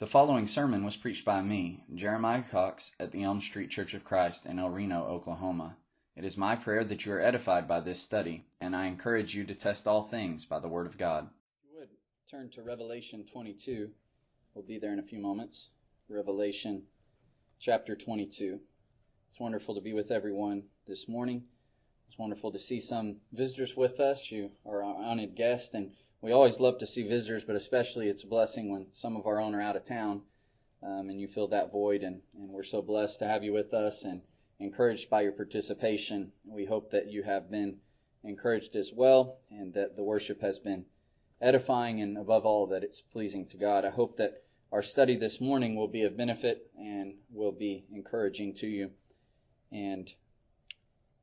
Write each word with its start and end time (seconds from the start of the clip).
The 0.00 0.06
following 0.06 0.46
sermon 0.46 0.84
was 0.84 0.94
preached 0.94 1.24
by 1.24 1.42
me, 1.42 1.82
Jeremiah 1.92 2.44
Cox, 2.48 2.94
at 3.00 3.10
the 3.10 3.24
Elm 3.24 3.40
Street 3.40 3.68
Church 3.68 3.94
of 3.94 4.04
Christ 4.04 4.46
in 4.46 4.60
El 4.60 4.70
Reno, 4.70 5.04
Oklahoma. 5.04 5.76
It 6.14 6.24
is 6.24 6.36
my 6.36 6.54
prayer 6.54 6.84
that 6.84 7.04
you 7.04 7.12
are 7.14 7.20
edified 7.20 7.66
by 7.66 7.80
this 7.80 8.00
study, 8.00 8.44
and 8.60 8.76
I 8.76 8.86
encourage 8.86 9.34
you 9.34 9.42
to 9.46 9.56
test 9.56 9.88
all 9.88 10.04
things 10.04 10.44
by 10.44 10.60
the 10.60 10.68
Word 10.68 10.86
of 10.86 10.98
God. 10.98 11.28
You 11.68 11.80
would 11.80 11.88
turn 12.30 12.48
to 12.50 12.62
Revelation 12.62 13.24
22. 13.24 13.90
We'll 14.54 14.64
be 14.64 14.78
there 14.78 14.92
in 14.92 15.00
a 15.00 15.02
few 15.02 15.18
moments. 15.18 15.70
Revelation 16.08 16.84
chapter 17.58 17.96
22. 17.96 18.60
It's 19.28 19.40
wonderful 19.40 19.74
to 19.74 19.80
be 19.80 19.94
with 19.94 20.12
everyone 20.12 20.62
this 20.86 21.08
morning. 21.08 21.42
It's 22.06 22.18
wonderful 22.18 22.52
to 22.52 22.58
see 22.60 22.78
some 22.78 23.16
visitors 23.32 23.76
with 23.76 23.98
us. 23.98 24.30
You 24.30 24.52
are 24.64 24.84
our 24.84 24.94
honored 24.94 25.34
guest, 25.34 25.74
and 25.74 25.90
we 26.20 26.32
always 26.32 26.60
love 26.60 26.78
to 26.78 26.86
see 26.86 27.06
visitors, 27.06 27.44
but 27.44 27.56
especially 27.56 28.08
it's 28.08 28.24
a 28.24 28.28
blessing 28.28 28.70
when 28.70 28.86
some 28.92 29.16
of 29.16 29.26
our 29.26 29.40
own 29.40 29.54
are 29.54 29.60
out 29.60 29.76
of 29.76 29.84
town 29.84 30.22
um, 30.82 31.08
and 31.08 31.20
you 31.20 31.28
fill 31.28 31.48
that 31.48 31.70
void. 31.70 32.02
And, 32.02 32.20
and 32.36 32.50
we're 32.50 32.64
so 32.64 32.82
blessed 32.82 33.20
to 33.20 33.26
have 33.26 33.44
you 33.44 33.52
with 33.52 33.72
us 33.72 34.04
and 34.04 34.22
encouraged 34.58 35.08
by 35.08 35.22
your 35.22 35.32
participation. 35.32 36.32
We 36.44 36.64
hope 36.64 36.90
that 36.90 37.08
you 37.08 37.22
have 37.22 37.50
been 37.50 37.76
encouraged 38.24 38.74
as 38.74 38.92
well 38.92 39.38
and 39.50 39.74
that 39.74 39.96
the 39.96 40.02
worship 40.02 40.40
has 40.40 40.58
been 40.58 40.86
edifying 41.40 42.00
and 42.00 42.18
above 42.18 42.44
all 42.44 42.66
that 42.66 42.82
it's 42.82 43.00
pleasing 43.00 43.46
to 43.46 43.56
God. 43.56 43.84
I 43.84 43.90
hope 43.90 44.16
that 44.16 44.42
our 44.72 44.82
study 44.82 45.16
this 45.16 45.40
morning 45.40 45.76
will 45.76 45.88
be 45.88 46.02
of 46.02 46.16
benefit 46.16 46.70
and 46.76 47.14
will 47.32 47.52
be 47.52 47.84
encouraging 47.92 48.54
to 48.54 48.66
you. 48.66 48.90
And 49.70 50.12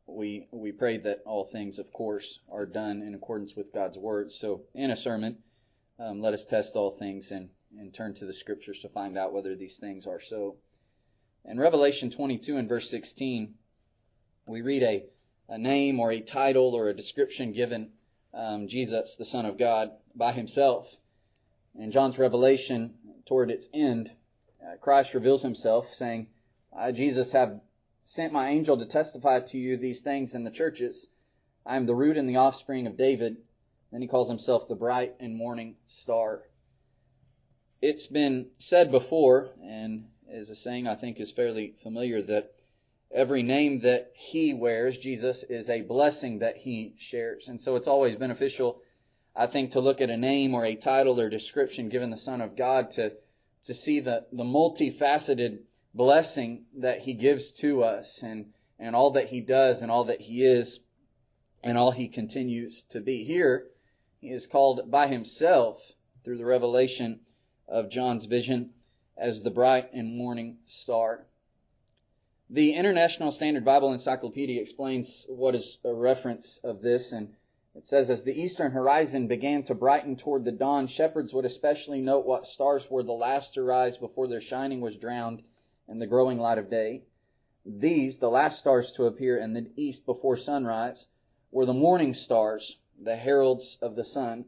we 0.08 0.48
we 0.52 0.72
pray 0.72 0.98
that 0.98 1.22
all 1.26 1.45
things, 1.45 1.80
of 1.80 1.91
course, 1.91 2.40
are 2.52 2.66
done 2.66 3.02
in 3.02 3.16
accordance 3.16 3.55
with 3.55 3.73
God's 3.73 3.98
word. 3.98 4.32
So, 4.32 4.62
in 4.73 4.91
a 4.91 4.96
sermon, 4.96 5.38
um, 6.00 6.22
let 6.22 6.34
us 6.34 6.46
test 6.46 6.76
all 6.76 6.91
things 6.91 7.32
and 7.32 7.50
and 7.77 7.94
turn 7.94 8.13
to 8.16 8.26
the 8.26 8.34
scriptures 8.34 8.80
to 8.82 8.90
find 8.90 9.18
out 9.18 9.34
whether 9.34 9.55
these 9.55 9.77
things 9.77 10.08
are 10.08 10.20
so. 10.20 10.55
In 11.44 11.60
Revelation 11.60 12.10
22 12.10 12.58
and 12.58 12.68
verse 12.70 12.90
16, 12.90 13.54
we 14.48 14.62
read 14.62 14.84
a, 14.84 15.05
a 15.49 15.57
name 15.57 15.99
or 15.99 16.12
a 16.12 16.21
title 16.21 16.74
or 16.74 16.87
a 16.87 16.96
description 16.96 17.52
given 17.52 17.91
um, 18.34 18.68
Jesus, 18.68 19.15
the 19.15 19.26
Son 19.26 19.46
of 19.46 19.58
God, 19.58 19.91
by 20.15 20.32
himself. 20.32 20.98
In 21.77 21.91
John's 21.91 22.18
revelation, 22.18 22.96
toward 23.26 23.52
its 23.52 23.70
end, 23.74 24.12
uh, 24.62 24.77
Christ 24.77 25.13
reveals 25.13 25.43
himself, 25.43 25.93
saying, 25.93 26.27
I, 26.76 26.91
Jesus, 26.91 27.32
have 27.34 27.60
sent 28.06 28.32
my 28.32 28.50
angel 28.50 28.78
to 28.78 28.86
testify 28.86 29.40
to 29.40 29.58
you 29.58 29.76
these 29.76 30.02
things 30.02 30.36
in 30.36 30.44
the 30.44 30.52
churches. 30.52 31.10
I 31.66 31.76
am 31.76 31.88
the 31.88 31.96
root 31.96 32.18
and 32.18 32.30
the 32.30 32.38
offspring 32.38 32.86
of 32.86 32.96
David. 32.96 33.38
Then 33.92 34.02
he 34.02 34.08
calls 34.08 34.30
himself 34.30 34.68
the 34.68 34.76
bright 34.76 35.16
and 35.20 35.36
morning 35.36 35.76
star. 35.88 36.44
It's 37.82 38.06
been 38.06 38.48
said 38.60 38.92
before, 38.92 39.50
and 39.62 40.06
is 40.30 40.52
a 40.52 40.56
saying 40.56 40.88
I 40.88 40.94
think 40.94 41.20
is 41.20 41.32
fairly 41.32 41.74
familiar, 41.82 42.22
that 42.22 42.54
every 43.12 43.42
name 43.42 43.80
that 43.80 44.12
he 44.14 44.54
wears, 44.54 45.00
Jesus, 45.00 45.44
is 45.44 45.68
a 45.68 45.82
blessing 45.82 46.40
that 46.40 46.58
he 46.58 46.94
shares. 46.98 47.48
And 47.48 47.60
so 47.60 47.76
it's 47.76 47.88
always 47.88 48.16
beneficial, 48.16 48.82
I 49.36 49.48
think, 49.48 49.72
to 49.72 49.80
look 49.80 50.00
at 50.00 50.12
a 50.12 50.18
name 50.18 50.54
or 50.54 50.64
a 50.64 50.76
title 50.76 51.20
or 51.20 51.28
description 51.28 51.90
given 51.90 52.12
the 52.12 52.18
Son 52.18 52.40
of 52.40 52.56
God 52.56 52.92
to, 52.92 53.14
to 53.64 53.74
see 53.74 54.00
the, 54.00 54.28
the 54.32 54.44
multifaceted 54.44 55.62
blessing 55.96 56.65
that 56.77 57.01
he 57.01 57.13
gives 57.13 57.54
to 57.54 57.82
us 57.82 58.21
and, 58.21 58.48
and 58.77 58.96
all 58.96 59.12
that 59.12 59.29
he 59.29 59.40
does 59.40 59.82
and 59.82 59.90
all 59.90 60.04
that 60.04 60.21
he 60.21 60.43
is 60.43 60.82
and 61.63 61.77
all 61.77 61.91
he 61.91 62.07
continues 62.07 62.84
to 62.84 62.99
be. 62.99 63.24
Here, 63.24 63.68
he 64.19 64.29
is 64.29 64.46
called 64.46 64.91
by 64.91 65.07
himself 65.07 65.94
through 66.24 66.38
the 66.38 66.46
revelation 66.46 67.22
of 67.68 67.90
John's 67.90 68.25
vision 68.25 68.72
as 69.18 69.41
the 69.41 69.50
bright 69.50 69.91
and 69.94 70.18
morning 70.18 70.57
star. 70.66 71.25
The 72.50 72.74
International 72.74 73.31
Standard 73.31 73.66
Bible 73.66 73.91
Encyclopedia 73.91 74.62
explains 74.62 75.25
what 75.30 75.56
is 75.56 75.80
a 75.84 75.94
reference 75.94 76.59
of 76.63 76.81
this, 76.81 77.12
and 77.12 77.34
it 77.74 77.88
says, 77.88 78.09
As 78.09 78.24
the 78.24 78.40
eastern 78.40 78.72
horizon 78.72 79.28
began 79.28 79.64
to 79.64 79.74
brighten 79.74 80.16
toward 80.16 80.46
the 80.46 80.52
dawn, 80.52 80.86
shepherds 80.86 81.34
would 81.34 81.46
especially 81.46 82.02
note 82.02 82.25
what 82.25 82.46
stars 82.46 82.91
were 82.91 83.02
the 83.02 83.14
last 83.14 83.56
to 83.56 83.64
rise 83.64 83.97
before 83.97 84.28
their 84.28 84.41
shining 84.41 84.81
was 84.81 84.97
drowned 84.97 85.41
and 85.88 86.01
the 86.01 86.07
growing 86.07 86.40
light 86.40 86.57
of 86.57 86.69
day. 86.69 87.03
These, 87.66 88.19
the 88.19 88.29
last 88.29 88.59
stars 88.59 88.91
to 88.94 89.06
appear 89.06 89.38
in 89.38 89.53
the 89.53 89.72
east 89.75 90.06
before 90.06 90.38
sunrise, 90.38 91.07
were 91.51 91.66
the 91.66 91.73
morning 91.73 92.13
stars, 92.13 92.78
the 93.01 93.16
heralds 93.16 93.78
of 93.81 93.96
the 93.96 94.03
sun. 94.03 94.46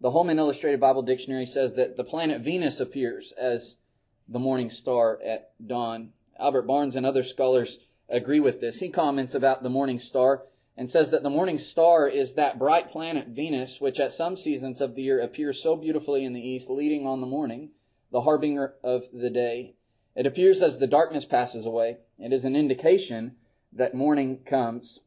The 0.00 0.10
Holman 0.10 0.38
Illustrated 0.38 0.80
Bible 0.80 1.02
Dictionary 1.02 1.46
says 1.46 1.74
that 1.74 1.96
the 1.96 2.04
planet 2.04 2.40
Venus 2.40 2.80
appears 2.80 3.32
as 3.32 3.76
the 4.28 4.38
morning 4.38 4.70
star 4.70 5.20
at 5.24 5.52
dawn. 5.64 6.12
Albert 6.38 6.62
Barnes 6.62 6.96
and 6.96 7.04
other 7.04 7.22
scholars 7.22 7.80
agree 8.08 8.40
with 8.40 8.60
this. 8.60 8.80
He 8.80 8.88
comments 8.88 9.34
about 9.34 9.62
the 9.62 9.68
morning 9.68 9.98
star 9.98 10.44
and 10.76 10.88
says 10.88 11.10
that 11.10 11.22
the 11.22 11.30
morning 11.30 11.58
star 11.58 12.08
is 12.08 12.34
that 12.34 12.58
bright 12.58 12.90
planet 12.90 13.28
Venus, 13.28 13.80
which 13.80 14.00
at 14.00 14.12
some 14.12 14.36
seasons 14.36 14.80
of 14.80 14.94
the 14.94 15.02
year 15.02 15.20
appears 15.20 15.62
so 15.62 15.76
beautifully 15.76 16.24
in 16.24 16.32
the 16.32 16.40
east, 16.40 16.70
leading 16.70 17.06
on 17.06 17.20
the 17.20 17.26
morning, 17.26 17.70
the 18.10 18.22
harbinger 18.22 18.74
of 18.82 19.04
the 19.12 19.30
day. 19.30 19.74
It 20.20 20.26
appears 20.26 20.60
as 20.60 20.76
the 20.76 20.86
darkness 20.86 21.24
passes 21.24 21.64
away. 21.64 21.96
It 22.18 22.30
is 22.30 22.44
an 22.44 22.54
indication 22.54 23.36
that 23.72 23.94
morning 23.94 24.40
comes. 24.44 25.00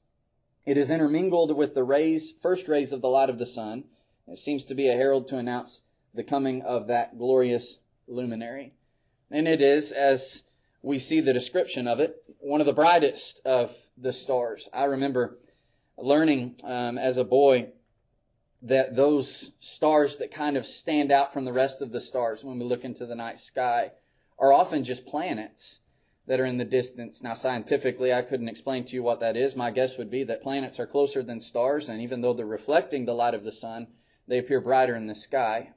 It 0.66 0.75
is 0.75 0.90
intermingled 0.90 1.56
with 1.56 1.75
the 1.75 1.84
rays, 1.84 2.34
first 2.41 2.68
rays 2.68 2.91
of 2.91 3.01
the 3.01 3.09
light 3.09 3.29
of 3.29 3.38
the 3.38 3.46
sun. 3.46 3.84
It 4.28 4.40
seems 4.40 4.66
to 4.66 4.74
be 4.74 4.88
a 4.88 4.96
herald 4.96 5.28
to 5.28 5.38
announce 5.38 5.84
the 6.16 6.24
coming 6.24 6.63
of 6.63 6.88
that 6.88 7.19
glorious 7.19 7.78
luminary. 8.07 8.74
And 9.29 9.47
it 9.47 9.62
is, 9.62 9.91
as 9.91 10.46
we 10.81 10.97
see 10.97 11.19
the 11.19 11.31
description 11.31 11.88
of 11.88 12.00
it, 12.00 12.24
one 12.40 12.59
of 12.59 12.66
the 12.66 12.74
brightest 12.74 13.40
of 13.45 13.72
the 13.95 14.13
stars. 14.13 14.68
I 14.74 14.85
remember 14.85 15.38
learning 15.95 16.56
um, 16.63 16.97
as 16.97 17.18
a 17.18 17.24
boy 17.24 17.68
that 18.63 18.95
those 18.95 19.51
stars 19.59 20.18
that 20.18 20.31
kind 20.31 20.57
of 20.57 20.66
stand 20.66 21.12
out 21.12 21.34
from 21.34 21.45
the 21.45 21.53
rest 21.53 21.84
of 21.84 21.91
the 21.91 22.01
stars 22.01 22.44
when 22.44 22.57
we 22.57 22.66
look 22.66 22.84
into 22.84 23.06
the 23.06 23.13
night 23.13 23.38
sky 23.38 23.91
are 24.40 24.54
often 24.54 24.84
just 24.84 25.06
planets 25.06 25.82
that 26.26 26.40
are 26.40 26.46
in 26.46 26.58
the 26.58 26.66
distance. 26.66 27.22
Now, 27.22 27.34
scientifically, 27.34 28.14
I 28.14 28.22
couldn't 28.22 28.48
explain 28.48 28.86
to 28.86 28.96
you 28.96 29.04
what 29.04 29.20
that 29.20 29.36
is. 29.36 29.56
My 29.56 29.72
guess 29.72 29.98
would 29.98 30.10
be 30.10 30.24
that 30.24 30.42
planets 30.42 30.80
are 30.80 30.88
closer 30.88 31.22
than 31.22 31.40
stars, 31.40 31.90
and 31.90 32.02
even 32.02 32.22
though 32.22 32.34
they're 32.34 32.46
reflecting 32.46 33.06
the 33.06 33.14
light 33.14 33.34
of 33.34 33.44
the 33.44 33.52
sun, 33.52 33.88
they 34.28 34.38
appear 34.38 34.62
brighter 34.62 34.96
in 34.96 35.08
the 35.08 35.16
sky. 35.16 35.72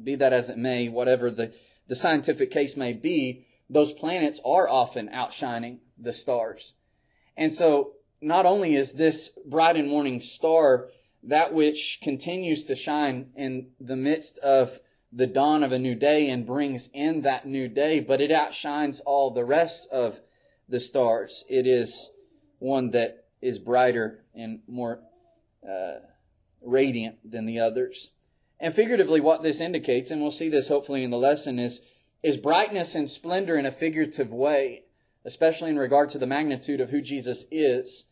Be 0.00 0.14
that 0.14 0.32
as 0.32 0.48
it 0.50 0.58
may, 0.58 0.88
whatever 0.88 1.30
the, 1.30 1.52
the 1.88 1.96
scientific 1.96 2.50
case 2.50 2.76
may 2.76 2.92
be, 2.92 3.46
those 3.68 3.92
planets 3.92 4.40
are 4.44 4.68
often 4.68 5.08
outshining 5.08 5.80
the 5.98 6.12
stars. 6.12 6.74
And 7.36 7.52
so, 7.52 7.94
not 8.20 8.46
only 8.46 8.74
is 8.74 8.92
this 8.92 9.30
bright 9.44 9.76
and 9.76 9.88
morning 9.88 10.20
star 10.20 10.88
that 11.22 11.52
which 11.52 12.00
continues 12.02 12.64
to 12.64 12.76
shine 12.76 13.30
in 13.36 13.68
the 13.80 13.96
midst 13.96 14.38
of 14.38 14.78
the 15.12 15.26
dawn 15.26 15.62
of 15.62 15.72
a 15.72 15.78
new 15.78 15.94
day 15.94 16.28
and 16.28 16.46
brings 16.46 16.90
in 16.92 17.22
that 17.22 17.46
new 17.46 17.68
day, 17.68 18.00
but 18.00 18.20
it 18.20 18.30
outshines 18.30 19.00
all 19.00 19.30
the 19.30 19.44
rest 19.44 19.88
of 19.90 20.20
the 20.68 20.80
stars. 20.80 21.44
It 21.48 21.66
is 21.66 22.10
one 22.58 22.90
that 22.90 23.24
is 23.40 23.58
brighter 23.58 24.24
and 24.34 24.60
more 24.66 25.00
uh, 25.66 26.00
radiant 26.60 27.16
than 27.28 27.46
the 27.46 27.60
others. 27.60 28.10
And 28.60 28.74
figuratively, 28.74 29.20
what 29.20 29.42
this 29.42 29.60
indicates, 29.60 30.10
and 30.10 30.20
we'll 30.20 30.30
see 30.30 30.48
this 30.48 30.68
hopefully 30.68 31.04
in 31.04 31.10
the 31.10 31.18
lesson, 31.18 31.58
is, 31.58 31.80
is 32.22 32.36
brightness 32.36 32.94
and 32.94 33.08
splendor 33.08 33.56
in 33.56 33.66
a 33.66 33.70
figurative 33.70 34.32
way, 34.32 34.84
especially 35.24 35.70
in 35.70 35.78
regard 35.78 36.08
to 36.10 36.18
the 36.18 36.26
magnitude 36.26 36.80
of 36.80 36.90
who 36.90 37.00
Jesus 37.00 37.46
is. 37.50 38.04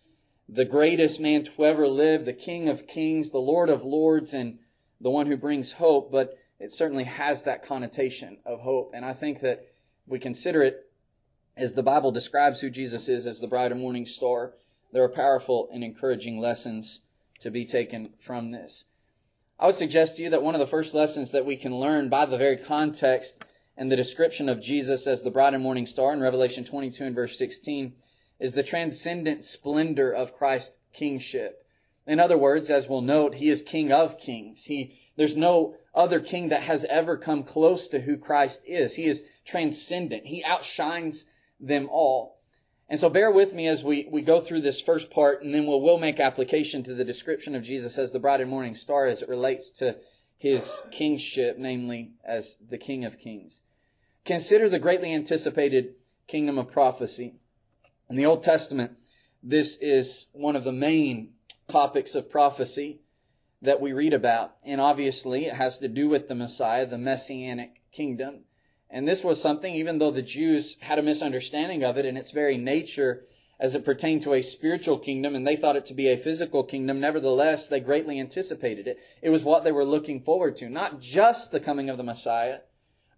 The 0.48 0.64
greatest 0.64 1.18
man 1.18 1.42
to 1.42 1.64
ever 1.64 1.88
live, 1.88 2.24
the 2.24 2.32
King 2.32 2.68
of 2.68 2.86
kings, 2.86 3.32
the 3.32 3.38
Lord 3.38 3.68
of 3.68 3.84
lords, 3.84 4.32
and 4.32 4.60
the 5.00 5.10
one 5.10 5.26
who 5.26 5.36
brings 5.36 5.72
hope. 5.72 6.12
But 6.12 6.38
it 6.58 6.70
certainly 6.70 7.04
has 7.04 7.42
that 7.42 7.62
connotation 7.62 8.38
of 8.46 8.60
hope. 8.60 8.92
And 8.94 9.04
I 9.04 9.12
think 9.12 9.40
that 9.40 9.66
we 10.06 10.18
consider 10.18 10.62
it 10.62 10.90
as 11.56 11.74
the 11.74 11.82
Bible 11.82 12.12
describes 12.12 12.60
who 12.60 12.70
Jesus 12.70 13.08
is 13.08 13.26
as 13.26 13.40
the 13.40 13.46
bright 13.46 13.72
and 13.72 13.80
morning 13.80 14.06
star. 14.06 14.54
There 14.92 15.02
are 15.02 15.08
powerful 15.08 15.68
and 15.72 15.82
encouraging 15.82 16.38
lessons 16.38 17.00
to 17.40 17.50
be 17.50 17.64
taken 17.64 18.10
from 18.18 18.50
this. 18.50 18.84
I 19.58 19.66
would 19.66 19.74
suggest 19.74 20.16
to 20.16 20.22
you 20.22 20.30
that 20.30 20.42
one 20.42 20.54
of 20.54 20.58
the 20.58 20.66
first 20.66 20.94
lessons 20.94 21.30
that 21.32 21.46
we 21.46 21.56
can 21.56 21.78
learn 21.78 22.08
by 22.08 22.26
the 22.26 22.36
very 22.36 22.56
context 22.56 23.42
and 23.76 23.90
the 23.90 23.96
description 23.96 24.48
of 24.48 24.60
Jesus 24.60 25.06
as 25.06 25.22
the 25.22 25.30
bright 25.30 25.54
and 25.54 25.62
morning 25.62 25.86
star 25.86 26.12
in 26.12 26.20
Revelation 26.20 26.64
22 26.64 27.04
and 27.04 27.14
verse 27.14 27.38
16 27.38 27.94
is 28.38 28.52
the 28.52 28.62
transcendent 28.62 29.44
splendor 29.44 30.10
of 30.10 30.34
Christ's 30.34 30.78
kingship. 30.92 31.64
In 32.06 32.20
other 32.20 32.38
words, 32.38 32.70
as 32.70 32.88
we'll 32.88 33.00
note, 33.00 33.34
he 33.34 33.48
is 33.48 33.62
king 33.62 33.92
of 33.92 34.18
kings. 34.18 34.64
He, 34.64 34.98
there's 35.16 35.36
no 35.36 35.74
other 35.94 36.20
king 36.20 36.50
that 36.50 36.62
has 36.62 36.84
ever 36.84 37.16
come 37.16 37.42
close 37.42 37.88
to 37.88 38.00
who 38.00 38.16
Christ 38.16 38.62
is. 38.66 38.96
He 38.96 39.06
is 39.06 39.24
transcendent. 39.44 40.26
He 40.26 40.44
outshines 40.44 41.24
them 41.58 41.88
all. 41.90 42.38
And 42.88 43.00
so 43.00 43.10
bear 43.10 43.30
with 43.30 43.52
me 43.52 43.66
as 43.66 43.82
we, 43.82 44.06
we 44.10 44.22
go 44.22 44.40
through 44.40 44.60
this 44.60 44.80
first 44.80 45.10
part, 45.10 45.42
and 45.42 45.52
then 45.52 45.66
we'll, 45.66 45.80
we'll 45.80 45.98
make 45.98 46.20
application 46.20 46.82
to 46.84 46.94
the 46.94 47.04
description 47.04 47.54
of 47.54 47.64
Jesus 47.64 47.98
as 47.98 48.12
the 48.12 48.20
bright 48.20 48.40
and 48.40 48.50
morning 48.50 48.74
star 48.74 49.06
as 49.06 49.22
it 49.22 49.28
relates 49.28 49.70
to 49.72 49.96
his 50.36 50.82
kingship, 50.92 51.56
namely 51.58 52.12
as 52.24 52.58
the 52.68 52.78
King 52.78 53.04
of 53.04 53.18
Kings. 53.18 53.62
Consider 54.24 54.68
the 54.68 54.78
greatly 54.78 55.12
anticipated 55.12 55.94
kingdom 56.28 56.58
of 56.58 56.68
prophecy. 56.68 57.34
In 58.08 58.16
the 58.16 58.26
Old 58.26 58.42
Testament, 58.42 58.92
this 59.42 59.76
is 59.80 60.26
one 60.32 60.54
of 60.54 60.64
the 60.64 60.72
main 60.72 61.32
topics 61.68 62.14
of 62.14 62.30
prophecy 62.30 63.00
that 63.62 63.80
we 63.80 63.92
read 63.92 64.12
about. 64.12 64.56
And 64.64 64.80
obviously, 64.80 65.46
it 65.46 65.54
has 65.54 65.78
to 65.78 65.88
do 65.88 66.08
with 66.08 66.28
the 66.28 66.34
Messiah, 66.34 66.86
the 66.86 66.98
messianic 66.98 67.82
kingdom. 67.92 68.44
And 68.90 69.06
this 69.06 69.24
was 69.24 69.40
something, 69.40 69.74
even 69.74 69.98
though 69.98 70.10
the 70.10 70.22
Jews 70.22 70.76
had 70.80 70.98
a 70.98 71.02
misunderstanding 71.02 71.82
of 71.82 71.96
it 71.96 72.04
in 72.04 72.16
its 72.16 72.30
very 72.30 72.56
nature 72.56 73.24
as 73.58 73.74
it 73.74 73.84
pertained 73.84 74.22
to 74.22 74.34
a 74.34 74.42
spiritual 74.42 74.98
kingdom, 74.98 75.34
and 75.34 75.46
they 75.46 75.56
thought 75.56 75.76
it 75.76 75.86
to 75.86 75.94
be 75.94 76.08
a 76.08 76.16
physical 76.16 76.62
kingdom, 76.62 77.00
nevertheless, 77.00 77.68
they 77.68 77.80
greatly 77.80 78.20
anticipated 78.20 78.86
it. 78.86 78.98
It 79.22 79.30
was 79.30 79.44
what 79.44 79.64
they 79.64 79.72
were 79.72 79.84
looking 79.84 80.20
forward 80.20 80.56
to. 80.56 80.68
Not 80.68 81.00
just 81.00 81.52
the 81.52 81.60
coming 81.60 81.88
of 81.88 81.96
the 81.96 82.04
Messiah, 82.04 82.58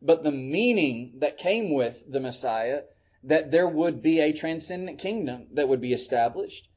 but 0.00 0.22
the 0.22 0.30
meaning 0.30 1.14
that 1.18 1.38
came 1.38 1.74
with 1.74 2.04
the 2.08 2.20
Messiah, 2.20 2.82
that 3.24 3.50
there 3.50 3.68
would 3.68 4.00
be 4.00 4.20
a 4.20 4.32
transcendent 4.32 5.00
kingdom 5.00 5.48
that 5.52 5.68
would 5.68 5.80
be 5.80 5.92
established. 5.92 6.68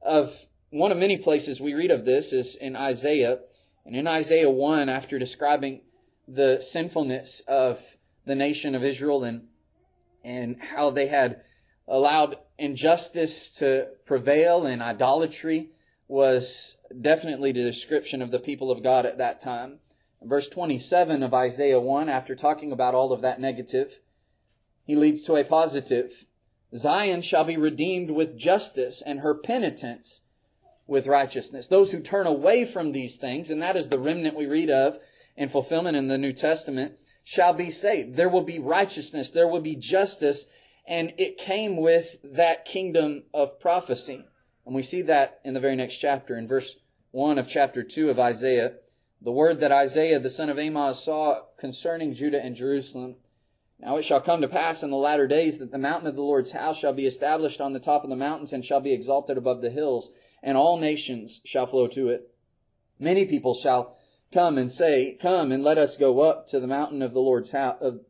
Of 0.00 0.46
one 0.74 0.90
of 0.90 0.98
many 0.98 1.16
places 1.16 1.60
we 1.60 1.72
read 1.72 1.92
of 1.92 2.04
this 2.04 2.32
is 2.32 2.56
in 2.56 2.74
Isaiah. 2.74 3.38
And 3.86 3.94
in 3.94 4.08
Isaiah 4.08 4.50
1, 4.50 4.88
after 4.88 5.20
describing 5.20 5.82
the 6.26 6.60
sinfulness 6.60 7.42
of 7.46 7.96
the 8.26 8.34
nation 8.34 8.74
of 8.74 8.82
Israel 8.82 9.22
and, 9.22 9.46
and 10.24 10.60
how 10.60 10.90
they 10.90 11.06
had 11.06 11.42
allowed 11.86 12.38
injustice 12.58 13.50
to 13.50 13.86
prevail 14.04 14.66
and 14.66 14.82
idolatry 14.82 15.70
was 16.08 16.76
definitely 17.00 17.52
the 17.52 17.62
description 17.62 18.20
of 18.20 18.32
the 18.32 18.40
people 18.40 18.72
of 18.72 18.82
God 18.82 19.06
at 19.06 19.18
that 19.18 19.38
time. 19.38 19.78
Verse 20.22 20.48
27 20.48 21.22
of 21.22 21.32
Isaiah 21.32 21.78
1, 21.78 22.08
after 22.08 22.34
talking 22.34 22.72
about 22.72 22.94
all 22.94 23.12
of 23.12 23.22
that 23.22 23.40
negative, 23.40 24.00
he 24.82 24.96
leads 24.96 25.22
to 25.22 25.36
a 25.36 25.44
positive. 25.44 26.26
Zion 26.74 27.22
shall 27.22 27.44
be 27.44 27.56
redeemed 27.56 28.10
with 28.10 28.36
justice 28.36 29.00
and 29.00 29.20
her 29.20 29.34
penitents 29.34 30.22
with 30.86 31.06
righteousness. 31.06 31.68
Those 31.68 31.92
who 31.92 32.00
turn 32.00 32.26
away 32.26 32.64
from 32.64 32.92
these 32.92 33.16
things, 33.16 33.50
and 33.50 33.62
that 33.62 33.76
is 33.76 33.88
the 33.88 33.98
remnant 33.98 34.36
we 34.36 34.46
read 34.46 34.70
of 34.70 34.98
in 35.36 35.48
fulfillment 35.48 35.96
in 35.96 36.08
the 36.08 36.18
New 36.18 36.32
Testament, 36.32 36.94
shall 37.22 37.54
be 37.54 37.70
saved. 37.70 38.16
There 38.16 38.28
will 38.28 38.42
be 38.42 38.58
righteousness. 38.58 39.30
There 39.30 39.48
will 39.48 39.62
be 39.62 39.76
justice. 39.76 40.46
And 40.86 41.14
it 41.16 41.38
came 41.38 41.78
with 41.78 42.16
that 42.22 42.66
kingdom 42.66 43.24
of 43.32 43.58
prophecy. 43.58 44.24
And 44.66 44.74
we 44.74 44.82
see 44.82 45.02
that 45.02 45.40
in 45.44 45.54
the 45.54 45.60
very 45.60 45.76
next 45.76 45.96
chapter, 45.98 46.36
in 46.36 46.46
verse 46.46 46.76
1 47.12 47.38
of 47.38 47.48
chapter 47.48 47.82
2 47.82 48.10
of 48.10 48.18
Isaiah. 48.18 48.74
The 49.22 49.32
word 49.32 49.60
that 49.60 49.72
Isaiah, 49.72 50.18
the 50.18 50.28
son 50.28 50.50
of 50.50 50.58
Amoz, 50.58 51.02
saw 51.02 51.42
concerning 51.58 52.12
Judah 52.12 52.44
and 52.44 52.54
Jerusalem. 52.54 53.16
Now 53.78 53.96
it 53.96 54.04
shall 54.04 54.20
come 54.20 54.42
to 54.42 54.48
pass 54.48 54.82
in 54.82 54.90
the 54.90 54.96
latter 54.96 55.26
days 55.26 55.58
that 55.58 55.70
the 55.70 55.78
mountain 55.78 56.08
of 56.08 56.16
the 56.16 56.22
Lord's 56.22 56.52
house 56.52 56.78
shall 56.78 56.92
be 56.92 57.06
established 57.06 57.60
on 57.60 57.72
the 57.72 57.80
top 57.80 58.04
of 58.04 58.10
the 58.10 58.16
mountains 58.16 58.52
and 58.52 58.64
shall 58.64 58.80
be 58.80 58.92
exalted 58.92 59.38
above 59.38 59.62
the 59.62 59.70
hills 59.70 60.10
and 60.44 60.58
all 60.58 60.78
nations 60.78 61.40
shall 61.44 61.66
flow 61.66 61.88
to 61.88 62.10
it. 62.10 62.30
Many 63.00 63.24
people 63.24 63.54
shall 63.54 63.96
come 64.30 64.58
and 64.58 64.70
say, 64.70 65.16
Come 65.20 65.50
and 65.50 65.64
let 65.64 65.78
us 65.78 65.96
go 65.96 66.20
up 66.20 66.46
to 66.48 66.60
the 66.60 66.66
mountain 66.66 67.00
of 67.00 67.14
the 67.14 67.20
Lord's 67.20 67.52
house, 67.52 67.78
of, 67.80 68.00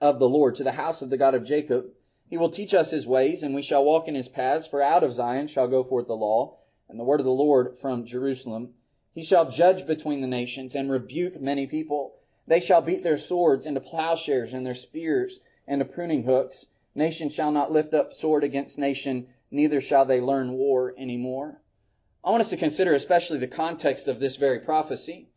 of 0.00 0.20
the 0.20 0.28
Lord, 0.28 0.54
to 0.54 0.64
the 0.64 0.72
house 0.72 1.02
of 1.02 1.10
the 1.10 1.18
God 1.18 1.34
of 1.34 1.44
Jacob. 1.44 1.86
He 2.28 2.38
will 2.38 2.50
teach 2.50 2.72
us 2.72 2.92
his 2.92 3.06
ways, 3.06 3.42
and 3.42 3.52
we 3.52 3.62
shall 3.62 3.84
walk 3.84 4.06
in 4.06 4.14
his 4.14 4.28
paths, 4.28 4.68
for 4.68 4.80
out 4.80 5.02
of 5.02 5.12
Zion 5.12 5.48
shall 5.48 5.66
go 5.66 5.82
forth 5.82 6.06
the 6.06 6.14
law, 6.14 6.56
and 6.88 6.98
the 6.98 7.04
word 7.04 7.18
of 7.18 7.26
the 7.26 7.32
Lord 7.32 7.76
from 7.76 8.06
Jerusalem. 8.06 8.74
He 9.12 9.24
shall 9.24 9.50
judge 9.50 9.88
between 9.88 10.20
the 10.20 10.28
nations, 10.28 10.76
and 10.76 10.88
rebuke 10.88 11.40
many 11.40 11.66
people. 11.66 12.14
They 12.46 12.60
shall 12.60 12.80
beat 12.80 13.02
their 13.02 13.18
swords 13.18 13.66
into 13.66 13.80
plowshares, 13.80 14.52
and 14.52 14.64
their 14.64 14.76
spears 14.76 15.40
into 15.66 15.84
pruning 15.84 16.22
hooks. 16.22 16.66
Nation 16.94 17.28
shall 17.28 17.50
not 17.50 17.72
lift 17.72 17.92
up 17.92 18.14
sword 18.14 18.44
against 18.44 18.78
nation, 18.78 19.26
neither 19.50 19.80
shall 19.80 20.04
they 20.04 20.20
learn 20.20 20.52
war 20.52 20.94
anymore. 20.98 21.60
I 22.24 22.30
want 22.30 22.42
us 22.42 22.50
to 22.50 22.56
consider 22.56 22.92
especially 22.92 23.38
the 23.38 23.46
context 23.46 24.08
of 24.08 24.20
this 24.20 24.36
very 24.36 24.60
prophecy. 24.60 25.28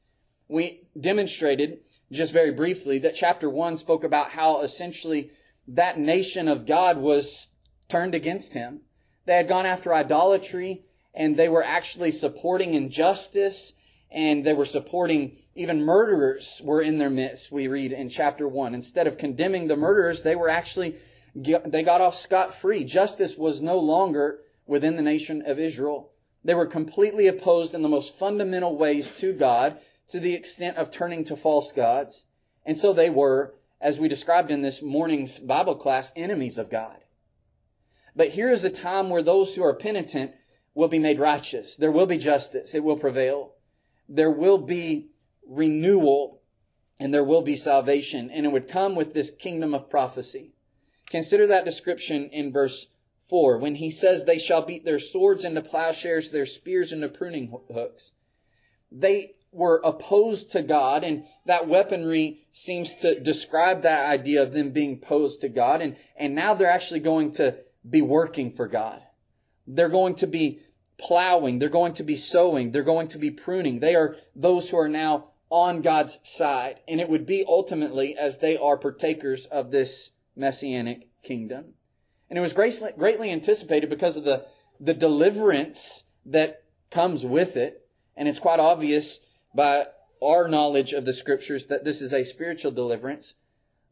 We 0.48 0.88
demonstrated 1.00 1.80
just 2.12 2.34
very 2.34 2.52
briefly 2.52 3.00
that 3.00 3.16
chapter 3.16 3.50
1 3.50 3.78
spoke 3.78 4.04
about 4.04 4.30
how 4.30 4.62
essentially 4.62 5.32
that 5.68 5.98
nation 5.98 6.48
of 6.48 6.66
God 6.66 6.98
was 6.98 7.52
turned 7.88 8.14
against 8.14 8.54
him. 8.54 8.82
They 9.26 9.36
had 9.36 9.48
gone 9.48 9.66
after 9.66 9.94
idolatry 9.94 10.84
and 11.14 11.38
they 11.38 11.50
were 11.50 11.64
actually 11.64 12.12
supporting 12.12 12.74
injustice 12.74 13.74
and 14.12 14.46
they 14.46 14.54
were 14.54 14.66
supporting 14.66 15.38
even 15.56 15.84
murderers 15.84 16.62
were 16.64 16.82
in 16.82 16.98
their 16.98 17.10
midst, 17.10 17.52
we 17.52 17.68
read 17.68 17.92
in 17.92 18.10
chapter 18.10 18.48
1. 18.48 18.76
Instead 18.76 19.08
of 19.08 19.18
condemning 19.18 19.68
the 19.68 19.76
murderers, 19.76 20.22
they 20.22 20.36
were 20.36 20.50
actually 20.50 20.96
they 21.36 21.84
got 21.84 22.02
off 22.02 22.16
scot 22.16 22.54
free. 22.54 22.84
Justice 22.84 23.38
was 23.38 23.62
no 23.62 23.80
longer 23.80 24.42
within 24.68 24.96
the 24.96 25.02
nation 25.02 25.44
of 25.46 25.60
Israel. 25.60 26.12
They 26.44 26.54
were 26.54 26.68
completely 26.68 27.28
opposed 27.28 27.74
in 27.74 27.82
the 27.82 27.90
most 27.90 28.18
fundamental 28.18 28.78
ways 28.78 29.10
to 29.12 29.34
God 29.34 29.80
to 30.08 30.20
the 30.20 30.34
extent 30.34 30.78
of 30.78 30.90
turning 30.90 31.24
to 31.26 31.36
false 31.36 31.72
gods. 31.72 32.26
And 32.66 32.78
so 32.78 32.94
they 32.94 33.10
were, 33.10 33.56
as 33.82 34.00
we 34.00 34.08
described 34.08 34.52
in 34.52 34.62
this 34.62 34.82
morning's 34.82 35.40
Bible 35.40 35.76
class, 35.76 36.12
enemies 36.16 36.58
of 36.58 36.70
God. 36.70 36.98
But 38.16 38.30
here 38.30 38.50
is 38.50 38.64
a 38.64 38.70
time 38.70 39.10
where 39.10 39.24
those 39.24 39.56
who 39.56 39.64
are 39.64 39.74
penitent 39.74 40.34
will 40.76 40.88
be 40.88 41.00
made 41.00 41.20
righteous. 41.20 41.78
There 41.78 41.92
will 41.92 42.06
be 42.06 42.18
justice. 42.18 42.76
It 42.76 42.84
will 42.84 42.98
prevail. 42.98 43.54
There 44.08 44.32
will 44.32 44.60
be 44.60 45.10
renewal 45.48 46.42
and 47.00 47.14
there 47.14 47.24
will 47.24 47.42
be 47.42 47.56
salvation. 47.56 48.30
And 48.30 48.46
it 48.46 48.52
would 48.52 48.68
come 48.68 48.96
with 48.96 49.14
this 49.14 49.32
kingdom 49.32 49.74
of 49.74 49.90
prophecy. 49.90 50.53
Consider 51.14 51.46
that 51.46 51.64
description 51.64 52.28
in 52.32 52.52
verse 52.52 52.88
4 53.30 53.60
when 53.60 53.76
he 53.76 53.92
says, 53.92 54.26
They 54.26 54.40
shall 54.40 54.64
beat 54.64 54.84
their 54.84 54.98
swords 54.98 55.46
into 55.46 55.62
plowshares, 55.62 56.32
their 56.32 56.48
spears 56.48 56.92
into 56.92 57.08
pruning 57.08 57.56
hooks. 57.72 58.14
They 58.92 59.36
were 59.52 59.80
opposed 59.84 60.50
to 60.54 60.64
God, 60.64 61.04
and 61.04 61.26
that 61.46 61.68
weaponry 61.68 62.48
seems 62.52 62.96
to 62.96 63.20
describe 63.20 63.84
that 63.84 64.10
idea 64.10 64.42
of 64.42 64.54
them 64.54 64.72
being 64.72 64.94
opposed 64.94 65.42
to 65.42 65.50
God, 65.50 65.82
and, 65.82 65.98
and 66.18 66.34
now 66.34 66.56
they're 66.56 66.68
actually 66.68 67.02
going 67.02 67.30
to 67.34 67.60
be 67.88 68.02
working 68.02 68.52
for 68.52 68.68
God. 68.68 69.00
They're 69.68 69.90
going 69.90 70.16
to 70.16 70.26
be 70.26 70.62
plowing, 70.98 71.60
they're 71.60 71.70
going 71.70 71.94
to 71.94 72.04
be 72.04 72.18
sowing, 72.18 72.72
they're 72.72 72.82
going 72.82 73.10
to 73.10 73.20
be 73.20 73.30
pruning. 73.30 73.82
They 73.82 73.94
are 73.94 74.16
those 74.36 74.72
who 74.72 74.80
are 74.80 74.90
now 74.90 75.26
on 75.52 75.84
God's 75.84 76.18
side, 76.24 76.80
and 76.88 77.00
it 77.00 77.08
would 77.08 77.28
be 77.28 77.46
ultimately 77.48 78.18
as 78.18 78.40
they 78.40 78.58
are 78.58 78.78
partakers 78.78 79.46
of 79.46 79.70
this 79.70 80.10
messianic 80.36 81.08
kingdom. 81.24 81.74
And 82.30 82.38
it 82.38 82.42
was 82.42 82.54
greatly 82.54 83.32
anticipated 83.32 83.90
because 83.90 84.18
of 84.18 84.24
the, 84.24 84.46
the 84.80 84.94
deliverance 84.94 86.06
that 86.26 86.64
comes 86.90 87.26
with 87.26 87.56
it. 87.56 87.88
And 88.16 88.28
it's 88.28 88.40
quite 88.40 88.60
obvious 88.60 89.20
by 89.54 89.88
our 90.22 90.48
knowledge 90.48 90.94
of 90.94 91.06
the 91.06 91.14
scriptures 91.14 91.68
that 91.68 91.84
this 91.84 92.02
is 92.02 92.14
a 92.14 92.24
spiritual 92.24 92.72
deliverance. 92.72 93.36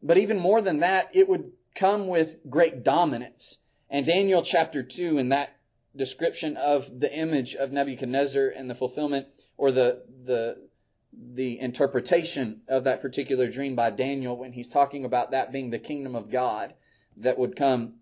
But 0.02 0.18
even 0.18 0.38
more 0.38 0.60
than 0.60 0.80
that, 0.80 1.10
it 1.12 1.28
would 1.28 1.52
come 1.74 2.06
with 2.06 2.38
great 2.48 2.82
dominance. 2.82 3.58
And 3.88 4.06
Daniel 4.06 4.42
chapter 4.42 4.82
2, 4.82 5.18
in 5.18 5.28
that 5.28 5.56
description 5.94 6.56
of 6.56 7.00
the 7.00 7.14
image 7.14 7.54
of 7.54 7.70
Nebuchadnezzar 7.70 8.48
and 8.48 8.68
the 8.68 8.74
fulfillment 8.74 9.26
or 9.56 9.70
the, 9.70 10.04
the 10.24 10.68
the 11.12 11.58
interpretation 11.60 12.62
of 12.68 12.84
that 12.84 13.02
particular 13.02 13.48
dream 13.48 13.74
by 13.74 13.90
Daniel 13.90 14.36
when 14.36 14.52
he's 14.52 14.68
talking 14.68 15.04
about 15.04 15.30
that 15.30 15.52
being 15.52 15.70
the 15.70 15.78
kingdom 15.78 16.14
of 16.14 16.30
God 16.30 16.74
that 17.16 17.38
would 17.38 17.56
come. 17.56 17.94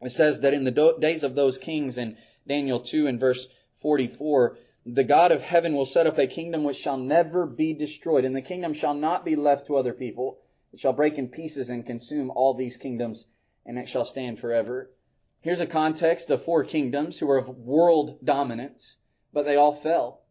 It 0.00 0.10
says 0.10 0.40
that 0.40 0.54
in 0.54 0.64
the 0.64 0.70
do- 0.70 0.98
days 1.00 1.22
of 1.22 1.34
those 1.34 1.58
kings 1.58 1.98
in 1.98 2.16
Daniel 2.46 2.80
2 2.80 3.06
and 3.06 3.20
verse 3.20 3.48
44, 3.74 4.56
the 4.84 5.04
God 5.04 5.32
of 5.32 5.42
heaven 5.42 5.74
will 5.74 5.84
set 5.84 6.06
up 6.06 6.18
a 6.18 6.26
kingdom 6.26 6.64
which 6.64 6.76
shall 6.76 6.96
never 6.96 7.44
be 7.44 7.74
destroyed, 7.74 8.24
and 8.24 8.36
the 8.36 8.42
kingdom 8.42 8.72
shall 8.72 8.94
not 8.94 9.24
be 9.24 9.34
left 9.34 9.66
to 9.66 9.76
other 9.76 9.92
people. 9.92 10.38
It 10.72 10.80
shall 10.80 10.92
break 10.92 11.18
in 11.18 11.28
pieces 11.28 11.68
and 11.70 11.84
consume 11.84 12.30
all 12.30 12.54
these 12.54 12.76
kingdoms, 12.76 13.26
and 13.64 13.78
it 13.78 13.88
shall 13.88 14.04
stand 14.04 14.38
forever. 14.38 14.90
Here's 15.40 15.60
a 15.60 15.66
context 15.66 16.30
of 16.30 16.44
four 16.44 16.64
kingdoms 16.64 17.18
who 17.18 17.26
were 17.26 17.38
of 17.38 17.48
world 17.48 18.18
dominance, 18.24 18.98
but 19.32 19.44
they 19.44 19.56
all 19.56 19.72
fell. 19.72 20.22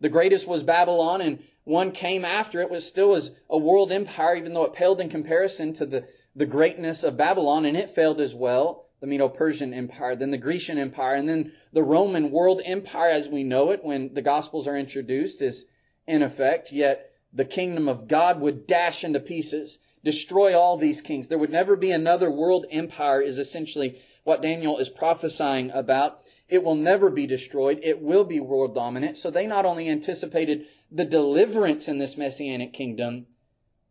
The 0.00 0.08
greatest 0.08 0.48
was 0.48 0.64
Babylon, 0.64 1.20
and 1.20 1.38
one 1.64 1.92
came 1.92 2.24
after 2.24 2.60
it 2.60 2.70
was 2.70 2.86
still 2.86 3.10
was 3.10 3.30
a 3.48 3.58
world 3.58 3.92
empire, 3.92 4.36
even 4.36 4.52
though 4.54 4.64
it 4.64 4.72
paled 4.72 5.00
in 5.00 5.08
comparison 5.08 5.72
to 5.74 5.86
the, 5.86 6.04
the 6.34 6.46
greatness 6.46 7.04
of 7.04 7.16
Babylon, 7.16 7.64
and 7.64 7.76
it 7.76 7.90
failed 7.90 8.20
as 8.20 8.34
well. 8.34 8.86
The 9.00 9.06
Medo-Persian 9.08 9.74
Empire, 9.74 10.14
then 10.14 10.30
the 10.30 10.38
Grecian 10.38 10.78
Empire, 10.78 11.16
and 11.16 11.28
then 11.28 11.52
the 11.72 11.82
Roman 11.82 12.30
world 12.30 12.62
empire 12.64 13.10
as 13.10 13.28
we 13.28 13.42
know 13.42 13.70
it 13.70 13.84
when 13.84 14.14
the 14.14 14.22
Gospels 14.22 14.68
are 14.68 14.76
introduced 14.76 15.42
is 15.42 15.66
in 16.06 16.22
effect. 16.22 16.70
Yet 16.70 17.10
the 17.32 17.44
kingdom 17.44 17.88
of 17.88 18.06
God 18.06 18.40
would 18.40 18.66
dash 18.66 19.02
into 19.02 19.18
pieces, 19.18 19.80
destroy 20.04 20.56
all 20.56 20.76
these 20.76 21.00
kings. 21.00 21.26
There 21.26 21.38
would 21.38 21.50
never 21.50 21.74
be 21.74 21.90
another 21.90 22.30
world 22.30 22.66
empire 22.70 23.20
is 23.20 23.38
essentially 23.40 24.00
what 24.24 24.42
Daniel 24.42 24.78
is 24.78 24.88
prophesying 24.88 25.70
about. 25.72 26.18
It 26.48 26.62
will 26.62 26.74
never 26.74 27.10
be 27.10 27.26
destroyed. 27.26 27.80
It 27.82 28.00
will 28.02 28.24
be 28.24 28.38
world 28.38 28.74
dominant. 28.74 29.16
So 29.16 29.30
they 29.30 29.46
not 29.46 29.64
only 29.64 29.88
anticipated 29.88 30.66
the 30.92 31.04
deliverance 31.04 31.88
in 31.88 31.98
this 31.98 32.18
messianic 32.18 32.72
kingdom, 32.72 33.26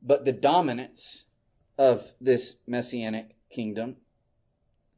but 0.01 0.23
the 0.23 0.31
dominance 0.31 1.25
of 1.77 2.11
this 2.21 2.57
messianic 2.67 3.35
kingdom. 3.49 3.97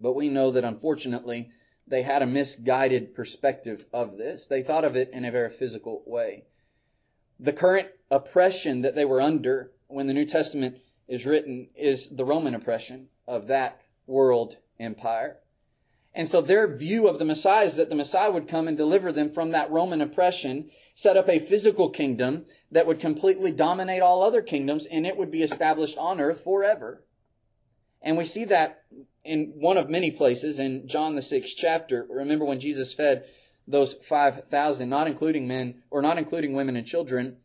But 0.02 0.14
we 0.14 0.28
know 0.28 0.52
that 0.52 0.66
unfortunately, 0.66 1.50
they 1.88 2.02
had 2.02 2.22
a 2.22 2.28
misguided 2.28 3.16
perspective 3.16 3.86
of 3.94 4.18
this. 4.18 4.48
They 4.48 4.62
thought 4.62 4.84
of 4.84 4.96
it 4.96 5.12
in 5.14 5.24
a 5.24 5.32
very 5.32 5.50
physical 5.50 6.04
way. 6.06 6.44
The 7.40 7.54
current 7.54 7.90
oppression 8.12 8.82
that 8.82 8.96
they 8.96 9.06
were 9.06 9.22
under 9.22 9.72
when 9.88 10.08
the 10.08 10.14
New 10.14 10.26
Testament 10.26 10.78
is 11.08 11.26
written 11.26 11.70
is 11.76 12.10
the 12.10 12.26
Roman 12.26 12.56
oppression 12.56 13.08
of 13.28 13.48
that 13.48 13.82
world 14.08 14.58
empire. 14.80 15.38
And 16.16 16.28
so 16.28 16.42
their 16.42 16.68
view 16.68 17.08
of 17.08 17.18
the 17.18 17.26
Messiah 17.26 17.66
is 17.66 17.76
that 17.76 17.90
the 17.90 17.96
Messiah 17.96 18.32
would 18.32 18.48
come 18.48 18.68
and 18.68 18.78
deliver 18.78 19.12
them 19.12 19.32
from 19.32 19.52
that 19.52 19.72
Roman 19.72 20.02
oppression, 20.02 20.70
set 20.94 21.18
up 21.18 21.28
a 21.28 21.40
physical 21.40 21.90
kingdom 21.90 22.46
that 22.72 22.86
would 22.86 23.00
completely 23.00 23.52
dominate 23.52 24.02
all 24.02 24.22
other 24.22 24.44
kingdoms, 24.44 24.86
and 24.86 25.08
it 25.08 25.18
would 25.18 25.32
be 25.32 25.42
established 25.42 25.98
on 25.98 26.22
earth 26.22 26.44
forever. 26.44 27.04
And 28.02 28.18
we 28.18 28.26
see 28.26 28.46
that 28.46 28.84
in 29.24 29.54
one 29.56 29.78
of 29.78 29.90
many 29.90 30.12
places 30.12 30.60
in 30.60 30.88
John 30.88 31.16
the 31.16 31.22
sixth 31.22 31.56
chapter. 31.58 32.06
Remember 32.10 32.46
when 32.46 32.60
Jesus 32.60 32.94
fed 32.94 33.26
those 33.68 33.94
5,000, 33.94 34.90
not 34.90 35.08
including 35.08 35.48
men, 35.48 35.84
or 35.90 36.02
not 36.02 36.18
including 36.18 36.54
women 36.54 36.76
and 36.76 36.86
children. 36.86 37.38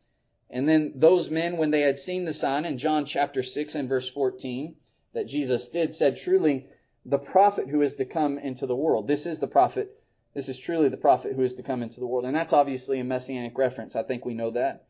And 0.50 0.68
then 0.68 0.92
those 0.96 1.30
men, 1.30 1.56
when 1.56 1.70
they 1.70 1.82
had 1.82 1.96
seen 1.96 2.24
the 2.24 2.32
sign 2.32 2.64
in 2.64 2.76
John 2.76 3.04
chapter 3.04 3.42
6 3.42 3.74
and 3.74 3.88
verse 3.88 4.08
14 4.08 4.74
that 5.14 5.28
Jesus 5.28 5.68
did, 5.68 5.94
said, 5.94 6.16
Truly, 6.16 6.66
the 7.08 7.18
prophet 7.18 7.68
who 7.70 7.80
is 7.80 7.94
to 7.94 8.04
come 8.04 8.38
into 8.38 8.66
the 8.66 8.76
world. 8.76 9.08
This 9.08 9.24
is 9.24 9.38
the 9.38 9.46
prophet. 9.46 10.02
This 10.34 10.46
is 10.46 10.58
truly 10.58 10.90
the 10.90 10.98
prophet 10.98 11.32
who 11.34 11.42
is 11.42 11.54
to 11.54 11.62
come 11.62 11.82
into 11.82 12.00
the 12.00 12.06
world. 12.06 12.26
And 12.26 12.36
that's 12.36 12.52
obviously 12.52 13.00
a 13.00 13.04
messianic 13.04 13.56
reference. 13.56 13.96
I 13.96 14.02
think 14.02 14.26
we 14.26 14.34
know 14.34 14.50
that. 14.50 14.84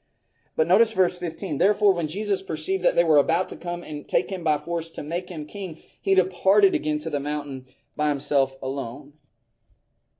But 0.57 0.67
notice 0.67 0.93
verse 0.93 1.17
15. 1.17 1.59
Therefore, 1.59 1.95
when 1.95 2.09
Jesus 2.09 2.43
perceived 2.43 2.85
that 2.85 2.97
they 2.97 3.05
were 3.05 3.19
about 3.19 3.49
to 3.51 3.57
come 3.57 3.85
and 3.85 4.09
take 4.09 4.31
him 4.31 4.43
by 4.43 4.59
force 4.59 4.91
to 4.91 5.05
make 5.05 5.29
him 5.29 5.47
king, 5.47 5.81
he 6.01 6.17
departed 6.17 6.75
again 6.75 6.99
to 7.01 7.11
the 7.11 7.21
mountain 7.21 7.67
by 7.97 8.09
himself 8.09 8.57
alone. 8.61 9.13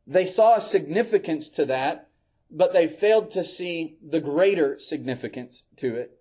They 0.07 0.25
saw 0.25 0.55
a 0.55 0.61
significance 0.61 1.51
to 1.51 1.65
that, 1.67 2.11
but 2.49 2.73
they 2.73 2.87
failed 2.87 3.33
to 3.33 3.43
see 3.43 3.97
the 4.01 4.21
greater 4.21 4.79
significance 4.79 5.65
to 5.79 5.97
it. 5.97 6.21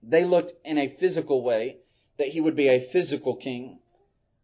They 0.00 0.24
looked 0.24 0.52
in 0.64 0.78
a 0.78 0.86
physical 0.86 1.42
way 1.42 1.78
that 2.16 2.28
he 2.28 2.40
would 2.40 2.54
be 2.54 2.68
a 2.68 2.78
physical 2.78 3.34
king. 3.34 3.80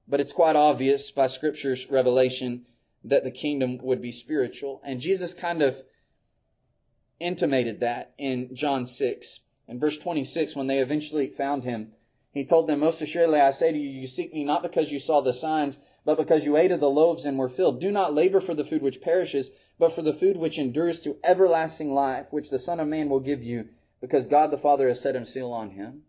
But 0.09 0.21
it's 0.21 0.33
quite 0.33 0.57
obvious 0.57 1.11
by 1.11 1.27
Scripture's 1.27 1.91
revelation 1.91 2.67
that 3.05 3.25
the 3.25 3.31
kingdom 3.31 3.79
would 3.79 4.01
be 4.01 4.13
spiritual. 4.13 4.81
And 4.85 5.01
Jesus 5.01 5.35
kind 5.35 5.63
of 5.63 5.83
intimated 7.19 7.81
that 7.81 8.13
in 8.19 8.55
John 8.55 8.87
6. 8.87 9.41
In 9.69 9.81
verse 9.81 9.99
26, 9.99 10.55
when 10.55 10.67
they 10.67 10.79
eventually 10.79 11.29
found 11.29 11.65
him, 11.65 11.93
he 12.33 12.45
told 12.45 12.69
them, 12.69 12.81
Most 12.81 13.01
assuredly 13.01 13.41
I 13.41 13.51
say 13.51 13.73
to 13.73 13.79
you, 13.79 13.89
you 13.89 14.07
seek 14.07 14.33
me 14.33 14.45
not 14.45 14.63
because 14.63 14.93
you 14.93 14.99
saw 14.99 15.21
the 15.21 15.33
signs, 15.33 15.79
but 16.05 16.19
because 16.19 16.45
you 16.45 16.57
ate 16.57 16.71
of 16.71 16.81
the 16.81 16.91
loaves 16.91 17.25
and 17.25 17.39
were 17.39 17.49
filled. 17.49 17.81
Do 17.81 17.91
not 17.91 18.15
labor 18.15 18.41
for 18.41 18.55
the 18.55 18.65
food 18.65 18.83
which 18.83 19.01
perishes, 19.01 19.51
but 19.79 19.93
for 19.93 20.03
the 20.03 20.13
food 20.13 20.37
which 20.37 20.59
endures 20.59 21.01
to 21.01 21.17
everlasting 21.25 21.93
life, 21.93 22.27
which 22.31 22.51
the 22.51 22.59
Son 22.59 22.79
of 22.79 22.89
Man 22.89 23.09
will 23.09 23.21
give 23.21 23.43
you, 23.43 23.69
because 24.01 24.27
God 24.27 24.51
the 24.51 24.59
Father 24.59 24.87
has 24.89 25.01
set 25.01 25.17
a 25.17 25.27
seal 25.27 25.53
on 25.53 25.71
him. 25.71 26.03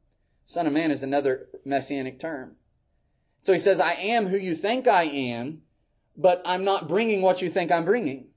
Son 0.46 0.68
of 0.68 0.74
Man 0.74 0.92
is 0.92 1.02
another 1.02 1.48
messianic 1.66 2.20
term. 2.20 2.58
So 3.48 3.54
he 3.54 3.60
says, 3.60 3.80
I 3.80 3.94
am 3.94 4.28
who 4.28 4.36
you 4.36 4.58
think 4.58 4.90
I 4.90 5.04
am, 5.04 5.62
but 6.18 6.42
I'm 6.44 6.66
not 6.66 6.90
bringing 6.90 7.22
what 7.22 7.42
you 7.42 7.50
think 7.50 7.72
I'm 7.72 7.86
bringing. 7.86 8.28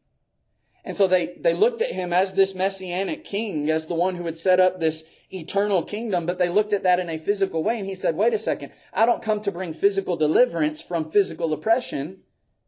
And 0.85 0.95
so 0.95 1.09
they, 1.09 1.37
they 1.41 1.53
looked 1.53 1.83
at 1.83 1.91
him 1.91 2.13
as 2.13 2.35
this 2.35 2.55
messianic 2.55 3.25
king, 3.25 3.69
as 3.71 3.89
the 3.89 3.97
one 3.97 4.15
who 4.15 4.23
would 4.23 4.39
set 4.39 4.61
up 4.61 4.79
this 4.79 5.03
eternal 5.29 5.83
kingdom, 5.83 6.27
but 6.27 6.39
they 6.39 6.49
looked 6.49 6.73
at 6.73 6.85
that 6.85 7.01
in 7.01 7.11
a 7.11 7.19
physical 7.19 7.65
way. 7.65 7.77
And 7.77 7.89
he 7.89 7.95
said, 7.97 8.15
wait 8.15 8.35
a 8.35 8.39
second, 8.39 8.71
I 8.93 9.05
don't 9.05 9.21
come 9.21 9.41
to 9.41 9.51
bring 9.51 9.73
physical 9.73 10.17
deliverance 10.17 10.81
from 10.81 11.11
physical 11.11 11.53
oppression, 11.53 12.19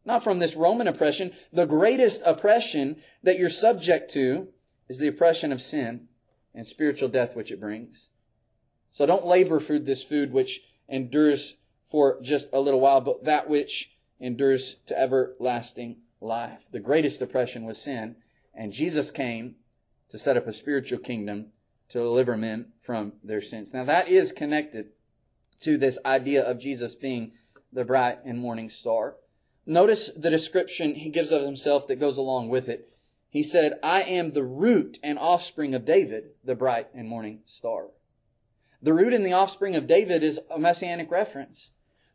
not 0.05 0.25
from 0.25 0.41
this 0.41 0.57
Roman 0.57 0.89
oppression. 0.89 1.31
The 1.53 1.67
greatest 1.67 2.23
oppression 2.27 2.97
that 3.23 3.39
you're 3.39 3.51
subject 3.51 4.11
to 4.15 4.49
is 4.89 4.99
the 4.99 5.07
oppression 5.07 5.53
of 5.53 5.63
sin 5.63 6.09
and 6.57 6.67
spiritual 6.67 7.09
death 7.09 7.37
which 7.37 7.53
it 7.53 7.61
brings. 7.61 8.09
So 8.91 9.07
don't 9.07 9.27
labor 9.27 9.61
for 9.61 9.79
this 9.79 10.03
food 10.03 10.33
which 10.33 10.63
endures 10.89 11.55
for 11.93 12.19
just 12.23 12.49
a 12.55 12.59
little 12.59 12.81
while, 12.81 13.03
but 13.03 13.25
that 13.25 13.51
which 13.51 13.93
endures 14.19 14.77
to 14.87 14.99
everlasting 14.99 15.99
life. 16.23 16.65
The 16.73 16.81
greatest 16.81 17.21
oppression 17.21 17.67
was 17.67 17.77
sin, 17.77 18.17
and 18.55 18.73
Jesus 18.73 19.11
came 19.11 19.57
to 20.09 20.19
set 20.19 20.39
up 20.39 20.47
a 20.47 20.55
spiritual 20.55 21.01
kingdom 21.01 21.49
to 21.91 21.99
deliver 21.99 22.35
men 22.35 22.73
from 22.81 23.13
their 23.23 23.43
sins. 23.43 23.75
Now 23.75 23.85
that 23.85 24.09
is 24.09 24.33
connected 24.33 24.89
to 25.61 25.77
this 25.77 25.99
idea 26.07 26.43
of 26.43 26.59
Jesus 26.59 26.95
being 26.95 27.33
the 27.71 27.85
bright 27.85 28.21
and 28.25 28.39
morning 28.39 28.71
star. 28.71 29.17
Notice 29.67 30.11
the 30.17 30.31
description 30.31 30.95
he 30.95 31.11
gives 31.11 31.31
of 31.31 31.43
himself 31.43 31.87
that 31.89 32.01
goes 32.01 32.17
along 32.17 32.49
with 32.49 32.71
it. 32.71 32.89
He 33.29 33.43
said, 33.43 33.79
I 33.83 34.03
am 34.03 34.33
the 34.33 34.43
root 34.43 34.99
and 35.03 35.19
offspring 35.19 35.75
of 35.75 35.85
David, 35.85 36.31
the 36.43 36.55
bright 36.55 36.89
and 36.95 37.07
morning 37.07 37.41
star. 37.45 37.89
The 38.81 38.95
root 38.95 39.13
and 39.13 39.25
the 39.25 39.35
offspring 39.35 39.77
of 39.77 39.87
David 39.87 40.23
is 40.23 40.41
a 40.51 40.59
messianic 40.59 41.11
reference 41.11 41.71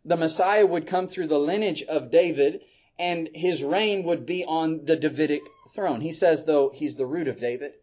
the 0.07 0.15
Messiah 0.15 0.65
would 0.65 0.87
come 0.87 1.09
through 1.09 1.27
the 1.27 1.39
lineage 1.39 1.83
of 1.83 2.09
David 2.09 2.61
and 2.97 3.29
his 3.35 3.61
reign 3.61 4.03
would 4.03 4.25
be 4.25 4.45
on 4.45 4.85
the 4.85 4.95
Davidic 4.95 5.41
throne. 5.75 5.99
He 5.99 6.13
says, 6.13 6.45
though, 6.45 6.71
he's 6.73 6.95
the 6.95 7.05
root 7.05 7.27
of 7.27 7.41
David. 7.41 7.73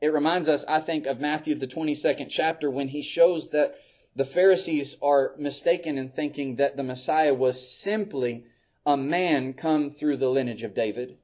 It 0.00 0.12
reminds 0.12 0.48
us, 0.48 0.64
I 0.66 0.80
think, 0.80 1.06
of 1.06 1.20
Matthew, 1.20 1.54
the 1.54 1.68
22nd 1.68 2.28
chapter, 2.28 2.68
when 2.68 2.88
he 2.88 3.00
shows 3.00 3.50
that 3.50 3.76
the 4.16 4.24
Pharisees 4.24 4.96
are 5.00 5.34
mistaken 5.38 5.96
in 5.96 6.08
thinking 6.08 6.56
that 6.56 6.76
the 6.76 6.82
Messiah 6.82 7.32
was 7.32 7.66
simply 7.80 8.44
a 8.84 8.96
man 8.96 9.54
come 9.54 9.88
through 9.88 10.16
the 10.16 10.28
lineage 10.28 10.64
of 10.64 10.74
David. 10.74 11.16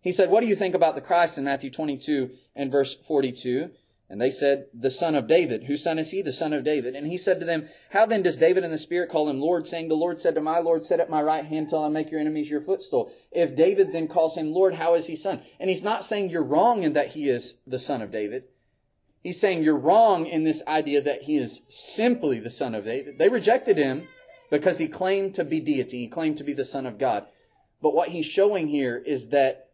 He 0.00 0.12
said, 0.12 0.30
What 0.30 0.40
do 0.40 0.46
you 0.46 0.54
think 0.54 0.76
about 0.76 0.94
the 0.94 1.00
Christ 1.00 1.36
in 1.36 1.44
Matthew 1.44 1.70
22 1.70 2.30
and 2.54 2.70
verse 2.70 2.94
42? 2.94 3.70
And 4.08 4.20
they 4.20 4.30
said, 4.30 4.66
The 4.72 4.90
son 4.90 5.14
of 5.16 5.26
David. 5.26 5.64
Whose 5.64 5.82
son 5.82 5.98
is 5.98 6.12
he? 6.12 6.22
The 6.22 6.32
son 6.32 6.52
of 6.52 6.62
David. 6.62 6.94
And 6.94 7.08
he 7.08 7.16
said 7.16 7.40
to 7.40 7.46
them, 7.46 7.68
How 7.90 8.06
then 8.06 8.22
does 8.22 8.38
David 8.38 8.62
in 8.62 8.70
the 8.70 8.78
Spirit 8.78 9.10
call 9.10 9.28
him 9.28 9.40
Lord, 9.40 9.66
saying, 9.66 9.88
The 9.88 9.96
Lord 9.96 10.20
said 10.20 10.36
to 10.36 10.40
my 10.40 10.60
Lord, 10.60 10.84
Sit 10.84 11.00
at 11.00 11.10
my 11.10 11.20
right 11.20 11.44
hand 11.44 11.68
till 11.68 11.82
I 11.82 11.88
make 11.88 12.10
your 12.10 12.20
enemies 12.20 12.50
your 12.50 12.60
footstool. 12.60 13.10
If 13.32 13.56
David 13.56 13.92
then 13.92 14.06
calls 14.06 14.36
him 14.36 14.52
Lord, 14.52 14.74
how 14.74 14.94
is 14.94 15.06
he 15.06 15.16
son? 15.16 15.42
And 15.58 15.68
he's 15.68 15.82
not 15.82 16.04
saying 16.04 16.30
you're 16.30 16.44
wrong 16.44 16.84
in 16.84 16.92
that 16.92 17.08
he 17.08 17.28
is 17.28 17.58
the 17.66 17.80
son 17.80 18.00
of 18.00 18.12
David. 18.12 18.44
He's 19.22 19.40
saying 19.40 19.64
you're 19.64 19.76
wrong 19.76 20.26
in 20.26 20.44
this 20.44 20.62
idea 20.68 21.02
that 21.02 21.22
he 21.22 21.36
is 21.36 21.62
simply 21.68 22.38
the 22.38 22.48
son 22.48 22.76
of 22.76 22.84
David. 22.84 23.18
They 23.18 23.28
rejected 23.28 23.76
him 23.76 24.06
because 24.52 24.78
he 24.78 24.86
claimed 24.86 25.34
to 25.34 25.44
be 25.44 25.58
deity. 25.58 25.98
He 25.98 26.06
claimed 26.06 26.36
to 26.36 26.44
be 26.44 26.52
the 26.52 26.64
son 26.64 26.86
of 26.86 26.96
God. 26.96 27.26
But 27.82 27.92
what 27.92 28.10
he's 28.10 28.26
showing 28.26 28.68
here 28.68 29.02
is 29.04 29.30
that 29.30 29.65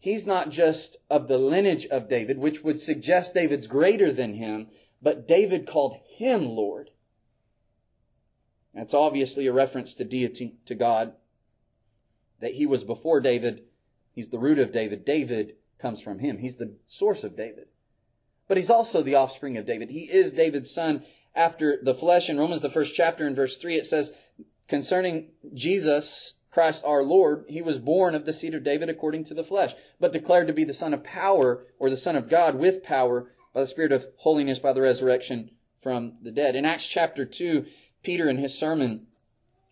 He's 0.00 0.26
not 0.26 0.50
just 0.50 0.96
of 1.10 1.26
the 1.26 1.38
lineage 1.38 1.86
of 1.86 2.08
David, 2.08 2.38
which 2.38 2.62
would 2.62 2.78
suggest 2.78 3.34
David's 3.34 3.66
greater 3.66 4.12
than 4.12 4.34
him, 4.34 4.68
but 5.02 5.26
David 5.26 5.66
called 5.66 5.96
him 6.16 6.46
Lord. 6.46 6.90
That's 8.74 8.94
obviously 8.94 9.46
a 9.46 9.52
reference 9.52 9.94
to 9.96 10.04
deity, 10.04 10.54
to 10.66 10.74
God, 10.74 11.14
that 12.40 12.54
he 12.54 12.66
was 12.66 12.84
before 12.84 13.20
David. 13.20 13.64
He's 14.14 14.28
the 14.28 14.38
root 14.38 14.60
of 14.60 14.72
David. 14.72 15.04
David 15.04 15.56
comes 15.78 16.00
from 16.00 16.20
him. 16.20 16.38
He's 16.38 16.56
the 16.56 16.74
source 16.84 17.24
of 17.24 17.36
David. 17.36 17.66
But 18.46 18.56
he's 18.56 18.70
also 18.70 19.02
the 19.02 19.16
offspring 19.16 19.56
of 19.56 19.66
David. 19.66 19.90
He 19.90 20.10
is 20.10 20.32
David's 20.32 20.70
son 20.70 21.04
after 21.34 21.78
the 21.82 21.94
flesh. 21.94 22.30
In 22.30 22.38
Romans, 22.38 22.62
the 22.62 22.70
first 22.70 22.94
chapter, 22.94 23.26
in 23.26 23.34
verse 23.34 23.58
3, 23.58 23.76
it 23.76 23.86
says, 23.86 24.12
concerning 24.68 25.30
Jesus, 25.54 26.34
Christ 26.58 26.84
our 26.84 27.04
Lord, 27.04 27.44
he 27.46 27.62
was 27.62 27.78
born 27.78 28.16
of 28.16 28.24
the 28.24 28.32
seed 28.32 28.52
of 28.52 28.64
David 28.64 28.88
according 28.88 29.22
to 29.24 29.34
the 29.34 29.44
flesh, 29.44 29.76
but 30.00 30.12
declared 30.12 30.48
to 30.48 30.52
be 30.52 30.64
the 30.64 30.72
Son 30.72 30.92
of 30.92 31.04
power 31.04 31.64
or 31.78 31.88
the 31.88 31.96
Son 31.96 32.16
of 32.16 32.28
God 32.28 32.56
with 32.56 32.82
power 32.82 33.30
by 33.54 33.60
the 33.60 33.66
Spirit 33.68 33.92
of 33.92 34.08
holiness 34.16 34.58
by 34.58 34.72
the 34.72 34.80
resurrection 34.82 35.52
from 35.80 36.14
the 36.20 36.32
dead. 36.32 36.56
In 36.56 36.64
Acts 36.64 36.88
chapter 36.88 37.24
2, 37.24 37.64
Peter 38.02 38.28
in 38.28 38.38
his 38.38 38.58
sermon 38.58 39.06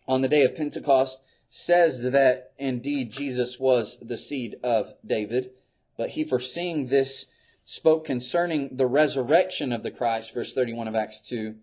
on 0.07 0.21
the 0.21 0.29
day 0.29 0.43
of 0.43 0.55
Pentecost 0.55 1.21
says 1.49 2.03
that 2.03 2.53
indeed 2.57 3.11
Jesus 3.11 3.59
was 3.59 3.97
the 4.01 4.15
seed 4.15 4.55
of 4.63 4.93
David, 5.05 5.49
but 5.97 6.11
he 6.11 6.23
foreseeing 6.23 6.87
this 6.87 7.25
spoke 7.65 8.05
concerning 8.05 8.77
the 8.77 8.87
resurrection 8.87 9.73
of 9.73 9.83
the 9.83 9.91
Christ, 9.91 10.33
verse 10.33 10.53
31 10.53 10.87
of 10.87 10.95
Acts 10.95 11.19
2, 11.19 11.53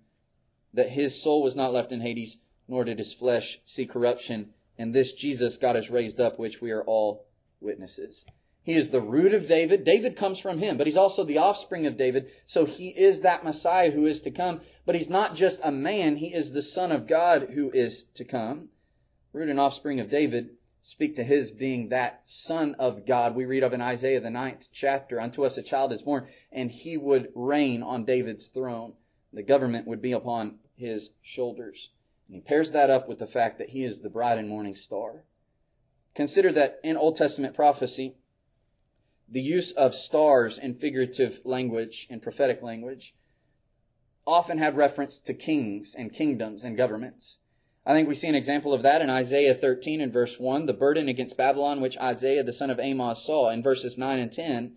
that 0.75 0.91
his 0.91 1.19
soul 1.19 1.43
was 1.43 1.57
not 1.57 1.73
left 1.73 1.93
in 1.93 2.03
Hades, 2.03 2.37
nor 2.69 2.85
did 2.85 2.99
his 2.99 3.15
flesh 3.15 3.61
see 3.65 3.87
corruption 3.87 4.53
and 4.79 4.95
this 4.95 5.13
Jesus 5.13 5.57
God 5.57 5.77
has 5.77 5.91
raised 5.91 6.21
up, 6.21 6.39
which 6.39 6.61
we 6.61 6.71
are 6.71 6.85
all 6.85 7.27
witnesses. 7.61 8.25
He 8.65 8.73
is 8.73 8.89
the 8.89 9.03
root 9.03 9.35
of 9.35 9.47
David. 9.47 9.85
David 9.85 10.17
comes 10.17 10.39
from 10.39 10.59
him, 10.59 10.79
but 10.79 10.87
he's 10.87 10.97
also 10.97 11.23
the 11.23 11.37
offspring 11.37 11.87
of 11.87 11.99
David. 11.99 12.31
So 12.47 12.65
he 12.65 12.89
is 12.89 13.21
that 13.21 13.45
Messiah 13.45 13.91
who 13.91 14.07
is 14.07 14.23
to 14.23 14.31
come. 14.31 14.63
But 14.87 14.95
he's 14.95 15.11
not 15.11 15.35
just 15.35 15.61
a 15.63 15.71
man. 15.71 16.17
He 16.17 16.33
is 16.33 16.53
the 16.53 16.63
son 16.63 16.91
of 16.91 17.07
God 17.07 17.51
who 17.55 17.71
is 17.73 18.05
to 18.15 18.25
come. 18.25 18.71
Root 19.35 19.51
and 19.51 19.61
offspring 19.61 20.01
of 20.01 20.11
David 20.11 20.57
speak 20.81 21.15
to 21.17 21.25
his 21.25 21.51
being 21.51 21.91
that 21.91 22.23
son 22.25 22.75
of 22.79 23.05
God. 23.05 23.35
We 23.35 23.45
read 23.45 23.63
of 23.63 23.75
in 23.75 23.83
Isaiah, 23.83 24.21
the 24.21 24.31
ninth 24.31 24.69
chapter, 24.73 25.21
unto 25.21 25.45
us 25.45 25.59
a 25.59 25.63
child 25.63 25.93
is 25.93 26.03
born 26.03 26.27
and 26.51 26.71
he 26.71 26.97
would 26.97 27.33
reign 27.35 27.83
on 27.83 28.07
David's 28.07 28.49
throne. 28.49 28.95
The 29.33 29.43
government 29.43 29.87
would 29.87 30.01
be 30.01 30.13
upon 30.13 30.59
his 30.75 31.11
shoulders. 31.23 31.91
And 32.27 32.37
he 32.37 32.41
pairs 32.41 32.71
that 32.73 32.91
up 32.91 33.09
with 33.09 33.19
the 33.19 33.27
fact 33.27 33.59
that 33.59 33.71
he 33.71 33.85
is 33.85 34.01
the 34.01 34.11
bright 34.11 34.39
and 34.39 34.49
morning 34.49 34.75
star. 34.75 35.25
Consider 36.15 36.53
that 36.53 36.81
in 36.83 36.97
Old 36.97 37.17
Testament 37.17 37.55
prophecy, 37.55 38.17
the 39.29 39.43
use 39.43 39.73
of 39.73 39.95
stars 39.95 40.59
in 40.59 40.75
figurative 40.75 41.41
language 41.45 42.07
and 42.11 42.23
prophetic 42.23 42.63
language 42.63 43.15
often 44.27 44.59
had 44.59 44.77
reference 44.77 45.19
to 45.19 45.35
kings 45.35 45.95
and 45.95 46.13
kingdoms 46.13 46.65
and 46.65 46.77
governments. 46.77 47.39
I 47.87 47.93
think 47.93 48.09
we 48.09 48.15
see 48.15 48.29
an 48.29 48.35
example 48.35 48.73
of 48.73 48.83
that 48.83 49.03
in 49.03 49.11
Isaiah 49.11 49.55
13 49.55 50.01
and 50.01 50.13
verse 50.13 50.39
1, 50.41 50.67
the 50.67 50.73
burden 50.73 51.09
against 51.09 51.37
Babylon 51.37 51.81
which 51.81 51.99
Isaiah 51.99 52.43
the 52.43 52.53
son 52.53 52.71
of 52.71 52.79
Amoz 52.79 53.23
saw. 53.25 53.51
In 53.51 53.63
verses 53.63 53.99
9 53.99 54.19
and 54.19 54.33
10, 54.33 54.77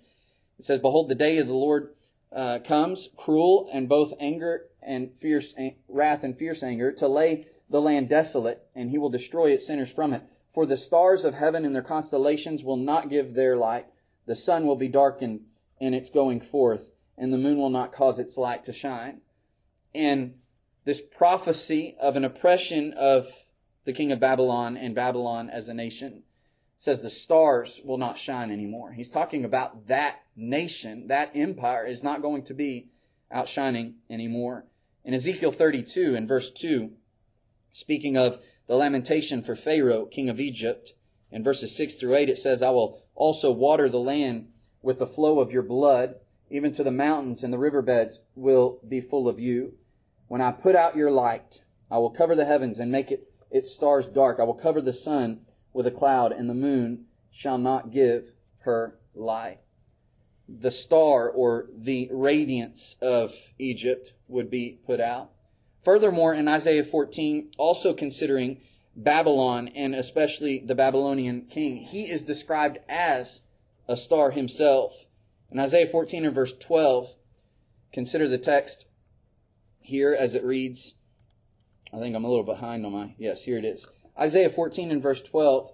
it 0.59 0.65
says, 0.65 0.79
Behold, 0.79 1.07
the 1.07 1.15
day 1.15 1.37
of 1.37 1.47
the 1.47 1.53
Lord 1.53 1.93
uh, 2.35 2.59
comes, 2.59 3.09
cruel 3.15 3.69
and 3.71 3.87
both 3.87 4.13
anger 4.19 4.65
and 4.81 5.13
fierce 5.13 5.53
wrath 5.87 6.23
and 6.23 6.37
fierce 6.37 6.63
anger, 6.63 6.91
to 6.93 7.07
lay 7.07 7.47
the 7.69 7.81
land 7.81 8.09
desolate, 8.09 8.67
and 8.75 8.89
he 8.89 8.97
will 8.97 9.09
destroy 9.09 9.51
its 9.51 9.67
sinners 9.67 9.91
from 9.91 10.13
it. 10.13 10.23
For 10.53 10.65
the 10.65 10.77
stars 10.77 11.25
of 11.25 11.35
heaven 11.35 11.65
and 11.65 11.75
their 11.75 11.83
constellations 11.83 12.63
will 12.63 12.77
not 12.77 13.09
give 13.09 13.33
their 13.33 13.55
light. 13.55 13.85
The 14.25 14.35
sun 14.35 14.65
will 14.65 14.75
be 14.75 14.87
darkened 14.87 15.41
in 15.79 15.93
its 15.93 16.09
going 16.09 16.41
forth, 16.41 16.91
and 17.17 17.31
the 17.31 17.37
moon 17.37 17.57
will 17.57 17.69
not 17.69 17.91
cause 17.91 18.19
its 18.19 18.37
light 18.37 18.63
to 18.63 18.73
shine. 18.73 19.21
And 19.93 20.35
this 20.85 21.01
prophecy 21.01 21.97
of 21.99 22.15
an 22.15 22.25
oppression 22.25 22.93
of 22.93 23.27
the 23.85 23.93
king 23.93 24.11
of 24.11 24.19
Babylon 24.19 24.77
and 24.77 24.95
Babylon 24.95 25.49
as 25.49 25.67
a 25.67 25.73
nation 25.73 26.23
says 26.77 27.01
the 27.01 27.09
stars 27.09 27.81
will 27.83 27.97
not 27.97 28.19
shine 28.19 28.51
anymore. 28.51 28.93
He's 28.93 29.09
talking 29.09 29.43
about 29.43 29.87
that 29.87 30.21
nation, 30.35 31.07
that 31.07 31.35
empire 31.35 31.83
is 31.83 32.03
not 32.03 32.21
going 32.21 32.43
to 32.43 32.53
be 32.53 32.87
outshining 33.31 33.95
anymore. 34.09 34.65
In 35.03 35.15
Ezekiel 35.15 35.51
32 35.51 36.15
and 36.15 36.27
verse 36.27 36.51
2, 36.51 36.91
speaking 37.71 38.15
of 38.15 38.39
the 38.67 38.75
lamentation 38.75 39.41
for 39.41 39.55
Pharaoh, 39.55 40.05
king 40.05 40.29
of 40.29 40.39
Egypt, 40.39 40.93
in 41.31 41.43
verses 41.43 41.75
6 41.75 41.95
through 41.95 42.15
8, 42.15 42.29
it 42.29 42.37
says, 42.37 42.61
I 42.61 42.69
will 42.69 43.01
also 43.15 43.51
water 43.51 43.89
the 43.89 43.97
land 43.97 44.49
with 44.83 44.99
the 44.99 45.07
flow 45.07 45.39
of 45.39 45.51
your 45.51 45.63
blood, 45.63 46.15
even 46.51 46.71
to 46.73 46.83
the 46.83 46.91
mountains 46.91 47.43
and 47.43 47.51
the 47.51 47.57
riverbeds 47.57 48.19
will 48.35 48.79
be 48.87 49.01
full 49.01 49.27
of 49.27 49.39
you. 49.39 49.73
When 50.27 50.41
I 50.41 50.51
put 50.51 50.75
out 50.75 50.95
your 50.95 51.09
light, 51.09 51.61
I 51.89 51.97
will 51.97 52.11
cover 52.11 52.35
the 52.35 52.45
heavens 52.45 52.79
and 52.79 52.91
make 52.91 53.11
it 53.11 53.31
its 53.49 53.73
stars 53.73 54.07
dark. 54.07 54.39
I 54.39 54.43
will 54.43 54.53
cover 54.53 54.79
the 54.79 54.93
sun 54.93 55.41
with 55.77 55.85
a 55.85 55.91
cloud, 55.91 56.31
and 56.31 56.49
the 56.49 56.55
moon 56.55 57.05
shall 57.29 57.59
not 57.59 57.91
give 57.91 58.33
her 58.61 58.97
light. 59.13 59.59
The 60.49 60.71
star 60.71 61.29
or 61.29 61.67
the 61.71 62.09
radiance 62.11 62.97
of 62.99 63.31
Egypt 63.59 64.13
would 64.27 64.49
be 64.49 64.79
put 64.87 64.99
out. 64.99 65.29
Furthermore, 65.83 66.33
in 66.33 66.47
Isaiah 66.47 66.83
14, 66.83 67.51
also 67.59 67.93
considering 67.93 68.59
Babylon 68.95 69.67
and 69.75 69.93
especially 69.93 70.57
the 70.57 70.73
Babylonian 70.73 71.41
king, 71.43 71.77
he 71.77 72.09
is 72.09 72.23
described 72.25 72.79
as 72.89 73.43
a 73.87 73.95
star 73.95 74.31
himself. 74.31 75.05
In 75.51 75.59
Isaiah 75.59 75.85
14 75.85 76.25
and 76.25 76.33
verse 76.33 76.57
12, 76.57 77.13
consider 77.93 78.27
the 78.27 78.39
text 78.39 78.87
here 79.79 80.17
as 80.19 80.33
it 80.33 80.43
reads. 80.43 80.95
I 81.93 81.99
think 81.99 82.15
I'm 82.15 82.25
a 82.25 82.29
little 82.29 82.43
behind 82.43 82.83
on 82.83 82.93
my. 82.93 83.13
Yes, 83.19 83.43
here 83.43 83.59
it 83.59 83.63
is. 83.63 83.87
Isaiah 84.19 84.49
14 84.49 84.91
and 84.91 85.01
verse 85.01 85.21
12. 85.21 85.71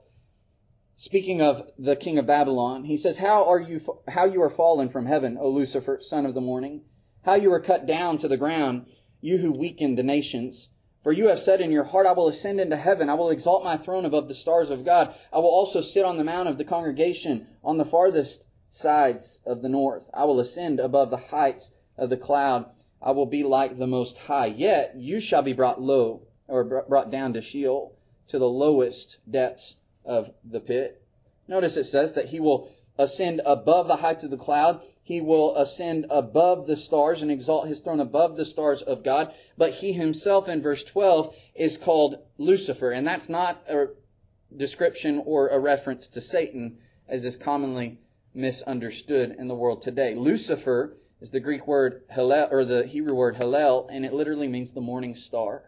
Speaking 0.98 1.42
of 1.42 1.72
the 1.78 1.96
king 1.96 2.18
of 2.18 2.28
Babylon, 2.28 2.86
he 2.86 2.98
says, 2.98 3.18
"How 3.18 3.44
are 3.46 3.60
you 3.60 3.80
how 4.10 4.26
you 4.26 4.42
are 4.42 4.50
fallen 4.50 4.90
from 4.90 5.06
heaven, 5.06 5.38
O 5.40 5.50
Lucifer, 5.50 6.00
son 6.02 6.26
of 6.26 6.34
the 6.34 6.42
morning? 6.42 6.84
How 7.24 7.36
you 7.36 7.52
are 7.54 7.60
cut 7.60 7.86
down 7.86 8.18
to 8.18 8.28
the 8.28 8.38
ground, 8.38 8.86
you 9.22 9.38
who 9.38 9.52
weaken 9.52 9.96
the 9.96 10.04
nations." 10.04 10.70
For 11.02 11.12
you 11.12 11.28
have 11.28 11.40
said 11.40 11.60
in 11.60 11.72
your 11.72 11.84
heart, 11.84 12.06
I 12.06 12.14
will 12.14 12.28
ascend 12.28 12.62
into 12.62 12.78
heaven. 12.78 13.10
I 13.10 13.16
will 13.16 13.30
exalt 13.30 13.64
my 13.64 13.76
throne 13.76 14.06
above 14.06 14.30
the 14.30 14.34
stars 14.34 14.70
of 14.70 14.86
God. 14.86 15.14
I 15.34 15.40
will 15.40 15.50
also 15.50 15.82
sit 15.82 16.06
on 16.06 16.18
the 16.18 16.24
mount 16.24 16.48
of 16.48 16.58
the 16.58 16.64
congregation 16.64 17.48
on 17.62 17.78
the 17.78 17.84
farthest 17.84 18.46
sides 18.70 19.42
of 19.46 19.62
the 19.62 19.70
north. 19.70 20.10
I 20.14 20.24
will 20.24 20.40
ascend 20.40 20.80
above 20.80 21.10
the 21.10 21.18
heights 21.18 21.72
of 21.98 22.10
the 22.10 22.18
cloud. 22.18 22.68
I 23.02 23.12
will 23.12 23.26
be 23.26 23.44
like 23.44 23.78
the 23.78 23.88
Most 23.88 24.18
High. 24.18 24.46
Yet 24.46 24.96
you 24.96 25.20
shall 25.20 25.42
be 25.42 25.52
brought 25.52 25.82
low, 25.82 26.22
or 26.48 26.64
brought 26.64 27.12
down 27.12 27.34
to 27.34 27.42
Sheol, 27.42 27.96
to 28.34 28.40
the 28.40 28.50
lowest 28.50 29.20
depths 29.30 29.76
of 30.04 30.32
the 30.44 30.60
pit. 30.60 31.06
Notice 31.48 31.78
it 31.78 31.84
says 31.84 32.14
that 32.14 32.30
he 32.30 32.40
will 32.40 32.72
ascend 32.98 33.42
above 33.46 33.88
the 33.88 33.98
heights 33.98 34.24
of 34.24 34.32
the 34.32 34.38
cloud. 34.38 34.82
He 35.04 35.22
will 35.22 35.56
ascend 35.56 36.08
above 36.10 36.66
the 36.66 36.76
stars 36.76 37.22
and 37.22 37.30
exalt 37.30 37.68
his 37.68 37.80
throne 37.80 38.00
above 38.00 38.36
the 38.36 38.44
stars 38.44 38.82
of 38.82 39.04
God. 39.04 39.32
But 39.56 39.74
he 39.74 39.94
himself 39.94 40.50
in 40.50 40.64
verse 40.64 40.84
12 40.84 41.36
is 41.54 41.78
called 41.78 42.24
Lucifer. 42.40 42.90
And 42.90 43.06
that's 43.06 43.30
not 43.30 43.64
a 43.70 43.90
description 44.58 45.22
or 45.28 45.50
a 45.50 45.60
reference 45.60 46.10
to 46.10 46.20
Satan 46.20 46.80
as 47.08 47.26
is 47.26 47.36
commonly 47.36 48.00
misunderstood 48.34 49.36
in 49.38 49.48
the 49.48 49.54
world 49.54 49.80
today. 49.80 50.16
Lucifer 50.16 50.98
is 51.22 51.30
the 51.30 51.40
Greek 51.40 51.68
word 51.68 52.02
Hillel, 52.10 52.48
or 52.50 52.66
the 52.66 52.88
Hebrew 52.88 53.14
word 53.14 53.36
Hillel, 53.36 53.88
and 53.92 54.04
it 54.04 54.12
literally 54.12 54.48
means 54.48 54.74
the 54.74 54.82
morning 54.82 55.14
star. 55.14 55.66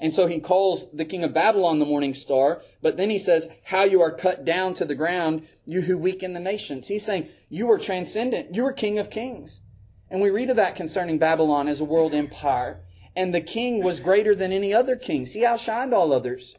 And 0.00 0.12
so 0.12 0.26
he 0.26 0.38
calls 0.38 0.90
the 0.92 1.04
king 1.04 1.24
of 1.24 1.34
Babylon 1.34 1.80
the 1.80 1.86
morning 1.86 2.14
star, 2.14 2.62
but 2.80 2.96
then 2.96 3.10
he 3.10 3.18
says, 3.18 3.48
how 3.64 3.82
you 3.82 4.00
are 4.00 4.12
cut 4.12 4.44
down 4.44 4.74
to 4.74 4.84
the 4.84 4.94
ground, 4.94 5.46
you 5.66 5.80
who 5.80 5.98
weaken 5.98 6.34
the 6.34 6.40
nations. 6.40 6.86
He's 6.86 7.04
saying, 7.04 7.28
you 7.48 7.68
are 7.70 7.78
transcendent. 7.78 8.54
You 8.54 8.64
are 8.66 8.72
king 8.72 8.98
of 8.98 9.10
kings. 9.10 9.60
And 10.08 10.20
we 10.20 10.30
read 10.30 10.50
of 10.50 10.56
that 10.56 10.76
concerning 10.76 11.18
Babylon 11.18 11.66
as 11.66 11.80
a 11.80 11.84
world 11.84 12.14
empire. 12.14 12.80
And 13.16 13.34
the 13.34 13.40
king 13.40 13.82
was 13.82 13.98
greater 13.98 14.34
than 14.34 14.52
any 14.52 14.72
other 14.72 14.94
kings. 14.94 15.32
He 15.32 15.40
outshined 15.40 15.92
all 15.92 16.12
others. 16.12 16.54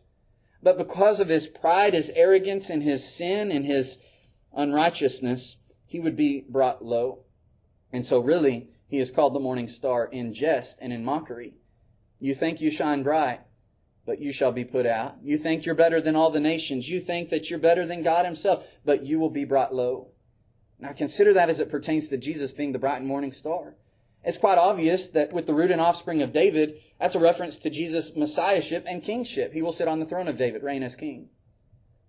But 0.62 0.78
because 0.78 1.21
of 1.21 1.30
his 1.30 1.47
pride, 1.47 1.93
his 1.93 2.12
arrogance, 2.15 2.69
and 2.69 2.84
his 2.84 3.10
sin, 3.10 3.52
and 3.52 3.65
his 3.65 3.99
unrighteousness, 4.54 5.58
he 5.86 6.02
would 6.02 6.17
be 6.17 6.43
brought 6.49 6.84
low. 6.84 7.19
And 7.93 8.06
so 8.06 8.19
really, 8.19 8.67
he 8.88 8.99
is 8.99 9.12
called 9.12 9.34
the 9.34 9.39
morning 9.39 9.69
star 9.69 10.06
in 10.06 10.34
jest 10.34 10.78
and 10.82 10.91
in 10.91 11.06
mockery. 11.06 11.54
You 12.19 12.36
think 12.36 12.60
you 12.60 12.69
shine 12.69 13.03
bright, 13.03 13.39
but 14.05 14.19
you 14.19 14.32
shall 14.32 14.51
be 14.51 14.65
put 14.65 14.86
out. 14.86 15.17
You 15.23 15.38
think 15.38 15.65
you're 15.65 15.75
better 15.75 16.01
than 16.01 16.15
all 16.15 16.29
the 16.29 16.39
nations. 16.39 16.89
You 16.89 16.99
think 16.99 17.29
that 17.29 17.49
you're 17.49 17.60
better 17.60 17.86
than 17.86 18.03
God 18.03 18.25
himself, 18.25 18.65
but 18.84 19.05
you 19.05 19.19
will 19.19 19.29
be 19.29 19.45
brought 19.45 19.73
low. 19.73 20.10
Now 20.79 20.93
consider 20.93 21.34
that 21.34 21.49
as 21.49 21.60
it 21.60 21.69
pertains 21.69 22.10
to 22.10 22.17
Jesus 22.17 22.51
being 22.51 22.71
the 22.71 22.79
bright 22.79 22.99
and 22.99 23.08
morning 23.08 23.32
star. 23.32 23.75
It's 24.23 24.38
quite 24.38 24.58
obvious 24.58 25.08
that 25.10 25.32
with 25.32 25.45
the 25.45 25.53
root 25.53 25.71
and 25.71 25.79
offspring 25.79 26.21
of 26.21 26.34
David, 26.34 26.75
that's 26.99 27.15
a 27.15 27.19
reference 27.19 27.58
to 27.60 27.69
Jesus' 27.69 28.15
messiahship 28.15 28.84
and 28.86 29.01
kingship. 29.01 29.53
He 29.53 29.62
will 29.62 29.71
sit 29.71 29.88
on 29.88 29.99
the 29.99 30.05
throne 30.05 30.27
of 30.27 30.38
David, 30.38 30.62
reign 30.62 30.84
as 30.84 30.95
king. 30.95 31.29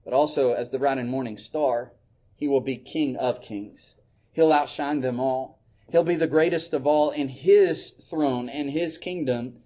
But 0.05 0.13
also 0.13 0.53
as 0.53 0.71
the 0.71 0.79
bright 0.79 0.99
and 0.99 1.09
morning 1.09 1.37
star, 1.37 1.93
he 2.35 2.49
will 2.49 2.61
be 2.61 2.77
king 2.77 3.17
of 3.17 3.41
kings. 3.41 3.95
He'll 4.33 4.53
outshine 4.53 5.01
them 5.01 5.21
all. 5.21 5.61
He'll 5.91 6.03
be 6.05 6.17
the 6.17 6.27
greatest 6.27 6.73
of 6.73 6.87
all, 6.87 7.11
and 7.11 7.31
his 7.31 7.91
throne 7.91 8.49
and 8.49 8.71
his 8.71 8.97
kingdom 8.97 9.63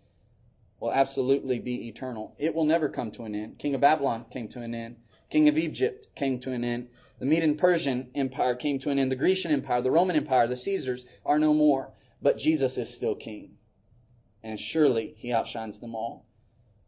will 0.84 0.92
absolutely 0.92 1.58
be 1.58 1.88
eternal. 1.88 2.34
It 2.38 2.54
will 2.54 2.66
never 2.66 2.90
come 2.90 3.10
to 3.12 3.22
an 3.22 3.34
end. 3.34 3.58
King 3.58 3.74
of 3.74 3.80
Babylon 3.80 4.26
came 4.30 4.48
to 4.48 4.60
an 4.60 4.74
end. 4.74 4.96
King 5.30 5.48
of 5.48 5.56
Egypt 5.56 6.08
came 6.14 6.38
to 6.40 6.52
an 6.52 6.62
end. 6.62 6.90
The 7.18 7.24
Median 7.24 7.56
Persian 7.56 8.10
Empire 8.14 8.54
came 8.54 8.78
to 8.80 8.90
an 8.90 8.98
end. 8.98 9.10
The 9.10 9.16
Grecian 9.16 9.50
Empire, 9.50 9.80
the 9.80 9.90
Roman 9.90 10.14
Empire, 10.14 10.46
the 10.46 10.56
Caesars 10.56 11.06
are 11.24 11.38
no 11.38 11.54
more. 11.54 11.94
But 12.20 12.36
Jesus 12.36 12.76
is 12.76 12.92
still 12.92 13.14
king. 13.14 13.56
And 14.42 14.60
surely 14.60 15.14
he 15.16 15.32
outshines 15.32 15.80
them 15.80 15.94
all. 15.94 16.26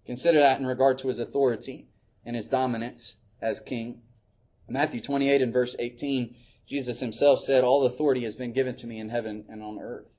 Consider 0.05 0.41
that 0.41 0.61
in 0.61 0.67
regard 0.67 0.99
to 0.99 1.09
his 1.09 1.19
authority 1.19 1.89
and 2.23 2.37
his 2.37 2.49
dominance 2.49 3.17
as 3.41 3.61
king. 3.61 4.03
Matthew 4.69 5.01
28 5.01 5.41
and 5.41 5.55
verse 5.55 5.75
18 5.79 6.37
Jesus 6.67 7.01
himself 7.01 7.39
said, 7.41 7.65
All 7.65 7.87
authority 7.87 8.25
has 8.25 8.37
been 8.37 8.53
given 8.53 8.75
to 8.75 8.87
me 8.87 8.99
in 8.99 9.09
heaven 9.09 9.47
and 9.49 9.63
on 9.63 9.79
earth. 9.81 10.15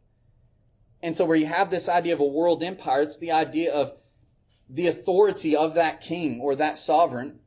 And 1.02 1.16
so, 1.16 1.26
where 1.26 1.38
you 1.38 1.46
have 1.46 1.70
this 1.70 1.88
idea 1.88 2.14
of 2.14 2.20
a 2.20 2.26
world 2.26 2.64
empire, 2.64 3.02
it's 3.02 3.18
the 3.18 3.32
idea 3.32 3.72
of 3.72 3.94
the 4.70 4.88
authority 4.88 5.56
of 5.56 5.76
that 5.76 6.02
king 6.02 6.42
or 6.42 6.56
that 6.56 6.78
sovereign. 6.78 7.40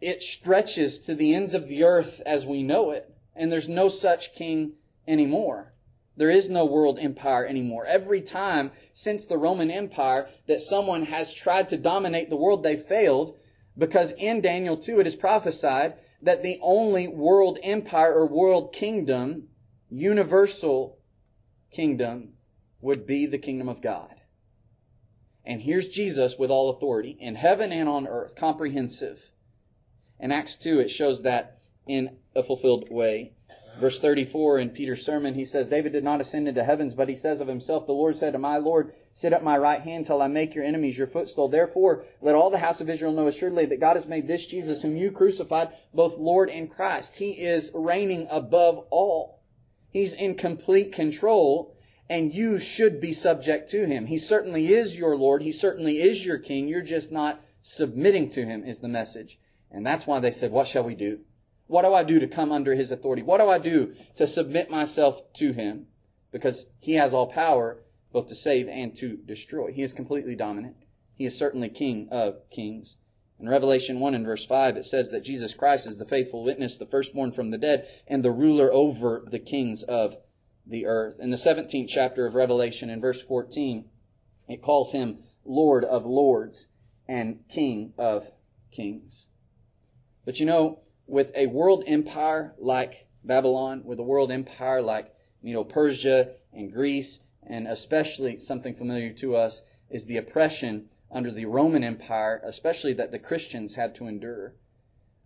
It 0.00 0.22
stretches 0.22 0.98
to 1.00 1.14
the 1.14 1.34
ends 1.34 1.54
of 1.54 1.68
the 1.68 1.84
earth 1.84 2.20
as 2.26 2.46
we 2.46 2.62
know 2.62 2.90
it, 2.90 3.14
and 3.36 3.52
there's 3.52 3.68
no 3.68 3.88
such 3.88 4.34
king 4.34 4.72
anymore. 5.06 5.74
There 6.16 6.30
is 6.30 6.50
no 6.50 6.64
world 6.64 6.98
empire 6.98 7.46
anymore. 7.46 7.86
Every 7.86 8.20
time 8.20 8.72
since 8.92 9.24
the 9.24 9.38
Roman 9.38 9.70
Empire 9.70 10.28
that 10.46 10.60
someone 10.60 11.04
has 11.04 11.32
tried 11.32 11.68
to 11.70 11.78
dominate 11.78 12.28
the 12.28 12.36
world, 12.36 12.62
they 12.62 12.76
failed 12.76 13.38
because 13.78 14.12
in 14.12 14.40
Daniel 14.40 14.76
2 14.76 15.00
it 15.00 15.06
is 15.06 15.16
prophesied 15.16 15.94
that 16.20 16.42
the 16.42 16.58
only 16.62 17.08
world 17.08 17.58
empire 17.62 18.12
or 18.14 18.26
world 18.26 18.72
kingdom, 18.72 19.48
universal 19.88 20.98
kingdom, 21.70 22.34
would 22.82 23.06
be 23.06 23.24
the 23.24 23.38
kingdom 23.38 23.68
of 23.68 23.80
God. 23.80 24.16
And 25.44 25.62
here's 25.62 25.88
Jesus 25.88 26.38
with 26.38 26.50
all 26.50 26.68
authority 26.68 27.16
in 27.18 27.36
heaven 27.36 27.72
and 27.72 27.88
on 27.88 28.06
earth, 28.06 28.36
comprehensive. 28.36 29.30
In 30.20 30.30
Acts 30.30 30.56
2, 30.56 30.80
it 30.80 30.90
shows 30.90 31.22
that 31.22 31.58
in 31.86 32.18
a 32.34 32.42
fulfilled 32.42 32.88
way. 32.90 33.32
Verse 33.80 33.98
34 33.98 34.58
in 34.58 34.70
Peter's 34.70 35.04
sermon, 35.04 35.34
he 35.34 35.46
says, 35.46 35.66
David 35.66 35.92
did 35.92 36.04
not 36.04 36.20
ascend 36.20 36.46
into 36.46 36.62
heavens, 36.62 36.94
but 36.94 37.08
he 37.08 37.16
says 37.16 37.40
of 37.40 37.48
himself, 37.48 37.86
The 37.86 37.92
Lord 37.92 38.16
said 38.16 38.34
to 38.34 38.38
my 38.38 38.58
Lord, 38.58 38.92
Sit 39.14 39.32
at 39.32 39.42
my 39.42 39.56
right 39.56 39.80
hand 39.80 40.04
till 40.04 40.20
I 40.20 40.28
make 40.28 40.54
your 40.54 40.64
enemies 40.64 40.98
your 40.98 41.06
footstool. 41.06 41.48
Therefore, 41.48 42.04
let 42.20 42.34
all 42.34 42.50
the 42.50 42.58
house 42.58 42.80
of 42.80 42.90
Israel 42.90 43.12
know 43.12 43.26
assuredly 43.26 43.64
that 43.66 43.80
God 43.80 43.96
has 43.96 44.06
made 44.06 44.28
this 44.28 44.46
Jesus, 44.46 44.82
whom 44.82 44.96
you 44.96 45.10
crucified, 45.10 45.70
both 45.94 46.18
Lord 46.18 46.50
and 46.50 46.70
Christ. 46.70 47.16
He 47.16 47.30
is 47.30 47.72
reigning 47.74 48.26
above 48.30 48.84
all. 48.90 49.40
He's 49.90 50.12
in 50.12 50.34
complete 50.34 50.92
control, 50.92 51.74
and 52.12 52.34
you 52.34 52.58
should 52.58 53.00
be 53.00 53.14
subject 53.14 53.70
to 53.70 53.86
him. 53.86 54.04
He 54.04 54.18
certainly 54.18 54.74
is 54.74 54.98
your 54.98 55.16
Lord. 55.16 55.40
He 55.40 55.50
certainly 55.50 56.02
is 56.02 56.26
your 56.26 56.36
King. 56.36 56.68
You're 56.68 56.82
just 56.82 57.10
not 57.10 57.40
submitting 57.62 58.28
to 58.30 58.44
him, 58.44 58.64
is 58.64 58.80
the 58.80 58.88
message. 58.88 59.40
And 59.70 59.86
that's 59.86 60.06
why 60.06 60.20
they 60.20 60.30
said, 60.30 60.52
What 60.52 60.66
shall 60.66 60.84
we 60.84 60.94
do? 60.94 61.20
What 61.68 61.86
do 61.86 61.94
I 61.94 62.02
do 62.02 62.20
to 62.20 62.28
come 62.28 62.52
under 62.52 62.74
his 62.74 62.90
authority? 62.90 63.22
What 63.22 63.40
do 63.40 63.48
I 63.48 63.56
do 63.58 63.94
to 64.16 64.26
submit 64.26 64.70
myself 64.70 65.32
to 65.34 65.54
him? 65.54 65.86
Because 66.30 66.66
he 66.80 66.96
has 66.96 67.14
all 67.14 67.28
power 67.28 67.82
both 68.12 68.26
to 68.26 68.34
save 68.34 68.68
and 68.68 68.94
to 68.96 69.16
destroy. 69.16 69.72
He 69.72 69.80
is 69.80 69.94
completely 69.94 70.36
dominant. 70.36 70.76
He 71.14 71.24
is 71.24 71.34
certainly 71.34 71.70
king 71.70 72.08
of 72.10 72.42
kings. 72.50 72.96
In 73.40 73.48
Revelation 73.48 74.00
1 74.00 74.14
and 74.14 74.26
verse 74.26 74.44
5, 74.44 74.76
it 74.76 74.84
says 74.84 75.08
that 75.12 75.24
Jesus 75.24 75.54
Christ 75.54 75.86
is 75.86 75.96
the 75.96 76.04
faithful 76.04 76.44
witness, 76.44 76.76
the 76.76 76.84
firstborn 76.84 77.32
from 77.32 77.50
the 77.50 77.56
dead, 77.56 77.88
and 78.06 78.22
the 78.22 78.30
ruler 78.30 78.70
over 78.70 79.24
the 79.26 79.38
kings 79.38 79.82
of 79.82 80.18
the 80.66 80.86
earth. 80.86 81.18
In 81.18 81.30
the 81.30 81.36
17th 81.36 81.88
chapter 81.88 82.26
of 82.26 82.34
Revelation, 82.34 82.90
in 82.90 83.00
verse 83.00 83.22
14, 83.22 83.84
it 84.48 84.62
calls 84.62 84.92
him 84.92 85.18
Lord 85.44 85.84
of 85.84 86.06
lords 86.06 86.68
and 87.08 87.40
King 87.48 87.92
of 87.98 88.30
kings. 88.70 89.26
But 90.24 90.40
you 90.40 90.46
know, 90.46 90.80
with 91.06 91.32
a 91.34 91.46
world 91.46 91.84
empire 91.86 92.54
like 92.58 93.08
Babylon, 93.24 93.82
with 93.84 93.98
a 93.98 94.04
world 94.04 94.30
empire 94.30 94.80
like 94.80 95.14
you 95.42 95.52
know 95.52 95.64
Persia 95.64 96.34
and 96.52 96.72
Greece, 96.72 97.20
and 97.42 97.66
especially 97.66 98.38
something 98.38 98.74
familiar 98.74 99.12
to 99.14 99.36
us 99.36 99.62
is 99.90 100.06
the 100.06 100.16
oppression 100.16 100.88
under 101.10 101.30
the 101.30 101.44
Roman 101.44 101.84
Empire, 101.84 102.40
especially 102.44 102.94
that 102.94 103.10
the 103.10 103.18
Christians 103.18 103.74
had 103.74 103.94
to 103.96 104.06
endure. 104.06 104.54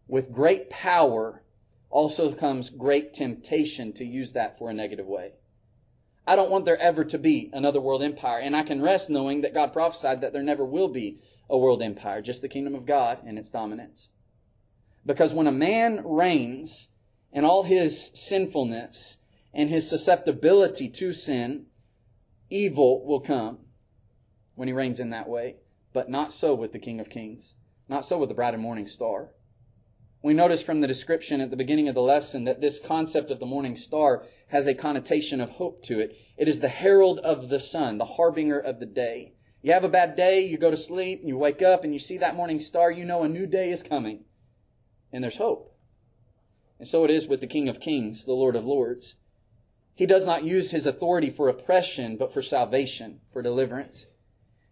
With 0.08 0.32
great 0.32 0.68
power 0.70 1.42
also 1.90 2.32
comes 2.32 2.70
great 2.70 3.14
temptation 3.14 3.92
to 3.94 4.04
use 4.04 4.32
that 4.32 4.58
for 4.58 4.70
a 4.70 4.74
negative 4.74 5.06
way. 5.06 5.32
I 6.26 6.34
don't 6.34 6.50
want 6.50 6.64
there 6.64 6.78
ever 6.78 7.04
to 7.04 7.18
be 7.18 7.50
another 7.52 7.80
world 7.80 8.02
empire, 8.02 8.40
and 8.40 8.56
I 8.56 8.64
can 8.64 8.82
rest 8.82 9.08
knowing 9.08 9.42
that 9.42 9.54
God 9.54 9.72
prophesied 9.72 10.20
that 10.20 10.32
there 10.32 10.42
never 10.42 10.64
will 10.64 10.88
be 10.88 11.20
a 11.48 11.56
world 11.56 11.82
empire, 11.82 12.20
just 12.20 12.42
the 12.42 12.48
kingdom 12.48 12.74
of 12.74 12.86
God 12.86 13.20
and 13.24 13.38
its 13.38 13.50
dominance. 13.50 14.10
Because 15.04 15.32
when 15.32 15.46
a 15.46 15.52
man 15.52 16.02
reigns 16.04 16.88
in 17.32 17.44
all 17.44 17.62
his 17.62 18.10
sinfulness 18.12 19.18
and 19.54 19.70
his 19.70 19.88
susceptibility 19.88 20.88
to 20.88 21.12
sin, 21.12 21.66
evil 22.50 23.06
will 23.06 23.20
come 23.20 23.58
when 24.56 24.66
he 24.66 24.74
reigns 24.74 24.98
in 24.98 25.10
that 25.10 25.28
way. 25.28 25.56
But 25.92 26.10
not 26.10 26.32
so 26.32 26.54
with 26.54 26.72
the 26.72 26.78
King 26.80 26.98
of 26.98 27.08
Kings. 27.08 27.54
Not 27.88 28.04
so 28.04 28.18
with 28.18 28.28
the 28.28 28.34
bright 28.34 28.54
and 28.54 28.62
morning 28.62 28.86
star. 28.86 29.30
We 30.22 30.34
notice 30.34 30.62
from 30.62 30.80
the 30.80 30.88
description 30.88 31.40
at 31.40 31.50
the 31.50 31.56
beginning 31.56 31.88
of 31.88 31.94
the 31.94 32.02
lesson 32.02 32.44
that 32.44 32.60
this 32.60 32.78
concept 32.78 33.30
of 33.30 33.38
the 33.38 33.46
morning 33.46 33.76
star 33.76 34.24
has 34.48 34.66
a 34.66 34.74
connotation 34.74 35.40
of 35.40 35.50
hope 35.50 35.82
to 35.84 36.00
it. 36.00 36.16
It 36.36 36.48
is 36.48 36.60
the 36.60 36.68
herald 36.68 37.18
of 37.20 37.48
the 37.48 37.60
sun, 37.60 37.98
the 37.98 38.04
harbinger 38.04 38.58
of 38.58 38.80
the 38.80 38.86
day. 38.86 39.34
You 39.62 39.72
have 39.72 39.84
a 39.84 39.88
bad 39.88 40.16
day, 40.16 40.46
you 40.46 40.58
go 40.58 40.70
to 40.70 40.76
sleep, 40.76 41.20
and 41.20 41.28
you 41.28 41.36
wake 41.36 41.62
up 41.62 41.84
and 41.84 41.92
you 41.92 41.98
see 41.98 42.18
that 42.18 42.36
morning 42.36 42.60
star, 42.60 42.90
you 42.90 43.04
know 43.04 43.22
a 43.22 43.28
new 43.28 43.46
day 43.46 43.70
is 43.70 43.82
coming 43.82 44.24
and 45.12 45.22
there's 45.22 45.36
hope. 45.36 45.74
And 46.78 46.86
so 46.86 47.04
it 47.04 47.10
is 47.10 47.26
with 47.26 47.40
the 47.40 47.46
King 47.46 47.68
of 47.68 47.80
Kings, 47.80 48.24
the 48.24 48.32
Lord 48.32 48.56
of 48.56 48.66
Lords. 48.66 49.14
He 49.94 50.04
does 50.04 50.26
not 50.26 50.44
use 50.44 50.70
his 50.70 50.84
authority 50.84 51.30
for 51.30 51.48
oppression, 51.48 52.18
but 52.18 52.32
for 52.32 52.42
salvation, 52.42 53.20
for 53.32 53.40
deliverance. 53.40 54.06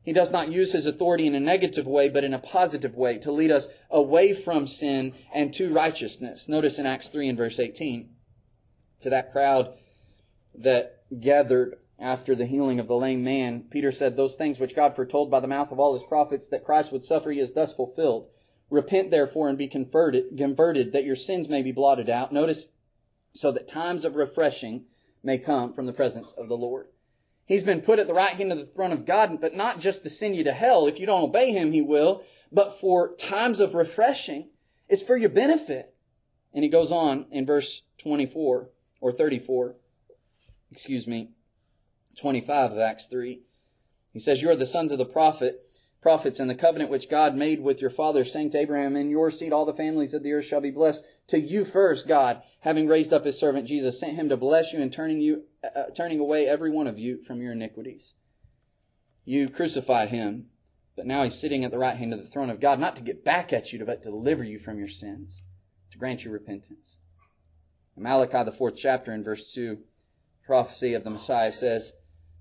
He 0.05 0.12
does 0.12 0.31
not 0.31 0.53
use 0.53 0.73
his 0.73 0.85
authority 0.85 1.27
in 1.27 1.35
a 1.35 1.40
negative 1.40 1.87
way, 1.87 2.11
but 2.11 2.25
in 2.25 2.35
a 2.35 2.38
positive 2.38 2.95
way 2.95 3.17
to 3.19 3.33
lead 3.33 3.51
us 3.51 3.71
away 3.90 4.35
from 4.35 4.67
sin 4.67 5.14
and 5.33 5.53
to 5.55 5.73
righteousness. 5.73 6.47
Notice 6.47 6.79
in 6.79 6.85
Acts 6.85 7.09
3 7.09 7.31
and 7.31 7.38
verse 7.38 7.59
18, 7.59 8.11
to 9.01 9.11
that 9.11 9.33
crowd 9.33 9.75
that 10.55 11.03
gathered 11.21 11.77
after 11.99 12.35
the 12.35 12.45
healing 12.45 12.79
of 12.79 12.87
the 12.87 12.97
lame 12.97 13.25
man, 13.25 13.64
Peter 13.71 13.90
said, 13.90 14.14
Those 14.17 14.37
things 14.37 14.61
which 14.61 14.77
God 14.77 14.95
foretold 14.95 15.31
by 15.31 15.40
the 15.40 15.49
mouth 15.49 15.73
of 15.73 15.81
all 15.81 15.95
his 15.95 16.03
prophets 16.03 16.49
that 16.49 16.64
Christ 16.64 16.93
would 16.93 17.05
suffer, 17.05 17.31
he 17.31 17.38
has 17.38 17.55
thus 17.55 17.73
fulfilled. 17.73 18.29
Repent 18.69 19.11
therefore 19.11 19.49
and 19.49 19.57
be 19.57 19.69
converted, 19.69 20.37
converted 20.37 20.93
that 20.93 21.05
your 21.05 21.17
sins 21.17 21.49
may 21.49 21.62
be 21.62 21.73
blotted 21.73 22.11
out. 22.11 22.33
Notice, 22.33 22.67
so 23.33 23.51
that 23.53 23.69
times 23.69 24.05
of 24.05 24.17
refreshing 24.17 24.85
may 25.23 25.38
come 25.38 25.73
from 25.73 25.87
the 25.87 25.93
presence 25.93 26.33
of 26.33 26.49
the 26.49 26.57
Lord. 26.57 26.88
He's 27.46 27.64
been 27.64 27.83
put 27.83 27.98
at 27.98 28.07
the 28.07 28.14
right 28.14 28.35
hand 28.35 28.52
of 28.52 28.59
the 28.59 28.64
throne 28.64 28.92
of 28.92 29.04
God, 29.04 29.40
but 29.40 29.54
not 29.54 29.78
just 29.78 30.02
to 30.02 30.11
send 30.11 30.37
you 30.37 30.44
to 30.44 30.52
hell. 30.52 30.87
If 30.87 30.98
you 30.98 31.07
don't 31.07 31.24
obey 31.24 31.52
him, 31.52 31.72
he 31.72 31.83
will, 31.83 32.24
but 32.50 32.80
for 32.80 33.14
times 33.16 33.61
of 33.61 33.74
refreshing. 33.74 34.48
It's 34.88 35.02
for 35.02 35.16
your 35.16 35.28
benefit. 35.28 35.94
And 36.54 36.62
he 36.62 36.70
goes 36.70 36.92
on 36.92 37.26
in 37.30 37.46
verse 37.46 37.83
24 37.98 38.70
or 39.00 39.12
34, 39.12 39.76
excuse 40.70 41.07
me, 41.07 41.30
25 42.16 42.72
of 42.72 42.78
Acts 42.78 43.09
3. 43.09 43.42
He 44.12 44.18
says, 44.18 44.40
You 44.40 44.50
are 44.50 44.57
the 44.57 44.64
sons 44.64 44.92
of 44.92 44.98
the 44.98 45.04
prophet 45.04 45.61
prophets 46.04 46.38
and 46.38 46.50
the 46.50 46.54
covenant 46.54 46.90
which 46.90 47.09
God 47.09 47.35
made 47.35 47.61
with 47.61 47.80
your 47.80 47.90
father, 47.90 48.26
saying 48.26 48.50
to 48.50 48.59
Abraham, 48.59 48.94
In 48.94 49.09
your 49.09 49.30
seed 49.30 49.52
all 49.52 49.64
the 49.64 49.72
families 49.72 50.12
of 50.12 50.22
the 50.22 50.33
earth 50.33 50.44
shall 50.44 50.61
be 50.61 50.70
blessed. 50.70 51.02
To 51.28 51.40
you 51.40 51.64
first, 51.64 52.07
God, 52.07 52.42
having 52.61 52.87
raised 52.87 53.12
up 53.12 53.24
his 53.24 53.40
servant 53.40 53.66
Jesus, 53.66 53.98
sent 53.98 54.14
him 54.14 54.28
to 54.28 54.37
bless 54.37 54.72
you 54.72 54.83
and 54.83 54.92
turning 54.92 55.18
you, 55.18 55.44
uh, 55.74 55.90
turning 55.96 56.20
away 56.20 56.46
every 56.46 56.70
one 56.70 56.87
of 56.87 56.98
you 56.98 57.22
from 57.22 57.40
your 57.40 57.53
iniquities. 57.53 58.14
You 59.24 59.48
crucified 59.48 60.09
him, 60.11 60.46
but 60.96 61.07
now 61.07 61.24
he's 61.24 61.38
sitting 61.38 61.64
at 61.64 61.70
the 61.70 61.79
right 61.79 61.96
hand 61.96 62.12
of 62.12 62.20
the 62.20 62.29
throne 62.29 62.50
of 62.50 62.61
God, 62.61 62.79
not 62.79 62.96
to 62.96 63.03
get 63.03 63.24
back 63.24 63.53
at 63.53 63.72
you, 63.72 63.85
but 63.85 64.03
to 64.03 64.11
deliver 64.11 64.44
you 64.44 64.59
from 64.59 64.79
your 64.79 64.88
sins, 64.88 65.42
to 65.90 65.98
grant 65.98 66.24
you 66.24 66.31
repentance. 66.31 66.98
In 67.96 68.03
Malachi, 68.03 68.44
the 68.44 68.53
fourth 68.53 68.77
chapter, 68.77 69.12
in 69.12 69.24
verse 69.24 69.53
2, 69.53 69.79
prophecy 70.46 70.94
of 70.94 71.05
the 71.05 71.11
Messiah 71.11 71.53
says, 71.53 71.92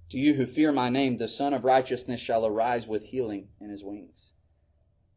to 0.09 0.19
you 0.19 0.36
who 0.36 0.45
fear 0.45 0.71
my 0.71 0.89
name, 0.89 1.17
the 1.17 1.27
Sun 1.27 1.55
of 1.55 1.63
Righteousness 1.63 2.19
shall 2.19 2.45
arise 2.45 2.86
with 2.86 3.05
healing 3.05 3.47
in 3.59 3.69
his 3.69 3.83
wings. 3.83 4.33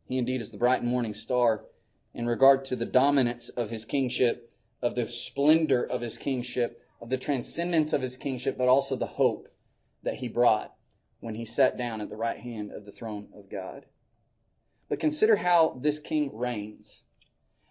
He 0.07 0.17
indeed 0.17 0.41
is 0.41 0.51
the 0.51 0.57
bright 0.57 0.83
morning 0.83 1.13
star 1.13 1.67
in 2.15 2.27
regard 2.27 2.65
to 2.67 2.77
the 2.77 2.87
dominance 2.87 3.51
of 3.51 3.69
his 3.69 3.85
kingship, 3.85 4.51
of 4.81 4.95
the 4.95 5.07
splendor 5.07 5.85
of 5.85 6.01
his 6.01 6.17
kingship, 6.17 6.83
of 7.01 7.09
the 7.09 7.19
transcendence 7.19 7.93
of 7.93 8.03
his 8.03 8.17
kingship, 8.17 8.57
but 8.57 8.69
also 8.69 8.97
the 8.97 9.07
hope 9.07 9.49
that 10.03 10.17
he 10.17 10.29
brought 10.29 10.75
when 11.21 11.35
he 11.35 11.45
sat 11.45 11.77
down 11.77 12.01
at 12.01 12.09
the 12.09 12.17
right 12.17 12.39
hand 12.39 12.71
of 12.71 12.85
the 12.85 12.93
throne 12.93 13.29
of 13.35 13.51
God. 13.51 13.87
But 14.89 15.01
consider 15.01 15.37
how 15.37 15.79
this 15.81 15.99
king 15.99 16.31
reigns. 16.33 17.03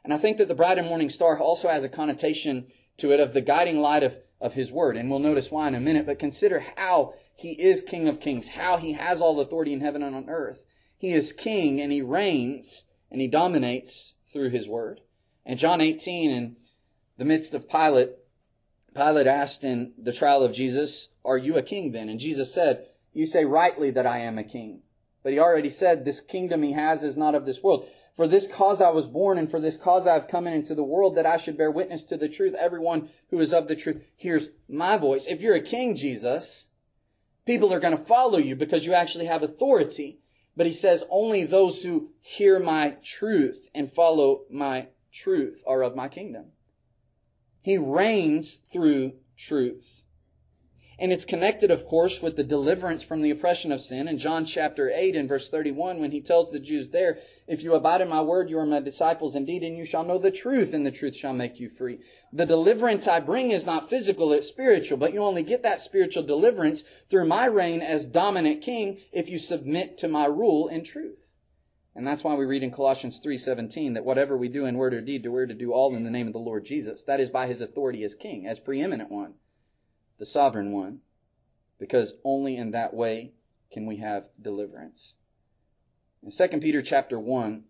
And 0.04 0.14
I 0.14 0.18
think 0.18 0.38
that 0.38 0.48
the 0.48 0.56
bright 0.56 0.78
and 0.78 0.88
morning 0.88 1.10
star 1.10 1.40
also 1.40 1.70
has 1.70 1.84
a 1.84 1.90
connotation 1.90 2.68
to 2.98 3.12
it 3.12 3.20
of 3.20 3.34
the 3.34 3.42
guiding 3.42 3.80
light 3.80 4.04
of 4.04 4.18
of 4.42 4.54
his 4.54 4.72
word. 4.72 4.98
And 4.98 5.10
we'll 5.10 5.20
notice 5.20 5.52
why 5.52 5.68
in 5.68 5.76
a 5.76 5.80
minute, 5.80 6.06
but 6.06 6.20
consider 6.20 6.64
how 6.78 7.14
he 7.36 7.52
is 7.52 7.82
King 7.82 8.08
of 8.08 8.20
Kings, 8.20 8.50
how 8.50 8.78
he 8.78 8.94
has 8.94 9.22
all 9.22 9.40
authority 9.40 9.74
in 9.74 9.82
heaven 9.82 10.04
and 10.04 10.16
on 10.16 10.30
earth. 10.30 10.66
He 10.98 11.12
is 11.12 11.34
king 11.34 11.82
and 11.82 11.92
he 11.92 12.02
reigns 12.02 12.86
and 13.12 13.22
he 13.22 13.28
dominates 13.28 14.16
through 14.28 14.50
his 14.50 14.68
word. 14.68 15.02
And 15.46 15.60
John 15.60 15.82
18, 15.82 16.32
in 16.32 16.58
the 17.18 17.26
midst 17.26 17.54
of 17.54 17.70
Pilate, 17.70 18.12
Pilate 18.96 19.28
asked 19.28 19.66
in 19.66 19.94
the 19.98 20.14
trial 20.14 20.42
of 20.42 20.54
Jesus, 20.54 21.10
Are 21.26 21.38
you 21.38 21.58
a 21.58 21.62
king 21.62 21.92
then? 21.92 22.08
And 22.08 22.18
Jesus 22.18 22.54
said, 22.54 22.88
You 23.12 23.26
say 23.26 23.44
rightly 23.44 23.92
that 23.92 24.08
I 24.08 24.20
am 24.20 24.38
a 24.38 24.44
king. 24.44 24.84
But 25.22 25.34
he 25.34 25.40
already 25.40 25.70
said, 25.70 26.06
This 26.06 26.22
kingdom 26.22 26.64
he 26.64 26.72
has 26.72 27.04
is 27.04 27.18
not 27.18 27.36
of 27.36 27.46
this 27.46 27.62
world. 27.62 27.88
For 28.16 28.26
this 28.26 28.48
cause 28.48 28.82
I 28.82 28.92
was 28.92 29.08
born, 29.08 29.38
and 29.38 29.52
for 29.52 29.60
this 29.60 29.76
cause 29.76 30.08
I 30.08 30.14
have 30.14 30.30
come 30.30 30.48
into 30.48 30.74
the 30.74 30.84
world, 30.84 31.16
that 31.16 31.26
I 31.26 31.36
should 31.36 31.58
bear 31.58 31.70
witness 31.70 32.06
to 32.06 32.16
the 32.16 32.30
truth. 32.30 32.56
Everyone 32.56 33.10
who 33.32 33.42
is 33.42 33.54
of 33.54 33.68
the 33.68 33.76
truth 33.76 34.02
hears 34.16 34.48
my 34.70 34.96
voice. 34.96 35.28
If 35.28 35.42
you're 35.42 35.56
a 35.56 35.62
king, 35.62 35.96
Jesus, 35.96 36.68
people 37.46 37.74
are 37.74 37.82
going 37.82 37.98
to 37.98 38.02
follow 38.02 38.38
you 38.38 38.56
because 38.56 38.86
you 38.86 38.94
actually 38.94 39.26
have 39.26 39.44
authority. 39.44 40.20
But 40.56 40.68
he 40.68 40.74
says, 40.74 41.04
only 41.10 41.44
those 41.44 41.84
who 41.84 42.12
hear 42.22 42.60
my 42.62 42.96
truth 43.04 43.70
and 43.76 43.92
follow 43.92 44.44
my 44.50 44.88
truth 45.12 45.62
are 45.68 45.84
of 45.84 45.98
my 45.98 46.08
kingdom. 46.08 46.46
He 47.66 47.80
reigns 47.80 48.62
through 48.72 49.14
truth. 49.36 50.04
And 51.00 51.12
it's 51.12 51.26
connected, 51.26 51.72
of 51.72 51.88
course, 51.88 52.22
with 52.22 52.36
the 52.36 52.44
deliverance 52.44 53.02
from 53.02 53.24
the 53.24 53.32
oppression 53.32 53.72
of 53.72 53.82
sin 53.82 54.08
in 54.08 54.20
John 54.20 54.46
chapter 54.46 54.92
8 54.94 55.16
and 55.16 55.28
verse 55.28 55.50
31 55.50 56.00
when 56.00 56.12
he 56.12 56.22
tells 56.22 56.52
the 56.52 56.60
Jews 56.60 56.92
there, 56.92 57.18
If 57.48 57.64
you 57.64 57.74
abide 57.74 58.02
in 58.02 58.08
my 58.08 58.22
word, 58.22 58.52
you 58.52 58.60
are 58.60 58.68
my 58.68 58.82
disciples 58.82 59.34
indeed, 59.34 59.64
and 59.64 59.76
you 59.76 59.84
shall 59.84 60.04
know 60.04 60.20
the 60.20 60.30
truth, 60.30 60.76
and 60.76 60.86
the 60.86 60.92
truth 60.92 61.16
shall 61.16 61.34
make 61.34 61.60
you 61.60 61.68
free. 61.68 62.02
The 62.32 62.46
deliverance 62.46 63.08
I 63.08 63.20
bring 63.20 63.50
is 63.50 63.66
not 63.66 63.90
physical, 63.90 64.32
it's 64.32 64.48
spiritual, 64.48 65.00
but 65.00 65.16
you 65.16 65.24
only 65.24 65.42
get 65.42 65.64
that 65.64 65.82
spiritual 65.82 66.22
deliverance 66.22 66.84
through 67.10 67.28
my 67.28 67.46
reign 67.46 67.82
as 67.82 68.06
dominant 68.06 68.62
king 68.62 69.00
if 69.12 69.28
you 69.28 69.40
submit 69.40 69.98
to 69.98 70.08
my 70.08 70.28
rule 70.28 70.68
in 70.68 70.84
truth. 70.84 71.35
And 71.96 72.06
that's 72.06 72.24
why 72.26 72.36
we 72.36 72.46
read 72.46 72.64
in 72.64 72.72
Colossians 72.72 73.20
3:17 73.22 73.94
that 73.94 74.04
whatever 74.04 74.36
we 74.36 74.50
do 74.50 74.66
in 74.66 74.78
word 74.78 74.94
or 74.94 75.00
deed, 75.00 75.26
we're 75.26 75.46
to 75.46 75.54
do 75.54 75.72
all 75.72 75.96
in 75.96 76.04
the 76.04 76.12
name 76.12 76.28
of 76.28 76.34
the 76.34 76.40
Lord 76.40 76.66
Jesus. 76.66 77.04
That 77.06 77.22
is 77.22 77.30
by 77.30 77.48
his 77.48 77.62
authority 77.62 78.04
as 78.04 78.16
king, 78.16 78.46
as 78.46 78.60
preeminent 78.60 79.10
one, 79.10 79.36
the 80.18 80.26
sovereign 80.26 80.74
one, 80.74 81.00
because 81.80 82.16
only 82.26 82.58
in 82.58 82.72
that 82.72 82.94
way 82.94 83.32
can 83.72 83.86
we 83.86 83.98
have 83.98 84.30
deliverance. 84.42 85.16
In 86.22 86.32
2 86.32 86.60
Peter 86.60 86.82
chapter 86.82 87.18
1, 87.18 87.64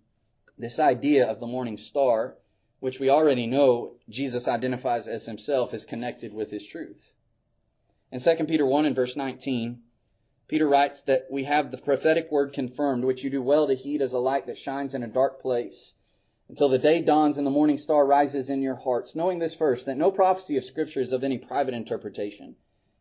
this 0.57 0.79
idea 0.79 1.27
of 1.27 1.39
the 1.39 1.47
morning 1.47 1.77
star, 1.77 2.37
which 2.79 2.99
we 2.99 3.09
already 3.09 3.45
know 3.45 3.97
Jesus 4.09 4.47
identifies 4.47 5.07
as 5.07 5.25
himself, 5.25 5.73
is 5.73 5.85
connected 5.85 6.33
with 6.33 6.49
his 6.49 6.65
truth. 6.65 7.13
In 8.11 8.19
2 8.19 8.45
Peter 8.45 8.65
1 8.65 8.85
and 8.85 8.95
verse 8.95 9.15
19, 9.15 9.83
Peter 10.47 10.67
writes 10.67 11.01
that 11.01 11.25
we 11.29 11.45
have 11.45 11.71
the 11.71 11.77
prophetic 11.77 12.31
word 12.31 12.53
confirmed, 12.53 13.03
which 13.03 13.23
you 13.23 13.29
do 13.29 13.41
well 13.41 13.67
to 13.67 13.73
heed 13.73 14.01
as 14.01 14.13
a 14.13 14.19
light 14.19 14.45
that 14.45 14.57
shines 14.57 14.93
in 14.93 15.01
a 15.01 15.07
dark 15.07 15.41
place 15.41 15.95
until 16.47 16.69
the 16.69 16.77
day 16.77 17.01
dawns 17.01 17.37
and 17.37 17.47
the 17.47 17.51
morning 17.51 17.77
star 17.77 18.05
rises 18.05 18.49
in 18.49 18.61
your 18.61 18.75
hearts, 18.75 19.15
knowing 19.15 19.39
this 19.39 19.55
first, 19.55 19.85
that 19.85 19.97
no 19.97 20.11
prophecy 20.11 20.55
of 20.57 20.63
Scripture 20.63 21.01
is 21.01 21.11
of 21.11 21.23
any 21.23 21.39
private 21.39 21.73
interpretation. 21.73 22.55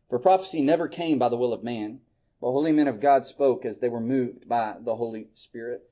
For 0.09 0.17
prophecy 0.17 0.61
never 0.61 0.87
came 0.87 1.19
by 1.19 1.29
the 1.29 1.37
will 1.37 1.53
of 1.53 1.63
man, 1.63 1.99
but 2.41 2.51
holy 2.51 2.71
men 2.71 2.87
of 2.87 2.99
God 2.99 3.25
spoke 3.25 3.65
as 3.65 3.79
they 3.79 3.89
were 3.89 3.99
moved 3.99 4.49
by 4.49 4.75
the 4.83 4.95
Holy 4.95 5.27
Spirit. 5.35 5.89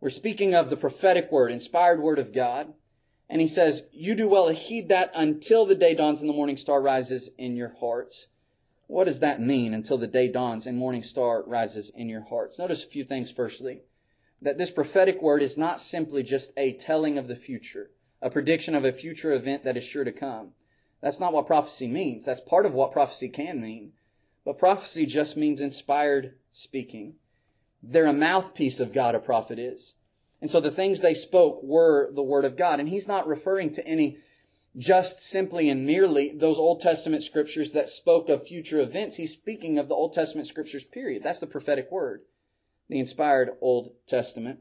We're 0.00 0.10
speaking 0.10 0.54
of 0.54 0.70
the 0.70 0.76
prophetic 0.76 1.30
word, 1.30 1.52
inspired 1.52 2.00
word 2.00 2.18
of 2.18 2.32
God. 2.32 2.72
And 3.28 3.40
he 3.40 3.46
says, 3.46 3.84
you 3.92 4.14
do 4.14 4.28
well 4.28 4.48
to 4.48 4.52
heed 4.52 4.88
that 4.88 5.10
until 5.14 5.64
the 5.64 5.74
day 5.74 5.94
dawns 5.94 6.20
and 6.20 6.28
the 6.28 6.34
morning 6.34 6.56
star 6.56 6.82
rises 6.82 7.30
in 7.38 7.56
your 7.56 7.74
hearts. 7.80 8.26
What 8.92 9.04
does 9.04 9.20
that 9.20 9.40
mean 9.40 9.72
until 9.72 9.96
the 9.96 10.06
day 10.06 10.28
dawns 10.28 10.66
and 10.66 10.76
morning 10.76 11.02
star 11.02 11.42
rises 11.46 11.90
in 11.94 12.10
your 12.10 12.26
hearts? 12.28 12.58
Notice 12.58 12.84
a 12.84 12.86
few 12.86 13.04
things 13.04 13.30
firstly. 13.30 13.80
That 14.42 14.58
this 14.58 14.70
prophetic 14.70 15.22
word 15.22 15.42
is 15.42 15.56
not 15.56 15.80
simply 15.80 16.22
just 16.22 16.52
a 16.58 16.74
telling 16.74 17.16
of 17.16 17.26
the 17.26 17.34
future, 17.34 17.90
a 18.20 18.28
prediction 18.28 18.74
of 18.74 18.84
a 18.84 18.92
future 18.92 19.32
event 19.32 19.64
that 19.64 19.78
is 19.78 19.82
sure 19.82 20.04
to 20.04 20.12
come. 20.12 20.50
That's 21.00 21.20
not 21.20 21.32
what 21.32 21.46
prophecy 21.46 21.88
means. 21.88 22.26
That's 22.26 22.42
part 22.42 22.66
of 22.66 22.74
what 22.74 22.92
prophecy 22.92 23.30
can 23.30 23.62
mean. 23.62 23.92
But 24.44 24.58
prophecy 24.58 25.06
just 25.06 25.38
means 25.38 25.62
inspired 25.62 26.34
speaking. 26.52 27.14
They're 27.82 28.04
a 28.04 28.12
mouthpiece 28.12 28.78
of 28.78 28.92
God, 28.92 29.14
a 29.14 29.20
prophet 29.20 29.58
is. 29.58 29.94
And 30.42 30.50
so 30.50 30.60
the 30.60 30.70
things 30.70 31.00
they 31.00 31.14
spoke 31.14 31.62
were 31.62 32.12
the 32.12 32.22
word 32.22 32.44
of 32.44 32.58
God. 32.58 32.78
And 32.78 32.90
he's 32.90 33.08
not 33.08 33.26
referring 33.26 33.70
to 33.70 33.86
any 33.88 34.18
just 34.76 35.20
simply 35.20 35.68
and 35.68 35.86
merely 35.86 36.32
those 36.34 36.58
Old 36.58 36.80
Testament 36.80 37.22
scriptures 37.22 37.72
that 37.72 37.90
spoke 37.90 38.28
of 38.28 38.46
future 38.46 38.80
events. 38.80 39.16
He's 39.16 39.32
speaking 39.32 39.78
of 39.78 39.88
the 39.88 39.94
Old 39.94 40.12
Testament 40.12 40.46
scriptures, 40.46 40.84
period. 40.84 41.22
That's 41.22 41.40
the 41.40 41.46
prophetic 41.46 41.90
word, 41.90 42.22
the 42.88 42.98
inspired 42.98 43.50
Old 43.60 43.92
Testament. 44.06 44.60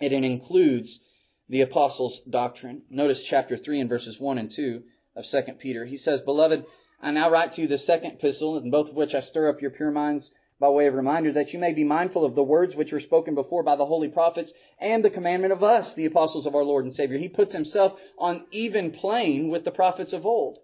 And 0.00 0.12
it 0.12 0.24
includes 0.24 1.00
the 1.48 1.60
apostles' 1.60 2.20
doctrine. 2.20 2.82
Notice 2.90 3.24
chapter 3.24 3.56
3 3.56 3.80
and 3.80 3.90
verses 3.90 4.18
1 4.18 4.38
and 4.38 4.50
2 4.50 4.82
of 5.14 5.26
2 5.26 5.42
Peter. 5.58 5.84
He 5.84 5.96
says, 5.96 6.20
Beloved, 6.20 6.64
I 7.00 7.10
now 7.10 7.30
write 7.30 7.52
to 7.52 7.62
you 7.62 7.68
the 7.68 7.78
second 7.78 8.12
epistle, 8.12 8.56
in 8.56 8.70
both 8.70 8.88
of 8.88 8.94
which 8.94 9.14
I 9.14 9.20
stir 9.20 9.48
up 9.48 9.60
your 9.60 9.70
pure 9.70 9.90
minds 9.90 10.32
by 10.58 10.68
way 10.68 10.86
of 10.86 10.94
reminder 10.94 11.32
that 11.32 11.52
you 11.52 11.58
may 11.58 11.74
be 11.74 11.84
mindful 11.84 12.24
of 12.24 12.34
the 12.34 12.42
words 12.42 12.74
which 12.74 12.92
were 12.92 13.00
spoken 13.00 13.34
before 13.34 13.62
by 13.62 13.76
the 13.76 13.86
holy 13.86 14.08
prophets 14.08 14.54
and 14.78 15.04
the 15.04 15.10
commandment 15.10 15.52
of 15.52 15.62
us, 15.62 15.94
the 15.94 16.06
apostles 16.06 16.46
of 16.46 16.54
our 16.54 16.64
Lord 16.64 16.84
and 16.84 16.94
Savior. 16.94 17.18
He 17.18 17.28
puts 17.28 17.52
himself 17.52 18.00
on 18.18 18.46
even 18.50 18.90
plane 18.90 19.48
with 19.48 19.64
the 19.64 19.70
prophets 19.70 20.12
of 20.12 20.24
old. 20.24 20.58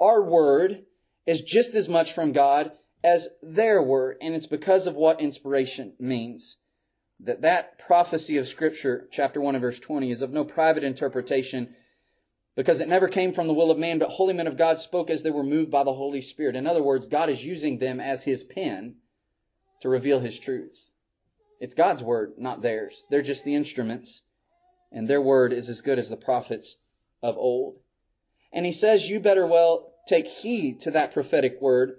Our 0.00 0.22
word 0.22 0.84
is 1.26 1.42
just 1.42 1.74
as 1.74 1.88
much 1.88 2.12
from 2.12 2.32
God 2.32 2.72
as 3.04 3.28
their 3.40 3.80
word, 3.80 4.16
and 4.20 4.34
it's 4.34 4.46
because 4.46 4.86
of 4.86 4.96
what 4.96 5.20
inspiration 5.20 5.94
means. 6.00 6.56
That 7.20 7.42
that 7.42 7.78
prophecy 7.78 8.36
of 8.36 8.48
scripture, 8.48 9.08
chapter 9.12 9.40
1 9.40 9.54
and 9.54 9.62
verse 9.62 9.78
20, 9.78 10.10
is 10.10 10.22
of 10.22 10.32
no 10.32 10.44
private 10.44 10.84
interpretation 10.84 11.74
because 12.56 12.80
it 12.80 12.88
never 12.88 13.06
came 13.06 13.32
from 13.32 13.46
the 13.46 13.54
will 13.54 13.70
of 13.70 13.78
man, 13.78 13.98
but 13.98 14.08
holy 14.08 14.34
men 14.34 14.46
of 14.46 14.56
God 14.56 14.78
spoke 14.78 15.08
as 15.08 15.22
they 15.22 15.30
were 15.30 15.44
moved 15.44 15.70
by 15.70 15.84
the 15.84 15.92
Holy 15.92 16.20
Spirit. 16.20 16.56
In 16.56 16.66
other 16.66 16.82
words, 16.82 17.06
God 17.06 17.28
is 17.28 17.44
using 17.44 17.78
them 17.78 18.00
as 18.00 18.24
his 18.24 18.42
pen 18.42 18.96
to 19.80 19.88
reveal 19.88 20.20
His 20.20 20.38
truth. 20.38 20.90
It's 21.60 21.74
God's 21.74 22.02
word, 22.02 22.34
not 22.38 22.62
theirs. 22.62 23.04
They're 23.10 23.22
just 23.22 23.44
the 23.44 23.54
instruments, 23.54 24.22
and 24.92 25.08
their 25.08 25.22
word 25.22 25.52
is 25.52 25.68
as 25.68 25.80
good 25.80 25.98
as 25.98 26.08
the 26.08 26.16
prophets 26.16 26.76
of 27.22 27.36
old. 27.36 27.78
And 28.52 28.66
He 28.66 28.72
says, 28.72 29.08
You 29.08 29.20
better 29.20 29.46
well 29.46 29.92
take 30.06 30.26
heed 30.26 30.80
to 30.80 30.90
that 30.92 31.12
prophetic 31.12 31.60
word 31.60 31.96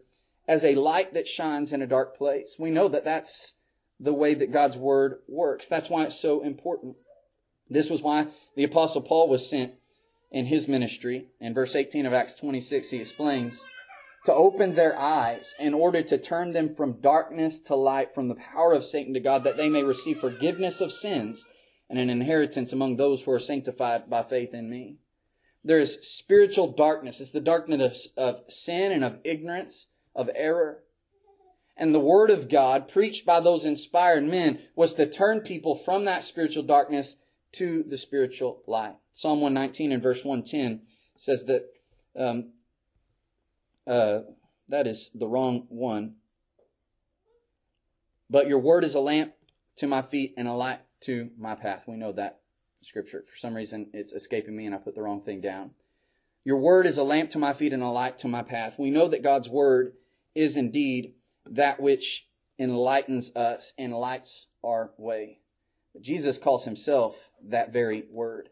as 0.47 0.63
a 0.63 0.75
light 0.75 1.13
that 1.13 1.27
shines 1.27 1.73
in 1.73 1.81
a 1.81 1.87
dark 1.87 2.17
place. 2.17 2.55
We 2.57 2.71
know 2.71 2.87
that 2.87 3.03
that's 3.03 3.55
the 3.99 4.13
way 4.13 4.33
that 4.33 4.51
God's 4.51 4.77
word 4.77 5.19
works. 5.27 5.67
That's 5.67 5.89
why 5.89 6.03
it's 6.03 6.19
so 6.19 6.41
important. 6.41 6.95
This 7.69 7.89
was 7.89 8.01
why 8.01 8.27
the 8.55 8.63
apostle 8.63 9.01
Paul 9.01 9.27
was 9.27 9.49
sent 9.49 9.73
in 10.31 10.45
his 10.45 10.67
ministry. 10.67 11.27
In 11.39 11.53
verse 11.53 11.75
18 11.75 12.05
of 12.05 12.13
Acts 12.13 12.35
26, 12.35 12.89
he 12.91 12.97
explains, 12.99 13.65
to 14.27 14.33
open 14.33 14.75
their 14.75 14.99
eyes 14.99 15.55
in 15.57 15.73
order 15.73 16.01
to 16.01 16.17
turn 16.17 16.51
them 16.51 16.75
from 16.75 16.99
darkness 16.99 17.61
to 17.61 17.73
light, 17.73 18.13
from 18.13 18.27
the 18.27 18.35
power 18.35 18.73
of 18.73 18.83
Satan 18.83 19.13
to 19.13 19.21
God, 19.21 19.45
that 19.45 19.55
they 19.55 19.69
may 19.69 19.83
receive 19.83 20.19
forgiveness 20.19 20.81
of 20.81 20.91
sins 20.91 21.45
and 21.89 21.97
an 21.97 22.09
inheritance 22.09 22.73
among 22.73 22.97
those 22.97 23.23
who 23.23 23.31
are 23.31 23.39
sanctified 23.39 24.09
by 24.09 24.23
faith 24.23 24.53
in 24.53 24.69
me. 24.69 24.97
There 25.63 25.79
is 25.79 25.99
spiritual 26.01 26.73
darkness. 26.73 27.21
It's 27.21 27.31
the 27.31 27.39
darkness 27.39 28.09
of, 28.17 28.35
of 28.35 28.51
sin 28.51 28.91
and 28.91 29.05
of 29.05 29.19
ignorance, 29.23 29.87
of 30.13 30.29
error. 30.35 30.83
And 31.77 31.95
the 31.95 32.01
word 32.01 32.29
of 32.29 32.49
God, 32.49 32.89
preached 32.89 33.25
by 33.25 33.39
those 33.39 33.63
inspired 33.63 34.25
men, 34.25 34.59
was 34.75 34.93
to 34.95 35.09
turn 35.09 35.39
people 35.39 35.73
from 35.73 36.03
that 36.03 36.25
spiritual 36.25 36.63
darkness 36.63 37.15
to 37.53 37.85
the 37.87 37.97
spiritual 37.97 38.61
light. 38.67 38.97
Psalm 39.13 39.39
119 39.39 39.93
and 39.93 40.03
verse 40.03 40.25
110 40.25 40.81
says 41.15 41.45
that 41.45 41.69
um, 42.19 42.51
uh, 43.87 44.19
that 44.69 44.87
is 44.87 45.11
the 45.13 45.27
wrong 45.27 45.65
one. 45.69 46.15
But 48.29 48.47
your 48.47 48.59
word 48.59 48.83
is 48.83 48.95
a 48.95 48.99
lamp 48.99 49.33
to 49.77 49.87
my 49.87 50.01
feet 50.01 50.33
and 50.37 50.47
a 50.47 50.53
light 50.53 50.81
to 51.01 51.29
my 51.37 51.55
path. 51.55 51.85
We 51.87 51.95
know 51.95 52.11
that 52.13 52.41
scripture. 52.81 53.23
For 53.29 53.37
some 53.37 53.55
reason, 53.55 53.89
it's 53.93 54.13
escaping 54.13 54.55
me 54.55 54.65
and 54.65 54.75
I 54.75 54.79
put 54.79 54.95
the 54.95 55.01
wrong 55.01 55.21
thing 55.21 55.41
down. 55.41 55.71
Your 56.43 56.57
word 56.57 56.85
is 56.85 56.97
a 56.97 57.03
lamp 57.03 57.29
to 57.31 57.39
my 57.39 57.53
feet 57.53 57.73
and 57.73 57.83
a 57.83 57.87
light 57.87 58.17
to 58.19 58.27
my 58.27 58.41
path. 58.41 58.77
We 58.77 58.89
know 58.89 59.07
that 59.07 59.23
God's 59.23 59.49
word 59.49 59.93
is 60.35 60.57
indeed 60.57 61.13
that 61.45 61.79
which 61.79 62.27
enlightens 62.59 63.35
us 63.35 63.73
and 63.77 63.93
lights 63.93 64.47
our 64.63 64.91
way. 64.97 65.39
Jesus 65.99 66.37
calls 66.37 66.65
himself 66.65 67.31
that 67.43 67.73
very 67.73 68.05
word. 68.11 68.49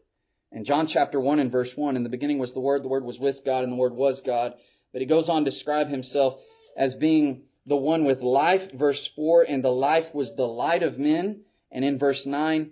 In 0.52 0.64
John 0.64 0.86
chapter 0.86 1.20
1 1.20 1.38
and 1.38 1.50
verse 1.50 1.76
1, 1.76 1.96
in 1.96 2.02
the 2.02 2.08
beginning 2.08 2.38
was 2.38 2.54
the 2.54 2.60
Word, 2.60 2.82
the 2.82 2.88
Word 2.88 3.04
was 3.04 3.18
with 3.18 3.44
God, 3.44 3.64
and 3.64 3.72
the 3.72 3.76
Word 3.76 3.94
was 3.94 4.20
God. 4.20 4.54
But 4.96 5.02
he 5.02 5.06
goes 5.06 5.28
on 5.28 5.44
to 5.44 5.50
describe 5.50 5.88
himself 5.88 6.40
as 6.74 6.94
being 6.94 7.42
the 7.66 7.76
one 7.76 8.04
with 8.04 8.22
life, 8.22 8.72
verse 8.72 9.06
4, 9.06 9.44
and 9.46 9.62
the 9.62 9.70
life 9.70 10.14
was 10.14 10.34
the 10.34 10.48
light 10.48 10.82
of 10.82 10.98
men. 10.98 11.42
And 11.70 11.84
in 11.84 11.98
verse 11.98 12.24
9, 12.24 12.70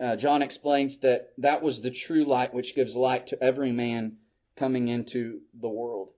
uh, 0.00 0.16
John 0.16 0.42
explains 0.42 0.98
that 0.98 1.28
that 1.38 1.62
was 1.62 1.80
the 1.80 1.92
true 1.92 2.24
light 2.24 2.52
which 2.52 2.74
gives 2.74 2.96
light 2.96 3.28
to 3.28 3.40
every 3.40 3.70
man 3.70 4.16
coming 4.56 4.88
into 4.88 5.42
the 5.54 5.68
world. 5.68 6.08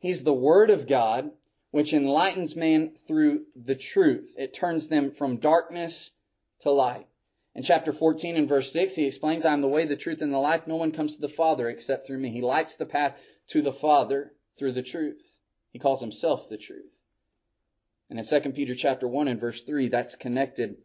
He's 0.00 0.24
the 0.24 0.34
Word 0.34 0.70
of 0.70 0.88
God, 0.88 1.30
which 1.70 1.92
enlightens 1.92 2.56
man 2.56 2.96
through 3.06 3.44
the 3.54 3.76
truth. 3.76 4.34
It 4.36 4.52
turns 4.52 4.88
them 4.88 5.12
from 5.12 5.36
darkness 5.36 6.10
to 6.62 6.72
light. 6.72 7.06
In 7.54 7.62
chapter 7.62 7.92
14 7.92 8.36
and 8.36 8.48
verse 8.48 8.72
6, 8.72 8.96
he 8.96 9.06
explains, 9.06 9.46
I 9.46 9.52
am 9.52 9.60
the 9.60 9.68
way, 9.68 9.84
the 9.84 9.96
truth, 9.96 10.20
and 10.20 10.34
the 10.34 10.38
life. 10.38 10.66
No 10.66 10.74
one 10.74 10.90
comes 10.90 11.14
to 11.14 11.20
the 11.20 11.28
Father 11.28 11.68
except 11.68 12.08
through 12.08 12.18
me. 12.18 12.32
He 12.32 12.42
lights 12.42 12.74
the 12.74 12.86
path 12.86 13.20
to 13.50 13.62
the 13.62 13.70
Father 13.70 14.32
through 14.58 14.72
the 14.72 14.82
truth. 14.82 15.40
He 15.70 15.78
calls 15.78 16.00
himself 16.00 16.48
the 16.48 16.56
truth. 16.56 17.02
And 18.10 18.18
in 18.18 18.24
2 18.24 18.52
Peter 18.52 18.74
chapter 18.74 19.06
1 19.06 19.28
and 19.28 19.40
verse 19.40 19.62
3, 19.62 19.88
that's 19.88 20.16
connected 20.16 20.76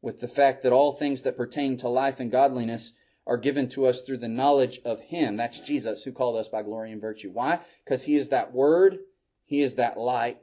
with 0.00 0.20
the 0.20 0.28
fact 0.28 0.62
that 0.62 0.72
all 0.72 0.92
things 0.92 1.22
that 1.22 1.36
pertain 1.36 1.76
to 1.78 1.88
life 1.88 2.18
and 2.18 2.30
godliness 2.30 2.92
are 3.26 3.36
given 3.36 3.68
to 3.68 3.86
us 3.86 4.02
through 4.02 4.18
the 4.18 4.28
knowledge 4.28 4.80
of 4.84 5.00
Him. 5.00 5.36
That's 5.36 5.60
Jesus 5.60 6.02
who 6.02 6.12
called 6.12 6.36
us 6.36 6.48
by 6.48 6.62
glory 6.62 6.90
and 6.90 7.00
virtue. 7.00 7.30
Why? 7.30 7.60
Because 7.84 8.04
He 8.04 8.16
is 8.16 8.30
that 8.30 8.52
Word, 8.52 8.98
He 9.44 9.60
is 9.60 9.76
that 9.76 9.96
light, 9.96 10.38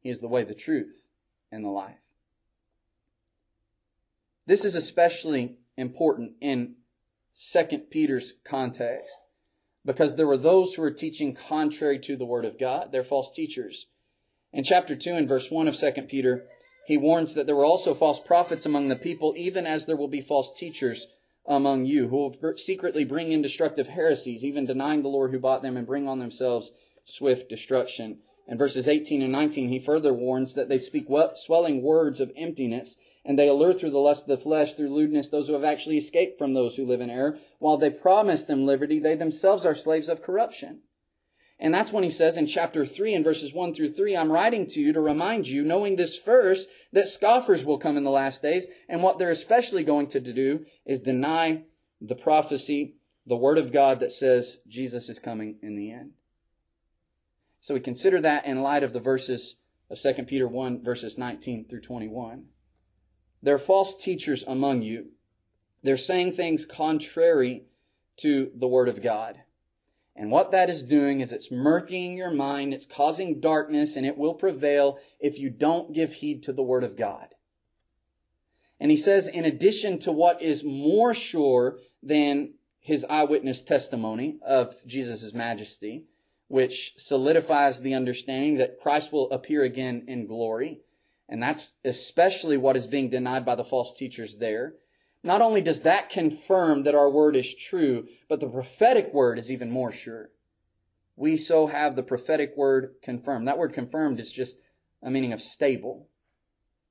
He 0.00 0.08
is 0.08 0.20
the 0.20 0.28
way, 0.28 0.44
the 0.44 0.54
truth, 0.54 1.08
and 1.50 1.64
the 1.64 1.68
life. 1.68 1.96
This 4.46 4.64
is 4.64 4.76
especially 4.76 5.56
important 5.76 6.34
in 6.40 6.74
2 7.52 7.78
Peter's 7.90 8.34
context 8.44 9.24
because 9.84 10.14
there 10.14 10.26
were 10.26 10.36
those 10.36 10.74
who 10.74 10.82
were 10.82 10.90
teaching 10.90 11.34
contrary 11.34 11.98
to 12.00 12.16
the 12.16 12.24
word 12.24 12.44
of 12.44 12.58
God. 12.58 12.92
They're 12.92 13.04
false 13.04 13.32
teachers. 13.32 13.86
In 14.52 14.64
chapter 14.64 14.94
2 14.94 15.14
and 15.14 15.28
verse 15.28 15.50
1 15.50 15.66
of 15.66 15.76
2 15.76 15.92
Peter, 16.02 16.46
he 16.86 16.96
warns 16.96 17.34
that 17.34 17.46
there 17.46 17.56
were 17.56 17.64
also 17.64 17.94
false 17.94 18.20
prophets 18.20 18.66
among 18.66 18.88
the 18.88 18.96
people, 18.96 19.34
even 19.36 19.66
as 19.66 19.86
there 19.86 19.96
will 19.96 20.08
be 20.08 20.20
false 20.20 20.52
teachers 20.52 21.06
among 21.46 21.86
you, 21.86 22.08
who 22.08 22.16
will 22.16 22.56
secretly 22.56 23.04
bring 23.04 23.32
in 23.32 23.42
destructive 23.42 23.88
heresies, 23.88 24.44
even 24.44 24.66
denying 24.66 25.02
the 25.02 25.08
Lord 25.08 25.32
who 25.32 25.38
bought 25.38 25.62
them 25.62 25.76
and 25.76 25.86
bring 25.86 26.08
on 26.08 26.18
themselves 26.18 26.72
swift 27.04 27.48
destruction. 27.48 28.18
In 28.46 28.58
verses 28.58 28.88
18 28.88 29.22
and 29.22 29.32
19, 29.32 29.68
he 29.68 29.78
further 29.78 30.12
warns 30.12 30.54
that 30.54 30.68
they 30.68 30.78
speak 30.78 31.06
swelling 31.34 31.82
words 31.82 32.20
of 32.20 32.32
emptiness 32.36 32.96
and 33.24 33.38
they 33.38 33.48
allure 33.48 33.72
through 33.72 33.90
the 33.90 33.98
lust 33.98 34.24
of 34.24 34.28
the 34.28 34.42
flesh, 34.42 34.74
through 34.74 34.92
lewdness, 34.92 35.28
those 35.28 35.46
who 35.46 35.54
have 35.54 35.64
actually 35.64 35.96
escaped 35.96 36.38
from 36.38 36.54
those 36.54 36.76
who 36.76 36.86
live 36.86 37.00
in 37.00 37.10
error. 37.10 37.38
While 37.58 37.78
they 37.78 37.90
promise 37.90 38.44
them 38.44 38.66
liberty, 38.66 38.98
they 38.98 39.14
themselves 39.14 39.64
are 39.64 39.74
slaves 39.74 40.08
of 40.08 40.22
corruption. 40.22 40.80
And 41.58 41.72
that's 41.72 41.92
when 41.92 42.02
he 42.02 42.10
says 42.10 42.36
in 42.36 42.48
chapter 42.48 42.84
3 42.84 43.14
in 43.14 43.22
verses 43.22 43.54
1 43.54 43.74
through 43.74 43.92
3, 43.92 44.16
I'm 44.16 44.32
writing 44.32 44.66
to 44.66 44.80
you 44.80 44.92
to 44.92 45.00
remind 45.00 45.46
you, 45.46 45.62
knowing 45.62 45.94
this 45.94 46.18
first, 46.18 46.68
that 46.92 47.06
scoffers 47.06 47.64
will 47.64 47.78
come 47.78 47.96
in 47.96 48.02
the 48.02 48.10
last 48.10 48.42
days, 48.42 48.66
and 48.88 49.00
what 49.00 49.18
they're 49.18 49.30
especially 49.30 49.84
going 49.84 50.08
to 50.08 50.20
do 50.20 50.64
is 50.84 51.00
deny 51.00 51.62
the 52.00 52.16
prophecy, 52.16 52.96
the 53.26 53.36
word 53.36 53.58
of 53.58 53.72
God 53.72 54.00
that 54.00 54.10
says 54.10 54.56
Jesus 54.66 55.08
is 55.08 55.20
coming 55.20 55.58
in 55.62 55.76
the 55.76 55.92
end. 55.92 56.14
So 57.60 57.74
we 57.74 57.80
consider 57.80 58.20
that 58.20 58.44
in 58.44 58.62
light 58.62 58.82
of 58.82 58.92
the 58.92 58.98
verses 58.98 59.54
of 59.88 60.00
2 60.00 60.24
Peter 60.24 60.48
1, 60.48 60.82
verses 60.82 61.16
19 61.16 61.68
through 61.68 61.82
21. 61.82 62.46
There 63.42 63.54
are 63.54 63.58
false 63.58 63.96
teachers 63.96 64.44
among 64.46 64.82
you. 64.82 65.06
They're 65.82 65.96
saying 65.96 66.32
things 66.32 66.64
contrary 66.64 67.64
to 68.18 68.50
the 68.54 68.68
Word 68.68 68.88
of 68.88 69.02
God. 69.02 69.40
And 70.14 70.30
what 70.30 70.50
that 70.50 70.68
is 70.68 70.84
doing 70.84 71.20
is 71.20 71.32
it's 71.32 71.48
murkying 71.48 72.16
your 72.16 72.30
mind, 72.30 72.74
it's 72.74 72.86
causing 72.86 73.40
darkness, 73.40 73.96
and 73.96 74.06
it 74.06 74.18
will 74.18 74.34
prevail 74.34 74.98
if 75.18 75.38
you 75.38 75.50
don't 75.50 75.92
give 75.92 76.12
heed 76.12 76.42
to 76.44 76.52
the 76.52 76.62
Word 76.62 76.84
of 76.84 76.96
God. 76.96 77.34
And 78.78 78.90
he 78.90 78.96
says, 78.96 79.26
in 79.28 79.44
addition 79.44 79.98
to 80.00 80.12
what 80.12 80.42
is 80.42 80.64
more 80.64 81.14
sure 81.14 81.78
than 82.02 82.54
his 82.80 83.04
eyewitness 83.08 83.62
testimony 83.62 84.38
of 84.44 84.74
Jesus' 84.86 85.32
majesty, 85.32 86.04
which 86.48 86.94
solidifies 86.96 87.80
the 87.80 87.94
understanding 87.94 88.56
that 88.56 88.80
Christ 88.80 89.12
will 89.12 89.30
appear 89.30 89.62
again 89.62 90.04
in 90.08 90.26
glory, 90.26 90.80
and 91.28 91.42
that's 91.42 91.72
especially 91.84 92.56
what 92.56 92.76
is 92.76 92.86
being 92.86 93.08
denied 93.08 93.44
by 93.44 93.54
the 93.54 93.64
false 93.64 93.92
teachers 93.92 94.36
there. 94.36 94.74
Not 95.24 95.40
only 95.40 95.60
does 95.60 95.82
that 95.82 96.10
confirm 96.10 96.82
that 96.82 96.94
our 96.94 97.08
word 97.08 97.36
is 97.36 97.54
true, 97.54 98.08
but 98.28 98.40
the 98.40 98.48
prophetic 98.48 99.14
word 99.14 99.38
is 99.38 99.50
even 99.50 99.70
more 99.70 99.92
sure. 99.92 100.30
We 101.16 101.36
so 101.36 101.68
have 101.68 101.94
the 101.94 102.02
prophetic 102.02 102.56
word 102.56 102.96
confirmed. 103.02 103.46
That 103.46 103.58
word 103.58 103.72
confirmed 103.72 104.18
is 104.18 104.32
just 104.32 104.58
a 105.02 105.10
meaning 105.10 105.32
of 105.32 105.40
stable. 105.40 106.08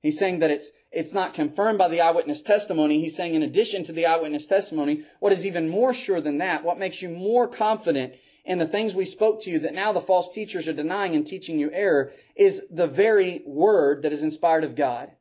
He's 0.01 0.17
saying 0.17 0.39
that 0.39 0.49
it's, 0.49 0.71
it's 0.91 1.13
not 1.13 1.33
confirmed 1.33 1.77
by 1.77 1.87
the 1.87 2.01
eyewitness 2.01 2.41
testimony. 2.41 2.99
He's 2.99 3.15
saying 3.15 3.35
in 3.35 3.43
addition 3.43 3.83
to 3.83 3.91
the 3.91 4.07
eyewitness 4.07 4.47
testimony, 4.47 5.03
what 5.19 5.31
is 5.31 5.45
even 5.45 5.69
more 5.69 5.93
sure 5.93 6.21
than 6.21 6.39
that, 6.39 6.63
what 6.63 6.79
makes 6.79 7.01
you 7.01 7.09
more 7.09 7.47
confident 7.47 8.15
in 8.45 8.57
the 8.57 8.67
things 8.67 8.95
we 8.95 9.05
spoke 9.05 9.41
to 9.41 9.51
you 9.51 9.59
that 9.59 9.73
now 9.73 9.91
the 9.91 10.01
false 10.01 10.31
teachers 10.33 10.67
are 10.67 10.73
denying 10.73 11.15
and 11.15 11.25
teaching 11.25 11.59
you 11.59 11.71
error 11.71 12.11
is 12.35 12.63
the 12.69 12.87
very 12.87 13.41
word 13.45 14.03
that 14.03 14.13
is 14.13 14.23
inspired 14.23 14.63
of 14.63 14.75
God. 14.75 15.11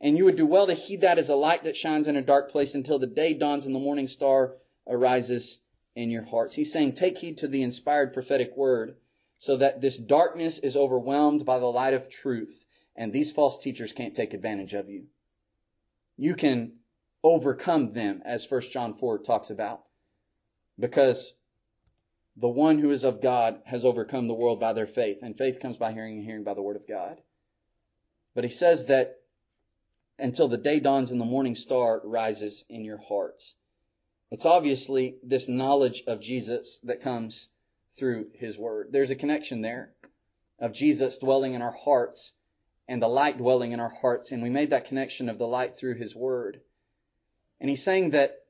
And 0.00 0.16
you 0.16 0.24
would 0.24 0.36
do 0.36 0.46
well 0.46 0.66
to 0.66 0.74
heed 0.74 1.00
that 1.00 1.18
as 1.18 1.28
a 1.28 1.34
light 1.34 1.64
that 1.64 1.76
shines 1.76 2.06
in 2.06 2.16
a 2.16 2.22
dark 2.22 2.50
place 2.50 2.74
until 2.74 2.98
the 2.98 3.06
day 3.06 3.34
dawns 3.34 3.66
and 3.66 3.74
the 3.74 3.80
morning 3.80 4.06
star 4.06 4.54
arises 4.86 5.58
in 5.94 6.10
your 6.10 6.24
hearts. 6.24 6.54
He's 6.54 6.72
saying, 6.72 6.92
take 6.92 7.18
heed 7.18 7.38
to 7.38 7.48
the 7.48 7.62
inspired 7.62 8.12
prophetic 8.12 8.56
word 8.56 8.96
so 9.38 9.56
that 9.56 9.80
this 9.80 9.98
darkness 9.98 10.58
is 10.58 10.76
overwhelmed 10.76 11.44
by 11.44 11.58
the 11.58 11.66
light 11.66 11.94
of 11.94 12.08
truth 12.08 12.66
and 12.98 13.12
these 13.12 13.30
false 13.30 13.58
teachers 13.58 13.92
can't 13.92 14.14
take 14.14 14.34
advantage 14.34 14.74
of 14.74 14.90
you. 14.90 15.04
You 16.16 16.34
can 16.34 16.72
overcome 17.22 17.92
them 17.92 18.22
as 18.24 18.50
1 18.50 18.60
John 18.72 18.94
4 18.94 19.18
talks 19.20 19.50
about 19.50 19.84
because 20.78 21.34
the 22.40 22.48
one 22.48 22.78
who 22.78 22.90
is 22.90 23.04
of 23.04 23.20
God 23.20 23.60
has 23.66 23.84
overcome 23.84 24.28
the 24.28 24.34
world 24.34 24.60
by 24.60 24.72
their 24.72 24.86
faith 24.86 25.18
and 25.22 25.36
faith 25.36 25.60
comes 25.60 25.76
by 25.76 25.92
hearing 25.92 26.18
and 26.18 26.24
hearing 26.24 26.44
by 26.44 26.54
the 26.54 26.62
word 26.62 26.76
of 26.76 26.86
God. 26.86 27.20
But 28.34 28.44
he 28.44 28.50
says 28.50 28.86
that 28.86 29.16
until 30.18 30.48
the 30.48 30.56
day 30.56 30.78
dawns 30.78 31.10
and 31.10 31.20
the 31.20 31.24
morning 31.24 31.54
star 31.54 32.00
rises 32.04 32.64
in 32.68 32.84
your 32.84 32.98
hearts. 33.08 33.56
It's 34.30 34.46
obviously 34.46 35.16
this 35.22 35.48
knowledge 35.48 36.02
of 36.06 36.20
Jesus 36.20 36.80
that 36.84 37.00
comes 37.00 37.48
through 37.96 38.28
his 38.34 38.58
word. 38.58 38.88
There's 38.92 39.10
a 39.10 39.16
connection 39.16 39.62
there 39.62 39.94
of 40.60 40.72
Jesus 40.72 41.18
dwelling 41.18 41.54
in 41.54 41.62
our 41.62 41.76
hearts 41.84 42.34
and 42.86 43.02
the 43.02 43.08
light 43.08 43.38
dwelling 43.38 43.72
in 43.72 43.80
our 43.80 43.94
hearts. 44.00 44.30
And 44.30 44.42
we 44.42 44.50
made 44.50 44.70
that 44.70 44.86
connection 44.86 45.28
of 45.28 45.38
the 45.38 45.46
light 45.46 45.76
through 45.76 45.96
his 45.96 46.14
word. 46.14 46.60
And 47.60 47.70
he's 47.70 47.82
saying 47.82 48.10
that 48.10 48.42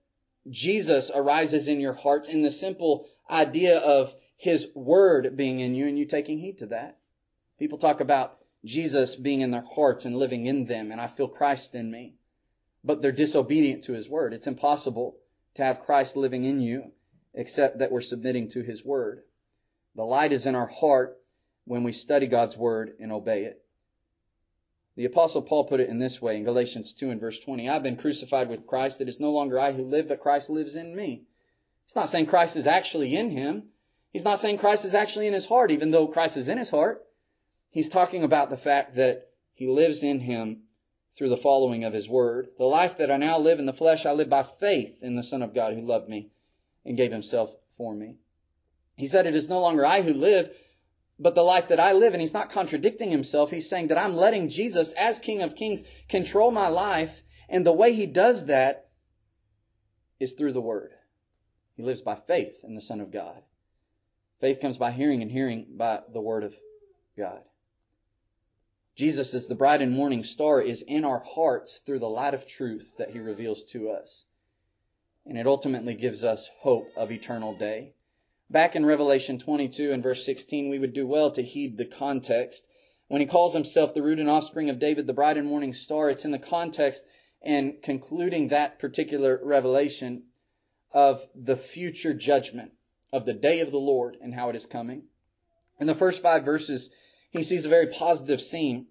Jesus 0.51 1.11
arises 1.15 1.69
in 1.69 1.81
your 1.81 1.95
hearts 1.95 2.29
in 2.29 2.43
the 2.43 2.51
simple 2.51 3.09
idea 3.31 3.79
of 3.79 4.15
his 4.37 4.69
word 4.75 5.37
being 5.37 5.61
in 5.61 5.75
you 5.75 5.87
and 5.87 5.99
you 5.99 6.05
taking 6.05 6.39
heed 6.39 6.59
to 6.59 6.67
that. 6.67 6.99
People 7.59 7.79
talk 7.79 8.01
about 8.01 8.39
Jesus 8.65 9.17
being 9.17 9.41
in 9.41 9.51
their 9.51 9.65
hearts 9.75 10.05
and 10.05 10.17
living 10.17 10.47
in 10.47 10.67
them, 10.67 10.93
and 10.93 11.01
I 11.01 11.09
feel 11.09 11.29
Christ 11.29 11.75
in 11.75 11.91
me. 11.91 12.15
But 12.85 13.03
they're 13.03 13.13
disobedient 13.13 13.83
to 13.85 13.93
His 13.93 14.09
Word. 14.09 14.33
It's 14.33 14.47
impossible 14.47 15.17
to 15.55 15.65
have 15.65 15.81
Christ 15.81 16.17
living 16.17 16.45
in 16.45 16.61
you 16.61 16.93
except 17.35 17.79
that 17.79 17.91
we're 17.91 18.01
submitting 18.01 18.49
to 18.51 18.63
His 18.63 18.85
Word. 18.85 19.23
The 19.95 20.05
light 20.05 20.33
is 20.33 20.47
in 20.47 20.55
our 20.55 20.67
heart 20.67 21.21
when 21.65 21.83
we 21.83 21.93
study 21.93 22.27
God's 22.27 22.57
Word 22.57 22.95
and 23.01 23.13
obey 23.13 23.45
it. 23.45 23.65
The 24.97 25.05
Apostle 25.05 25.43
Paul 25.43 25.65
put 25.65 25.81
it 25.81 25.89
in 25.89 25.99
this 25.99 26.21
way 26.21 26.37
in 26.37 26.45
Galatians 26.45 26.93
2 26.93 27.11
and 27.11 27.21
verse 27.21 27.39
20 27.39 27.69
I've 27.69 27.83
been 27.83 27.97
crucified 27.97 28.49
with 28.49 28.67
Christ. 28.67 29.01
It 29.01 29.09
is 29.09 29.21
no 29.21 29.31
longer 29.31 29.59
I 29.59 29.73
who 29.73 29.85
live, 29.85 30.09
but 30.09 30.21
Christ 30.21 30.51
lives 30.51 30.75
in 30.75 30.95
me. 30.95 31.25
He's 31.89 31.97
not 31.97 32.11
saying 32.11 32.27
Christ 32.27 32.55
is 32.55 32.67
actually 32.67 33.17
in 33.17 33.31
him. 33.31 33.71
He's 34.11 34.25
not 34.25 34.39
saying 34.39 34.59
Christ 34.59 34.85
is 34.85 34.93
actually 34.93 35.27
in 35.27 35.33
his 35.33 35.47
heart, 35.47 35.71
even 35.71 35.91
though 35.91 36.07
Christ 36.07 36.37
is 36.37 36.47
in 36.47 36.59
his 36.59 36.69
heart. 36.69 37.03
He's 37.71 37.89
talking 37.89 38.23
about 38.23 38.51
the 38.51 38.59
fact 38.59 38.97
that 38.97 39.31
he 39.55 39.67
lives 39.67 40.03
in 40.03 40.21
him 40.21 40.65
through 41.17 41.31
the 41.31 41.37
following 41.39 41.85
of 41.85 41.95
his 41.95 42.07
word. 42.07 42.49
The 42.59 42.67
life 42.67 42.99
that 42.99 43.11
I 43.11 43.17
now 43.17 43.39
live 43.39 43.59
in 43.59 43.65
the 43.65 43.73
flesh, 43.73 44.05
I 44.05 44.13
live 44.13 44.29
by 44.29 44.43
faith 44.43 45.03
in 45.03 45.17
the 45.17 45.23
Son 45.23 45.41
of 45.43 45.55
God 45.55 45.73
who 45.73 45.81
loved 45.81 46.11
me 46.11 46.29
and 46.85 46.95
gave 46.95 47.11
himself 47.11 47.57
for 47.79 47.95
me. 47.95 48.17
He 48.97 49.07
said, 49.07 49.25
It 49.25 49.35
is 49.35 49.49
no 49.49 49.61
longer 49.61 49.87
I 49.87 50.03
who 50.03 50.13
live, 50.13 50.51
but 51.19 51.35
the 51.35 51.43
life 51.43 51.69
that 51.69 51.81
I 51.81 51.93
live. 51.93 52.13
And 52.13 52.21
he's 52.21 52.35
not 52.35 52.51
contradicting 52.51 53.11
himself. 53.11 53.51
He's 53.51 53.67
saying 53.67 53.87
that 53.87 53.97
I'm 53.97 54.15
letting 54.15 54.51
Jesus, 54.51 54.93
as 54.93 55.19
King 55.19 55.41
of 55.41 55.57
Kings, 55.57 55.85
control 56.07 56.51
my 56.51 56.69
life. 56.69 57.23
And 57.49 57.65
the 57.65 57.73
way 57.73 57.95
he 57.95 58.05
does 58.05 58.45
that 58.45 58.91
is 60.21 60.35
through 60.35 60.53
the 60.53 60.61
word. 60.61 60.91
He 61.79 61.85
lives 61.85 62.03
by 62.03 62.17
faith 62.17 62.65
in 62.65 62.75
the 62.75 62.81
Son 62.81 63.01
of 63.01 63.13
God. 63.13 63.41
Faith 64.41 64.61
comes 64.61 64.79
by 64.79 64.91
hearing, 64.91 65.23
and 65.23 65.31
hearing 65.31 65.65
by 65.77 66.01
the 66.13 66.21
word 66.21 66.43
of 66.43 66.57
God. 67.17 67.43
Jesus, 68.97 69.33
as 69.33 69.47
the 69.47 69.55
bright 69.55 69.81
and 69.81 69.93
morning 69.93 70.25
star, 70.25 70.61
is 70.61 70.83
in 70.83 71.05
our 71.05 71.21
hearts 71.21 71.79
through 71.79 72.01
the 72.01 72.09
light 72.09 72.35
of 72.35 72.49
truth 72.49 72.97
that 72.99 73.11
he 73.11 73.21
reveals 73.21 73.65
to 73.67 73.91
us. 73.91 74.25
And 75.25 75.39
it 75.39 75.47
ultimately 75.47 75.95
gives 75.95 76.25
us 76.25 76.51
hope 76.63 76.89
of 76.97 77.13
eternal 77.13 77.57
day. 77.57 77.93
Back 78.51 78.75
in 78.75 78.85
Revelation 78.85 79.39
22 79.39 79.93
and 79.93 80.03
verse 80.03 80.27
16, 80.27 80.69
we 80.69 80.81
would 80.81 80.93
do 80.93 81.07
well 81.07 81.31
to 81.31 81.45
heed 81.45 81.79
the 81.79 81.85
context. 81.85 82.67
When 83.07 83.21
he 83.21 83.27
calls 83.27 83.55
himself 83.55 83.95
the 83.95 84.03
root 84.03 84.19
and 84.19 84.29
offspring 84.29 84.69
of 84.69 84.81
David, 84.81 85.07
the 85.07 85.13
bright 85.13 85.37
and 85.37 85.47
morning 85.47 85.73
star, 85.73 86.11
it's 86.11 86.25
in 86.25 86.33
the 86.33 86.41
context 86.41 87.05
and 87.41 87.81
concluding 87.85 88.49
that 88.49 88.81
particular 88.81 89.41
revelation 89.45 90.25
of 90.93 91.27
the 91.35 91.57
future 91.57 92.15
judgment 92.15 92.73
of 93.13 93.27
the 93.27 93.35
day 93.35 93.61
of 93.61 93.71
the 93.71 93.79
Lord 93.79 94.17
and 94.21 94.35
how 94.35 94.49
it 94.49 94.57
is 94.57 94.67
coming. 94.67 95.05
In 95.81 95.87
the 95.87 95.95
first 95.95 96.23
five 96.23 96.45
verses, 96.45 96.91
he 97.31 97.43
sees 97.43 97.65
a 97.65 97.71
very 97.71 97.87
positive 97.87 98.41
scene, 98.41 98.87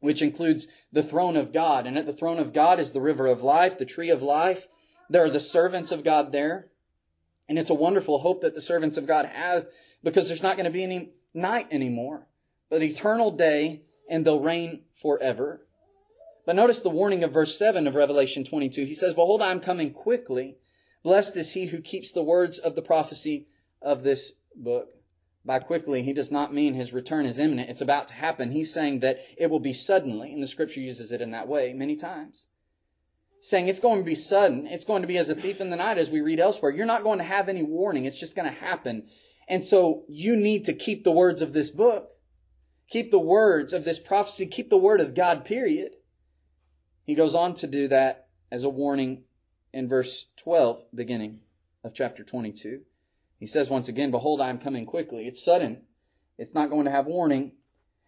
which 0.00 0.22
includes 0.22 0.68
the 0.92 1.02
throne 1.02 1.36
of 1.36 1.52
God. 1.52 1.86
And 1.86 1.98
at 1.98 2.06
the 2.06 2.12
throne 2.12 2.38
of 2.38 2.52
God 2.52 2.78
is 2.78 2.92
the 2.92 3.00
river 3.00 3.26
of 3.26 3.42
life, 3.42 3.78
the 3.78 3.84
tree 3.84 4.10
of 4.10 4.22
life. 4.22 4.68
There 5.08 5.24
are 5.24 5.30
the 5.30 5.40
servants 5.40 5.90
of 5.90 6.04
God 6.04 6.32
there. 6.32 6.68
And 7.48 7.58
it's 7.58 7.70
a 7.70 7.74
wonderful 7.74 8.20
hope 8.20 8.42
that 8.42 8.54
the 8.54 8.60
servants 8.60 8.96
of 8.96 9.06
God 9.06 9.26
have 9.26 9.66
because 10.02 10.28
there's 10.28 10.42
not 10.42 10.56
going 10.56 10.64
to 10.64 10.70
be 10.70 10.84
any 10.84 11.10
night 11.34 11.68
anymore, 11.70 12.26
but 12.70 12.82
eternal 12.82 13.30
day 13.30 13.82
and 14.08 14.24
they'll 14.24 14.40
reign 14.40 14.82
forever. 15.00 15.66
But 16.44 16.56
notice 16.56 16.80
the 16.80 16.90
warning 16.90 17.22
of 17.22 17.32
verse 17.32 17.58
7 17.58 17.86
of 17.86 17.94
Revelation 17.94 18.44
22. 18.44 18.84
He 18.84 18.94
says, 18.94 19.14
Behold, 19.14 19.42
I 19.42 19.50
am 19.50 19.60
coming 19.60 19.92
quickly. 19.92 20.56
Blessed 21.02 21.36
is 21.36 21.52
he 21.52 21.66
who 21.66 21.80
keeps 21.80 22.12
the 22.12 22.22
words 22.22 22.58
of 22.58 22.74
the 22.74 22.82
prophecy 22.82 23.48
of 23.80 24.02
this 24.02 24.32
book. 24.54 24.88
By 25.44 25.58
quickly, 25.58 26.02
he 26.02 26.12
does 26.12 26.30
not 26.30 26.54
mean 26.54 26.74
his 26.74 26.92
return 26.92 27.26
is 27.26 27.38
imminent. 27.38 27.68
It's 27.68 27.80
about 27.80 28.06
to 28.08 28.14
happen. 28.14 28.52
He's 28.52 28.72
saying 28.72 29.00
that 29.00 29.18
it 29.36 29.50
will 29.50 29.60
be 29.60 29.72
suddenly, 29.72 30.32
and 30.32 30.40
the 30.40 30.46
scripture 30.46 30.80
uses 30.80 31.10
it 31.10 31.20
in 31.20 31.32
that 31.32 31.48
way 31.48 31.72
many 31.72 31.96
times. 31.96 32.46
Saying 33.40 33.66
it's 33.66 33.80
going 33.80 33.98
to 33.98 34.04
be 34.04 34.14
sudden. 34.14 34.68
It's 34.68 34.84
going 34.84 35.02
to 35.02 35.08
be 35.08 35.18
as 35.18 35.28
a 35.28 35.34
thief 35.34 35.60
in 35.60 35.70
the 35.70 35.76
night, 35.76 35.98
as 35.98 36.10
we 36.10 36.20
read 36.20 36.38
elsewhere. 36.38 36.70
You're 36.70 36.86
not 36.86 37.02
going 37.02 37.18
to 37.18 37.24
have 37.24 37.48
any 37.48 37.64
warning. 37.64 38.04
It's 38.04 38.20
just 38.20 38.36
going 38.36 38.48
to 38.48 38.60
happen. 38.60 39.08
And 39.48 39.64
so 39.64 40.04
you 40.08 40.36
need 40.36 40.64
to 40.66 40.72
keep 40.72 41.02
the 41.02 41.10
words 41.10 41.42
of 41.42 41.52
this 41.52 41.70
book. 41.70 42.10
Keep 42.88 43.10
the 43.10 43.18
words 43.18 43.72
of 43.72 43.84
this 43.84 43.98
prophecy. 43.98 44.46
Keep 44.46 44.70
the 44.70 44.76
word 44.76 45.00
of 45.00 45.14
God, 45.14 45.44
period. 45.44 45.96
He 47.04 47.16
goes 47.16 47.34
on 47.34 47.54
to 47.54 47.66
do 47.66 47.88
that 47.88 48.28
as 48.52 48.62
a 48.62 48.70
warning 48.70 49.24
in 49.72 49.88
verse 49.88 50.26
12, 50.36 50.84
beginning 50.94 51.40
of 51.84 51.94
chapter 51.94 52.22
22. 52.22 52.82
He 53.38 53.46
says 53.46 53.70
once 53.70 53.88
again, 53.88 54.10
Behold, 54.10 54.40
I 54.40 54.50
am 54.50 54.58
coming 54.58 54.84
quickly. 54.84 55.26
It's 55.26 55.44
sudden. 55.44 55.82
It's 56.38 56.54
not 56.54 56.70
going 56.70 56.84
to 56.84 56.90
have 56.90 57.06
warning. 57.06 57.52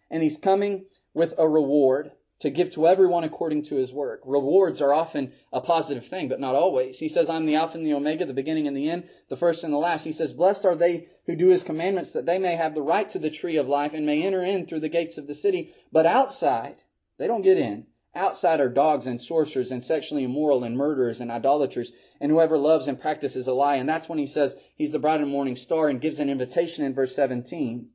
And 0.09 0.23
he's 0.23 0.37
coming 0.37 0.85
with 1.13 1.33
a 1.37 1.47
reward. 1.47 2.11
to 2.37 2.49
give 2.49 2.69
to 2.69 2.85
everyone 2.85 3.23
according 3.23 3.63
to 3.63 3.75
his 3.75 3.93
work. 3.93 4.21
Rewards 4.25 4.81
are 4.81 4.93
often 4.93 5.31
a 5.53 5.61
positive 5.61 6.05
thing, 6.05 6.27
but 6.27 6.39
not 6.39 6.53
always. 6.53 6.99
He 6.99 7.07
says, 7.07 7.29
I'm 7.29 7.45
the 7.45 7.55
Alpha 7.55 7.77
and 7.77 7.85
the 7.85 7.93
Omega, 7.93 8.25
the 8.25 8.33
beginning 8.33 8.67
and 8.67 8.75
the 8.75 8.89
end, 8.89 9.07
the 9.29 9.37
first 9.37 9.63
and 9.63 9.73
the 9.73 9.77
last. 9.77 10.03
He 10.03 10.11
says, 10.11 10.33
Blessed 10.33 10.65
are 10.65 10.75
they 10.75 11.07
who 11.27 11.35
do 11.35 11.47
his 11.47 11.63
commandments, 11.63 12.11
that 12.11 12.25
they 12.25 12.37
may 12.37 12.55
have 12.55 12.75
the 12.75 12.81
right 12.81 13.07
to 13.09 13.19
the 13.19 13.29
tree 13.29 13.55
of 13.55 13.67
life 13.67 13.93
and 13.93 14.05
may 14.05 14.21
enter 14.21 14.43
in 14.43 14.67
through 14.67 14.81
the 14.81 14.89
gates 14.89 15.17
of 15.17 15.27
the 15.27 15.35
city. 15.35 15.73
But 15.91 16.05
outside, 16.05 16.75
they 17.17 17.27
don't 17.27 17.41
get 17.41 17.57
in. 17.57 17.87
Outside 18.15 18.61
are 18.61 18.69
dogs 18.69 19.07
and 19.07 19.19
sorcerers 19.19 19.71
and 19.71 19.83
sexually 19.83 20.23
immoral 20.23 20.63
and 20.63 20.77
murderers 20.77 21.19
and 21.19 21.29
idolaters 21.29 21.91
and 22.21 22.31
whoever 22.31 22.57
loves 22.57 22.87
and 22.87 22.99
practices 22.99 23.45
a 23.45 23.53
lie. 23.53 23.75
And 23.75 23.89
that's 23.89 24.07
when 24.07 24.17
he 24.17 24.25
says 24.25 24.55
he's 24.75 24.91
the 24.91 24.99
bright 24.99 25.19
and 25.19 25.29
morning 25.29 25.57
star 25.57 25.89
and 25.89 25.99
gives 25.99 26.19
an 26.19 26.29
invitation 26.29 26.85
in 26.85 26.93
verse 26.93 27.13
17. 27.13 27.89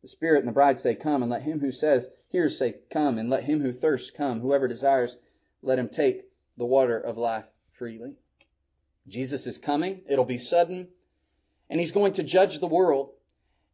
The 0.00 0.08
Spirit 0.08 0.38
and 0.38 0.48
the 0.48 0.52
bride 0.52 0.78
say, 0.78 0.94
Come, 0.94 1.22
and 1.22 1.30
let 1.30 1.42
him 1.42 1.60
who 1.60 1.70
says, 1.70 2.08
Hears 2.28 2.58
say, 2.58 2.76
Come, 2.90 3.18
and 3.18 3.28
let 3.28 3.44
him 3.44 3.60
who 3.60 3.72
thirsts 3.72 4.10
come. 4.10 4.40
Whoever 4.40 4.68
desires, 4.68 5.18
let 5.62 5.78
him 5.78 5.88
take 5.88 6.22
the 6.56 6.64
water 6.64 6.98
of 6.98 7.18
life 7.18 7.46
freely. 7.72 8.14
Jesus 9.06 9.46
is 9.46 9.58
coming. 9.58 10.00
It'll 10.08 10.24
be 10.24 10.38
sudden. 10.38 10.88
And 11.68 11.78
he's 11.78 11.92
going 11.92 12.12
to 12.14 12.22
judge 12.22 12.58
the 12.58 12.66
world. 12.66 13.10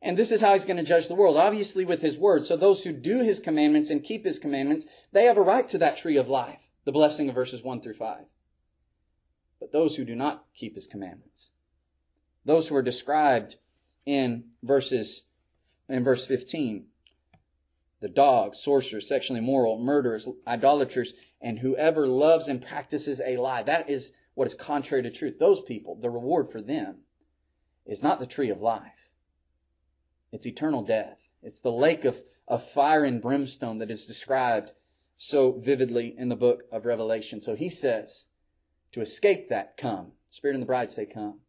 And 0.05 0.19
this 0.19 0.33
is 0.33 0.41
how 0.41 0.53
he's 0.53 0.65
going 0.65 0.79
to 0.79 0.83
judge 0.83 1.07
the 1.07 1.15
world, 1.15 1.37
obviously 1.37 1.85
with 1.85 2.03
his 2.03 2.19
word. 2.19 2.45
So 2.45 2.57
those 2.57 2.83
who 2.83 2.93
do 2.93 3.21
his 3.21 3.39
commandments 3.39 3.89
and 3.89 4.03
keep 4.03 4.25
his 4.25 4.41
commandments, 4.41 4.87
they 5.13 5.25
have 5.25 5.37
a 5.37 5.43
right 5.43 5.69
to 5.69 5.79
that 5.79 5.97
tree 5.97 6.17
of 6.17 6.29
life, 6.29 6.71
the 6.85 6.93
blessing 6.93 7.29
of 7.29 7.37
verses 7.37 7.63
1 7.63 7.81
through 7.81 7.95
5. 7.95 8.25
But 9.61 9.71
those 9.71 9.95
who 9.95 10.05
do 10.05 10.17
not 10.17 10.45
keep 10.57 10.75
his 10.75 10.89
commandments, 10.89 11.53
those 12.45 12.67
who 12.67 12.75
are 12.75 12.83
described 12.83 13.55
in 14.05 14.45
verses 14.63 15.27
in 15.89 16.03
verse 16.03 16.27
15. 16.27 16.87
The 18.01 18.09
dogs, 18.09 18.59
sorcerers, 18.59 19.09
sexually 19.09 19.39
immoral, 19.39 19.79
murderers, 19.79 20.29
idolaters, 20.47 21.15
and 21.41 21.61
whoever 21.61 22.09
loves 22.09 22.49
and 22.49 22.61
practices 22.61 23.21
a 23.25 23.37
lie. 23.37 23.63
That 23.63 23.89
is 23.89 24.13
what 24.35 24.49
is 24.49 24.55
contrary 24.55 25.05
to 25.05 25.11
truth. 25.11 25.39
Those 25.39 25.61
people, 25.61 25.95
the 25.95 26.11
reward 26.11 26.51
for 26.51 26.61
them 26.61 27.03
is 27.87 28.03
not 28.03 28.19
the 28.19 28.27
tree 28.27 28.51
of 28.51 28.61
life. 28.61 29.02
It's 30.33 30.47
eternal 30.47 30.83
death. 30.83 31.19
It's 31.43 31.61
the 31.61 31.71
lake 31.71 32.05
of, 32.05 32.21
of 32.49 32.69
fire 32.69 33.05
and 33.05 33.21
brimstone 33.21 33.79
that 33.79 33.91
is 33.91 34.07
described 34.07 34.73
so 35.17 35.53
vividly 35.53 36.15
in 36.19 36.29
the 36.29 36.37
book 36.37 36.63
of 36.73 36.85
Revelation. 36.85 37.41
So 37.41 37.55
he 37.55 37.69
says, 37.69 38.27
to 38.93 39.01
escape 39.01 39.49
that, 39.49 39.77
come. 39.77 40.13
Spirit 40.29 40.55
and 40.55 40.63
the 40.63 40.67
bride 40.67 40.91
say, 40.91 41.07
come. 41.07 41.41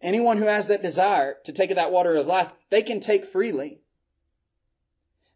Anyone 0.00 0.38
who 0.38 0.46
has 0.46 0.66
that 0.66 0.82
desire 0.82 1.36
to 1.44 1.52
take 1.52 1.70
of 1.70 1.76
that 1.76 1.92
water 1.92 2.14
of 2.16 2.26
life, 2.26 2.52
they 2.70 2.82
can 2.82 3.00
take 3.00 3.24
freely. 3.24 3.80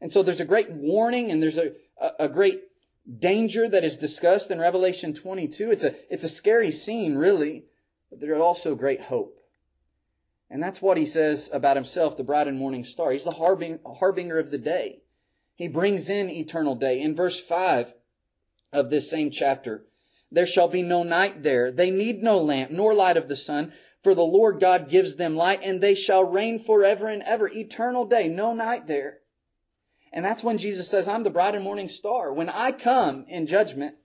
And 0.01 0.13
so 0.13 0.23
there's 0.23 0.41
a 0.41 0.45
great 0.45 0.71
warning 0.71 1.31
and 1.31 1.43
there's 1.43 1.59
a, 1.59 1.73
a, 2.01 2.11
a 2.21 2.29
great 2.29 2.63
danger 3.19 3.69
that 3.69 3.85
is 3.85 3.97
discussed 3.97 4.51
in 4.51 4.59
Revelation 4.59 5.15
22. 5.15 5.71
It's 5.71 5.85
a, 5.85 5.95
it's 6.13 6.25
a 6.25 6.29
scary 6.29 6.71
scene, 6.71 7.17
really, 7.17 7.65
but 8.11 8.21
there's 8.21 8.41
also 8.41 8.75
great 8.75 9.03
hope. 9.03 9.38
And 10.51 10.63
that's 10.63 10.81
what 10.81 10.97
he 10.97 11.07
says 11.07 11.51
about 11.53 11.77
himself, 11.77 12.17
the 12.17 12.25
bright 12.25 12.49
and 12.49 12.59
morning 12.59 12.85
star. 12.85 13.13
He's 13.13 13.25
the 13.25 13.33
harbing, 13.33 13.81
harbinger 13.85 14.39
of 14.39 14.51
the 14.51 14.59
day. 14.59 15.03
He 15.55 15.69
brings 15.69 16.09
in 16.09 16.31
eternal 16.31 16.75
day. 16.75 17.01
In 17.01 17.15
verse 17.15 17.39
5 17.39 17.95
of 18.73 18.91
this 18.91 19.11
same 19.11 19.31
chapter, 19.31 19.85
there 20.31 20.47
shall 20.47 20.69
be 20.69 20.83
no 20.83 21.03
night 21.03 21.43
there. 21.43 21.71
They 21.71 21.91
need 21.91 22.23
no 22.23 22.39
lamp, 22.39 22.71
nor 22.71 22.95
light 22.95 23.17
of 23.17 23.29
the 23.29 23.37
sun, 23.37 23.73
for 24.03 24.15
the 24.15 24.23
Lord 24.23 24.61
God 24.61 24.89
gives 24.89 25.17
them 25.17 25.37
light, 25.37 25.61
and 25.63 25.81
they 25.81 25.95
shall 25.95 26.25
reign 26.25 26.59
forever 26.59 27.09
and 27.09 27.23
ever. 27.23 27.49
Eternal 27.49 28.07
day, 28.07 28.29
no 28.29 28.55
night 28.55 28.87
there. 28.87 29.19
And 30.13 30.25
that's 30.25 30.45
when 30.45 30.59
Jesus 30.59 30.89
says, 30.89 31.09
I'm 31.09 31.25
the 31.25 31.31
bright 31.31 31.55
and 31.55 31.65
morning 31.65 31.89
star. 31.89 32.33
When 32.33 32.49
I 32.49 32.73
come 32.73 33.25
in 33.29 33.47
judgment, 33.47 33.97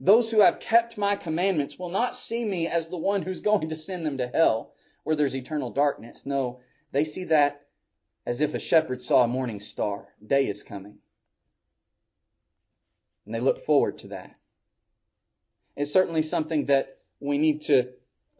those 0.00 0.30
who 0.30 0.40
have 0.40 0.60
kept 0.60 0.98
my 0.98 1.16
commandments 1.16 1.78
will 1.78 1.90
not 1.90 2.16
see 2.16 2.44
me 2.44 2.66
as 2.66 2.88
the 2.88 2.98
one 2.98 3.22
who's 3.22 3.40
going 3.42 3.68
to 3.68 3.76
send 3.76 4.04
them 4.04 4.18
to 4.18 4.26
hell, 4.28 4.73
where 5.04 5.16
there's 5.16 5.36
eternal 5.36 5.70
darkness. 5.70 6.26
No, 6.26 6.60
they 6.92 7.04
see 7.04 7.24
that 7.24 7.66
as 8.26 8.40
if 8.40 8.54
a 8.54 8.58
shepherd 8.58 9.00
saw 9.00 9.22
a 9.22 9.28
morning 9.28 9.60
star. 9.60 10.08
Day 10.24 10.48
is 10.48 10.62
coming. 10.62 10.98
And 13.24 13.34
they 13.34 13.40
look 13.40 13.58
forward 13.58 13.98
to 13.98 14.08
that. 14.08 14.34
It's 15.76 15.92
certainly 15.92 16.22
something 16.22 16.66
that 16.66 16.98
we 17.20 17.38
need 17.38 17.60
to 17.62 17.90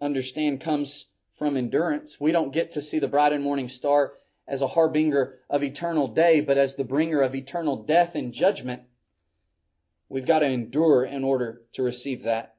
understand 0.00 0.60
comes 0.60 1.06
from 1.34 1.56
endurance. 1.56 2.20
We 2.20 2.32
don't 2.32 2.52
get 2.52 2.70
to 2.70 2.82
see 2.82 2.98
the 2.98 3.08
bright 3.08 3.32
and 3.32 3.42
morning 3.42 3.68
star 3.68 4.14
as 4.46 4.62
a 4.62 4.68
harbinger 4.68 5.38
of 5.48 5.62
eternal 5.62 6.08
day, 6.08 6.40
but 6.40 6.58
as 6.58 6.74
the 6.74 6.84
bringer 6.84 7.20
of 7.20 7.34
eternal 7.34 7.82
death 7.82 8.14
and 8.14 8.32
judgment. 8.32 8.82
We've 10.08 10.26
got 10.26 10.40
to 10.40 10.46
endure 10.46 11.04
in 11.04 11.24
order 11.24 11.62
to 11.72 11.82
receive 11.82 12.22
that. 12.22 12.54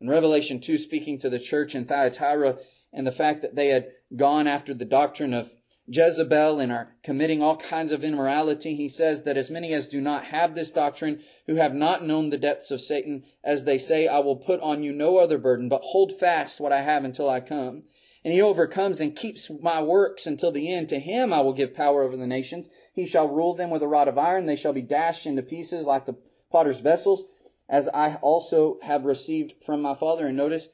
In 0.00 0.08
Revelation 0.08 0.60
2, 0.60 0.76
speaking 0.76 1.18
to 1.18 1.30
the 1.30 1.38
church 1.38 1.74
in 1.74 1.84
Thyatira 1.84 2.58
and 2.92 3.06
the 3.06 3.12
fact 3.12 3.42
that 3.42 3.54
they 3.54 3.68
had 3.68 3.88
gone 4.16 4.46
after 4.46 4.74
the 4.74 4.84
doctrine 4.84 5.34
of 5.34 5.54
Jezebel 5.92 6.60
and 6.60 6.70
are 6.70 6.94
committing 7.02 7.42
all 7.42 7.56
kinds 7.56 7.90
of 7.90 8.04
immorality, 8.04 8.76
he 8.76 8.88
says 8.88 9.24
that 9.24 9.36
as 9.36 9.50
many 9.50 9.72
as 9.72 9.88
do 9.88 10.00
not 10.00 10.26
have 10.26 10.54
this 10.54 10.70
doctrine, 10.70 11.20
who 11.46 11.56
have 11.56 11.74
not 11.74 12.04
known 12.04 12.30
the 12.30 12.38
depths 12.38 12.70
of 12.70 12.80
Satan, 12.80 13.24
as 13.42 13.64
they 13.64 13.76
say, 13.76 14.06
I 14.06 14.20
will 14.20 14.36
put 14.36 14.60
on 14.60 14.84
you 14.84 14.92
no 14.92 15.18
other 15.18 15.38
burden, 15.38 15.68
but 15.68 15.82
hold 15.82 16.12
fast 16.12 16.60
what 16.60 16.72
I 16.72 16.82
have 16.82 17.04
until 17.04 17.28
I 17.28 17.40
come. 17.40 17.82
And 18.24 18.32
he 18.32 18.40
overcomes 18.40 19.00
and 19.00 19.16
keeps 19.16 19.50
my 19.62 19.82
works 19.82 20.26
until 20.26 20.52
the 20.52 20.72
end. 20.72 20.88
To 20.90 21.00
him 21.00 21.32
I 21.32 21.40
will 21.40 21.54
give 21.54 21.74
power 21.74 22.02
over 22.02 22.16
the 22.16 22.26
nations. 22.26 22.68
He 22.92 23.06
shall 23.06 23.28
rule 23.28 23.54
them 23.54 23.70
with 23.70 23.82
a 23.82 23.88
rod 23.88 24.08
of 24.08 24.18
iron. 24.18 24.46
They 24.46 24.56
shall 24.56 24.74
be 24.74 24.82
dashed 24.82 25.26
into 25.26 25.42
pieces 25.42 25.86
like 25.86 26.06
the 26.06 26.16
potter's 26.52 26.80
vessels, 26.80 27.24
as 27.68 27.88
I 27.88 28.16
also 28.16 28.78
have 28.82 29.04
received 29.04 29.54
from 29.64 29.80
my 29.80 29.94
Father. 29.94 30.26
And 30.26 30.36
notice, 30.36 30.68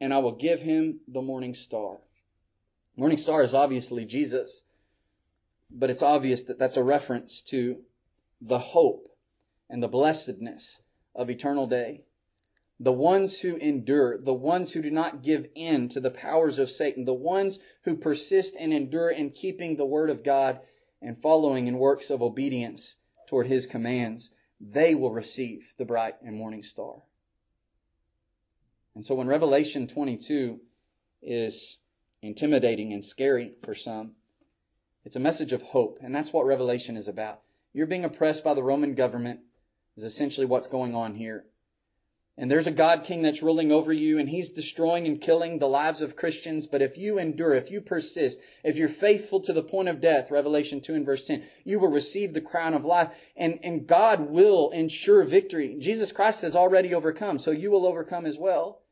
and 0.00 0.12
I 0.14 0.18
will 0.18 0.32
give 0.32 0.62
him 0.62 1.00
the 1.08 1.22
morning 1.22 1.54
star. 1.54 1.98
Morning 2.96 3.18
star 3.18 3.42
is 3.42 3.54
obviously 3.54 4.04
Jesus, 4.04 4.62
but 5.70 5.90
it's 5.90 6.02
obvious 6.02 6.42
that 6.44 6.58
that's 6.58 6.76
a 6.76 6.82
reference 6.82 7.42
to 7.42 7.78
the 8.40 8.58
hope 8.58 9.08
and 9.68 9.82
the 9.82 9.88
blessedness 9.88 10.82
of 11.14 11.30
eternal 11.30 11.66
day. 11.66 12.02
The 12.80 12.92
ones 12.92 13.40
who 13.40 13.56
endure, 13.56 14.18
the 14.18 14.34
ones 14.34 14.72
who 14.72 14.82
do 14.82 14.90
not 14.90 15.22
give 15.22 15.48
in 15.54 15.88
to 15.88 16.00
the 16.00 16.12
powers 16.12 16.60
of 16.60 16.70
Satan, 16.70 17.04
the 17.04 17.14
ones 17.14 17.58
who 17.82 17.96
persist 17.96 18.56
and 18.58 18.72
endure 18.72 19.10
in 19.10 19.30
keeping 19.30 19.76
the 19.76 19.86
word 19.86 20.10
of 20.10 20.22
God 20.22 20.60
and 21.02 21.20
following 21.20 21.66
in 21.66 21.78
works 21.78 22.08
of 22.08 22.22
obedience 22.22 22.96
toward 23.28 23.48
his 23.48 23.66
commands, 23.66 24.30
they 24.60 24.94
will 24.94 25.10
receive 25.10 25.74
the 25.76 25.84
bright 25.84 26.16
and 26.24 26.36
morning 26.36 26.62
star. 26.62 27.02
And 28.94 29.04
so 29.04 29.14
when 29.14 29.28
Revelation 29.28 29.86
22 29.86 30.60
is 31.22 31.78
intimidating 32.22 32.92
and 32.92 33.04
scary 33.04 33.52
for 33.62 33.74
some. 33.74 34.12
It's 35.04 35.16
a 35.16 35.20
message 35.20 35.52
of 35.52 35.62
hope, 35.62 35.98
and 36.02 36.14
that's 36.14 36.32
what 36.32 36.46
Revelation 36.46 36.96
is 36.96 37.08
about. 37.08 37.40
You're 37.72 37.86
being 37.86 38.04
oppressed 38.04 38.44
by 38.44 38.54
the 38.54 38.62
Roman 38.62 38.94
government, 38.94 39.40
is 39.96 40.04
essentially 40.04 40.46
what's 40.46 40.66
going 40.66 40.94
on 40.94 41.14
here. 41.14 41.44
And 42.40 42.48
there's 42.48 42.68
a 42.68 42.70
God 42.72 43.02
King 43.02 43.22
that's 43.22 43.42
ruling 43.42 43.72
over 43.72 43.92
you, 43.92 44.16
and 44.16 44.28
he's 44.28 44.48
destroying 44.48 45.08
and 45.08 45.20
killing 45.20 45.58
the 45.58 45.66
lives 45.66 46.00
of 46.00 46.14
Christians. 46.14 46.68
But 46.68 46.80
if 46.80 46.96
you 46.96 47.18
endure, 47.18 47.52
if 47.52 47.68
you 47.68 47.80
persist, 47.80 48.40
if 48.62 48.76
you're 48.76 48.88
faithful 48.88 49.40
to 49.40 49.52
the 49.52 49.64
point 49.64 49.88
of 49.88 50.00
death, 50.00 50.30
Revelation 50.30 50.80
2 50.80 50.94
and 50.94 51.04
verse 51.04 51.26
10, 51.26 51.42
you 51.64 51.80
will 51.80 51.88
receive 51.88 52.34
the 52.34 52.40
crown 52.40 52.74
of 52.74 52.84
life, 52.84 53.12
and, 53.36 53.58
and 53.64 53.88
God 53.88 54.30
will 54.30 54.70
ensure 54.70 55.24
victory. 55.24 55.76
Jesus 55.80 56.12
Christ 56.12 56.42
has 56.42 56.54
already 56.54 56.94
overcome, 56.94 57.40
so 57.40 57.50
you 57.50 57.72
will 57.72 57.84
overcome 57.84 58.24
as 58.24 58.38
well. 58.38 58.82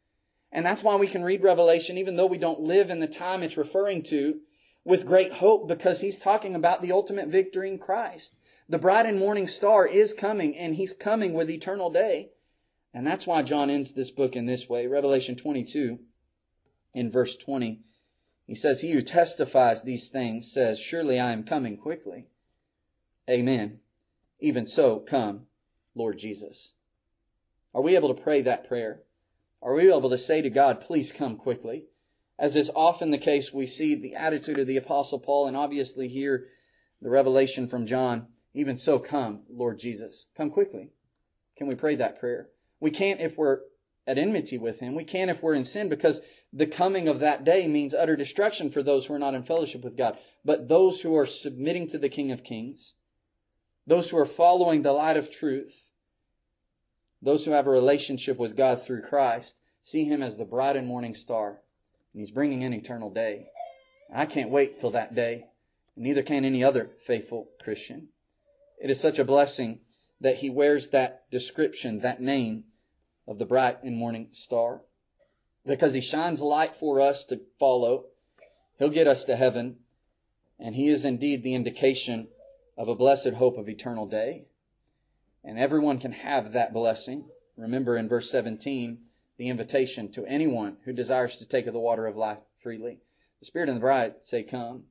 And 0.51 0.67
that's 0.67 0.83
why 0.83 0.97
we 0.97 1.07
can 1.07 1.23
read 1.23 1.45
Revelation, 1.45 1.99
even 1.99 2.17
though 2.17 2.27
we 2.27 2.39
don't 2.39 2.63
live 2.63 2.91
in 2.91 2.99
the 2.99 3.07
time 3.07 3.45
it's 3.45 3.57
referring 3.57 4.03
to, 4.05 4.41
with 4.83 5.07
great 5.07 5.35
hope, 5.35 5.69
because 5.69 6.01
he's 6.01 6.19
talking 6.19 6.57
about 6.57 6.83
the 6.83 6.91
ultimate 6.91 7.29
victory 7.29 7.69
in 7.69 7.79
Christ. 7.79 8.35
The 8.69 8.79
bright 8.79 9.07
and 9.07 9.21
morning 9.21 9.47
star 9.47 9.87
is 9.87 10.13
coming, 10.13 10.57
and 10.57 10.75
he's 10.75 10.93
coming 10.93 11.33
with 11.33 11.49
eternal 11.49 11.91
day. 11.91 12.31
And 12.97 13.07
that's 13.07 13.27
why 13.27 13.43
John 13.43 13.69
ends 13.69 13.93
this 13.93 14.11
book 14.11 14.37
in 14.37 14.47
this 14.47 14.71
way. 14.71 14.87
Revelation 14.87 15.37
22, 15.37 15.99
in 16.95 17.11
verse 17.11 17.37
20, 17.37 17.83
he 18.47 18.55
says, 18.55 18.81
He 18.81 18.93
who 18.93 19.03
testifies 19.03 19.83
these 19.83 20.09
things 20.09 20.51
says, 20.51 20.81
Surely 20.81 21.21
I 21.21 21.33
am 21.33 21.45
coming 21.45 21.77
quickly. 21.77 22.29
Amen. 23.29 23.81
Even 24.41 24.65
so, 24.65 24.99
come, 24.99 25.43
Lord 25.95 26.19
Jesus. 26.19 26.73
Are 27.75 27.83
we 27.83 27.97
able 27.97 28.15
to 28.15 28.23
pray 28.23 28.41
that 28.41 28.67
prayer? 28.67 29.03
Are 29.61 29.75
we 29.75 29.93
able 29.93 30.09
to 30.09 30.17
say 30.17 30.41
to 30.41 30.49
God, 30.49 30.81
please 30.81 31.13
come 31.13 31.37
quickly? 31.37 31.85
As 32.39 32.57
is 32.57 32.71
often 32.75 33.11
the 33.11 33.19
case, 33.19 33.53
we 33.53 33.67
see 33.67 33.95
the 33.95 34.15
attitude 34.15 34.59
of 34.59 34.67
the 34.67 34.79
Apostle 34.79 35.19
Paul 35.19 35.49
and 35.49 35.57
obviously 35.57 36.09
hear 36.09 36.47
the 37.03 37.11
revelation 37.11 37.69
from 37.69 37.85
John. 37.85 38.29
Even 38.55 38.75
so, 38.75 38.99
come, 38.99 39.43
Lord 39.51 39.79
Jesus. 39.79 40.29
Come 40.35 40.49
quickly. 40.49 40.93
Can 41.59 41.67
we 41.67 41.75
pray 41.75 41.95
that 41.97 42.19
prayer? 42.19 42.49
We 42.87 42.93
can't 42.93 43.19
if 43.21 43.37
we're 43.37 43.63
at 44.07 44.17
enmity 44.17 44.59
with 44.59 44.79
Him. 44.79 44.95
We 44.95 45.03
can't 45.03 45.29
if 45.29 45.43
we're 45.43 45.55
in 45.55 45.65
sin 45.65 45.89
because 45.89 46.21
the 46.53 46.69
coming 46.69 47.09
of 47.09 47.19
that 47.19 47.43
day 47.43 47.67
means 47.67 47.95
utter 47.95 48.15
destruction 48.15 48.71
for 48.71 48.81
those 48.81 49.07
who 49.07 49.15
are 49.15 49.19
not 49.19 49.35
in 49.35 49.43
fellowship 49.43 49.83
with 49.83 49.97
God. 49.97 50.17
But 50.45 50.69
those 50.69 51.01
who 51.01 51.17
are 51.17 51.27
submitting 51.27 51.89
to 51.89 51.99
the 51.99 52.09
King 52.09 52.31
of 52.31 52.45
Kings, 52.45 52.95
Those 53.89 54.11
who 54.11 54.19
are 54.19 54.27
following 54.27 54.83
the 54.83 54.93
light 54.93 55.17
of 55.17 55.33
truth, 55.33 55.91
those 57.23 57.45
who 57.45 57.51
have 57.51 57.67
a 57.67 57.71
relationship 57.71 58.39
with 58.39 58.57
God 58.57 58.85
through 58.85 59.03
Christ, 59.03 59.61
see 59.83 60.05
Him 60.05 60.23
as 60.23 60.37
the 60.37 60.45
bright 60.45 60.77
and 60.77 60.87
morning 60.87 61.15
star. 61.15 61.61
And 62.13 62.21
He's 62.21 62.31
bringing 62.31 62.63
in 62.63 62.73
eternal 62.73 63.11
day. 63.11 63.49
I 64.15 64.27
can't 64.27 64.51
wait 64.51 64.79
till 64.79 64.93
that 64.93 65.17
day. 65.17 65.47
And 65.97 66.05
neither 66.05 66.23
can 66.23 66.45
any 66.45 66.63
other 66.63 66.91
faithful 67.05 67.49
Christian. 67.61 68.11
It 68.81 68.91
is 68.91 69.01
such 69.01 69.19
a 69.19 69.25
blessing 69.25 69.81
that 70.21 70.37
He 70.37 70.51
wears 70.51 70.91
that 70.91 71.29
description, 71.33 71.99
that 72.03 72.21
name 72.21 72.65
of 73.27 73.39
the 73.39 73.47
bright 73.47 73.83
and 73.83 73.97
morning 73.97 74.29
star. 74.33 74.83
Because 75.65 75.95
He 75.95 76.01
shines 76.01 76.41
light 76.41 76.75
for 76.75 77.01
us 77.01 77.25
to 77.27 77.41
follow. 77.59 78.07
He'll 78.79 78.89
get 78.89 79.07
us 79.07 79.25
to 79.25 79.37
heaven. 79.37 79.77
And 80.59 80.75
He 80.75 80.89
is 80.89 81.05
indeed 81.05 81.43
the 81.43 81.55
indication 81.55 82.29
of 82.77 82.89
a 82.89 82.95
blessed 82.95 83.35
hope 83.35 83.59
of 83.59 83.69
eternal 83.69 84.07
day. 84.07 84.47
And 85.45 85.59
everyone 85.59 85.99
can 85.99 86.13
have 86.13 86.53
that 86.53 86.73
blessing. 86.73 87.27
Remember 87.57 87.97
in 87.97 88.09
verse 88.09 88.31
17, 88.31 88.99
the 89.39 89.49
invitation 89.49 90.11
to 90.13 90.27
anyone 90.27 90.77
who 90.85 90.93
desires 90.93 91.37
to 91.37 91.47
take 91.47 91.67
of 91.67 91.73
the 91.73 91.81
water 91.81 92.07
of 92.07 92.17
life 92.17 92.41
freely. 92.63 93.01
The 93.41 93.47
Spirit 93.47 93.69
and 93.69 93.77
the 93.77 93.81
bride 93.81 94.25
say, 94.25 94.43
Come. 94.43 94.85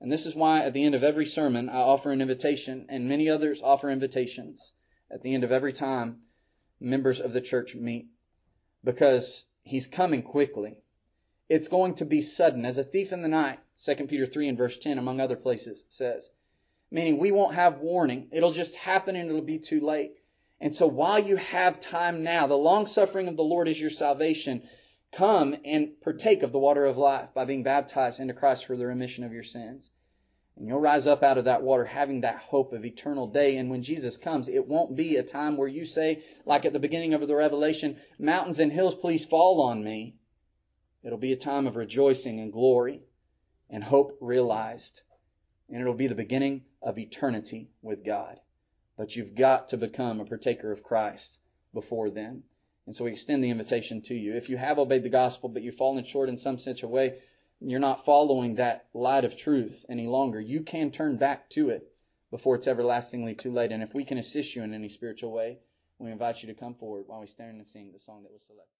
And 0.00 0.10
this 0.10 0.26
is 0.26 0.34
why 0.34 0.60
at 0.60 0.72
the 0.72 0.84
end 0.84 0.94
of 0.94 1.04
every 1.04 1.26
sermon 1.26 1.68
I 1.68 1.76
offer 1.76 2.10
an 2.10 2.20
invitation, 2.20 2.86
and 2.88 3.08
many 3.08 3.28
others 3.28 3.62
offer 3.62 3.90
invitations 3.90 4.72
at 5.10 5.22
the 5.22 5.34
end 5.34 5.44
of 5.44 5.52
every 5.52 5.72
time 5.72 6.22
members 6.82 7.20
of 7.20 7.32
the 7.32 7.40
church 7.40 7.74
meet. 7.74 8.08
Because 8.84 9.46
He's 9.62 9.86
coming 9.86 10.22
quickly. 10.22 10.78
It's 11.48 11.68
going 11.68 11.94
to 11.96 12.04
be 12.04 12.20
sudden, 12.20 12.64
as 12.64 12.78
a 12.78 12.84
thief 12.84 13.12
in 13.12 13.22
the 13.22 13.28
night, 13.28 13.60
2 13.82 13.94
Peter 14.06 14.26
3 14.26 14.48
and 14.48 14.58
verse 14.58 14.78
10, 14.78 14.98
among 14.98 15.20
other 15.20 15.36
places, 15.36 15.84
says 15.88 16.30
meaning 16.92 17.18
we 17.18 17.32
won't 17.32 17.54
have 17.54 17.78
warning. 17.78 18.28
It'll 18.30 18.52
just 18.52 18.76
happen 18.76 19.16
and 19.16 19.28
it'll 19.28 19.42
be 19.42 19.58
too 19.58 19.80
late. 19.80 20.12
And 20.60 20.72
so 20.74 20.86
while 20.86 21.18
you 21.18 21.36
have 21.36 21.80
time 21.80 22.22
now, 22.22 22.46
the 22.46 22.54
long 22.54 22.86
suffering 22.86 23.26
of 23.26 23.36
the 23.36 23.42
Lord 23.42 23.66
is 23.66 23.80
your 23.80 23.90
salvation. 23.90 24.62
Come 25.10 25.56
and 25.64 26.00
partake 26.00 26.42
of 26.42 26.52
the 26.52 26.58
water 26.58 26.84
of 26.84 26.96
life 26.96 27.30
by 27.34 27.44
being 27.44 27.62
baptized 27.62 28.20
into 28.20 28.34
Christ 28.34 28.66
for 28.66 28.76
the 28.76 28.86
remission 28.86 29.24
of 29.24 29.32
your 29.32 29.42
sins. 29.42 29.90
And 30.56 30.68
you'll 30.68 30.80
rise 30.80 31.06
up 31.06 31.22
out 31.22 31.38
of 31.38 31.46
that 31.46 31.62
water 31.62 31.84
having 31.84 32.20
that 32.20 32.36
hope 32.36 32.72
of 32.72 32.84
eternal 32.84 33.26
day. 33.26 33.56
And 33.56 33.70
when 33.70 33.82
Jesus 33.82 34.16
comes, 34.16 34.48
it 34.48 34.68
won't 34.68 34.96
be 34.96 35.16
a 35.16 35.22
time 35.22 35.56
where 35.56 35.68
you 35.68 35.84
say, 35.84 36.22
like 36.44 36.64
at 36.64 36.72
the 36.72 36.78
beginning 36.78 37.14
of 37.14 37.26
the 37.26 37.34
Revelation, 37.34 37.96
mountains 38.18 38.60
and 38.60 38.70
hills, 38.70 38.94
please 38.94 39.24
fall 39.24 39.62
on 39.62 39.82
me. 39.82 40.16
It'll 41.02 41.18
be 41.18 41.32
a 41.32 41.36
time 41.36 41.66
of 41.66 41.76
rejoicing 41.76 42.38
and 42.38 42.52
glory 42.52 43.00
and 43.70 43.84
hope 43.84 44.16
realized 44.20 45.02
and 45.72 45.80
it'll 45.80 45.94
be 45.94 46.06
the 46.06 46.14
beginning 46.14 46.62
of 46.82 46.98
eternity 46.98 47.70
with 47.80 48.04
God. 48.04 48.38
But 48.98 49.16
you've 49.16 49.34
got 49.34 49.68
to 49.68 49.78
become 49.78 50.20
a 50.20 50.24
partaker 50.26 50.70
of 50.70 50.82
Christ 50.82 51.40
before 51.72 52.10
then. 52.10 52.42
And 52.86 52.94
so 52.94 53.04
we 53.04 53.12
extend 53.12 53.42
the 53.42 53.50
invitation 53.50 54.02
to 54.02 54.14
you. 54.14 54.34
If 54.34 54.50
you 54.50 54.58
have 54.58 54.78
obeyed 54.78 55.02
the 55.02 55.08
gospel, 55.08 55.48
but 55.48 55.62
you've 55.62 55.76
fallen 55.76 56.04
short 56.04 56.28
in 56.28 56.36
some 56.36 56.58
such 56.58 56.82
a 56.82 56.88
way, 56.88 57.14
you're 57.64 57.80
not 57.80 58.04
following 58.04 58.56
that 58.56 58.86
light 58.94 59.24
of 59.24 59.36
truth 59.36 59.84
any 59.88 60.06
longer, 60.06 60.40
you 60.40 60.62
can 60.62 60.90
turn 60.90 61.16
back 61.16 61.48
to 61.50 61.70
it 61.70 61.88
before 62.30 62.56
it's 62.56 62.66
everlastingly 62.66 63.34
too 63.34 63.52
late. 63.52 63.72
And 63.72 63.82
if 63.82 63.94
we 63.94 64.04
can 64.04 64.18
assist 64.18 64.56
you 64.56 64.62
in 64.62 64.74
any 64.74 64.88
spiritual 64.88 65.32
way, 65.32 65.58
we 65.98 66.10
invite 66.10 66.42
you 66.42 66.48
to 66.48 66.58
come 66.58 66.74
forward 66.74 67.04
while 67.06 67.20
we 67.20 67.26
stand 67.26 67.56
and 67.56 67.66
sing 67.66 67.90
the 67.92 67.98
song 67.98 68.22
that 68.24 68.32
was 68.32 68.42
selected. 68.42 68.66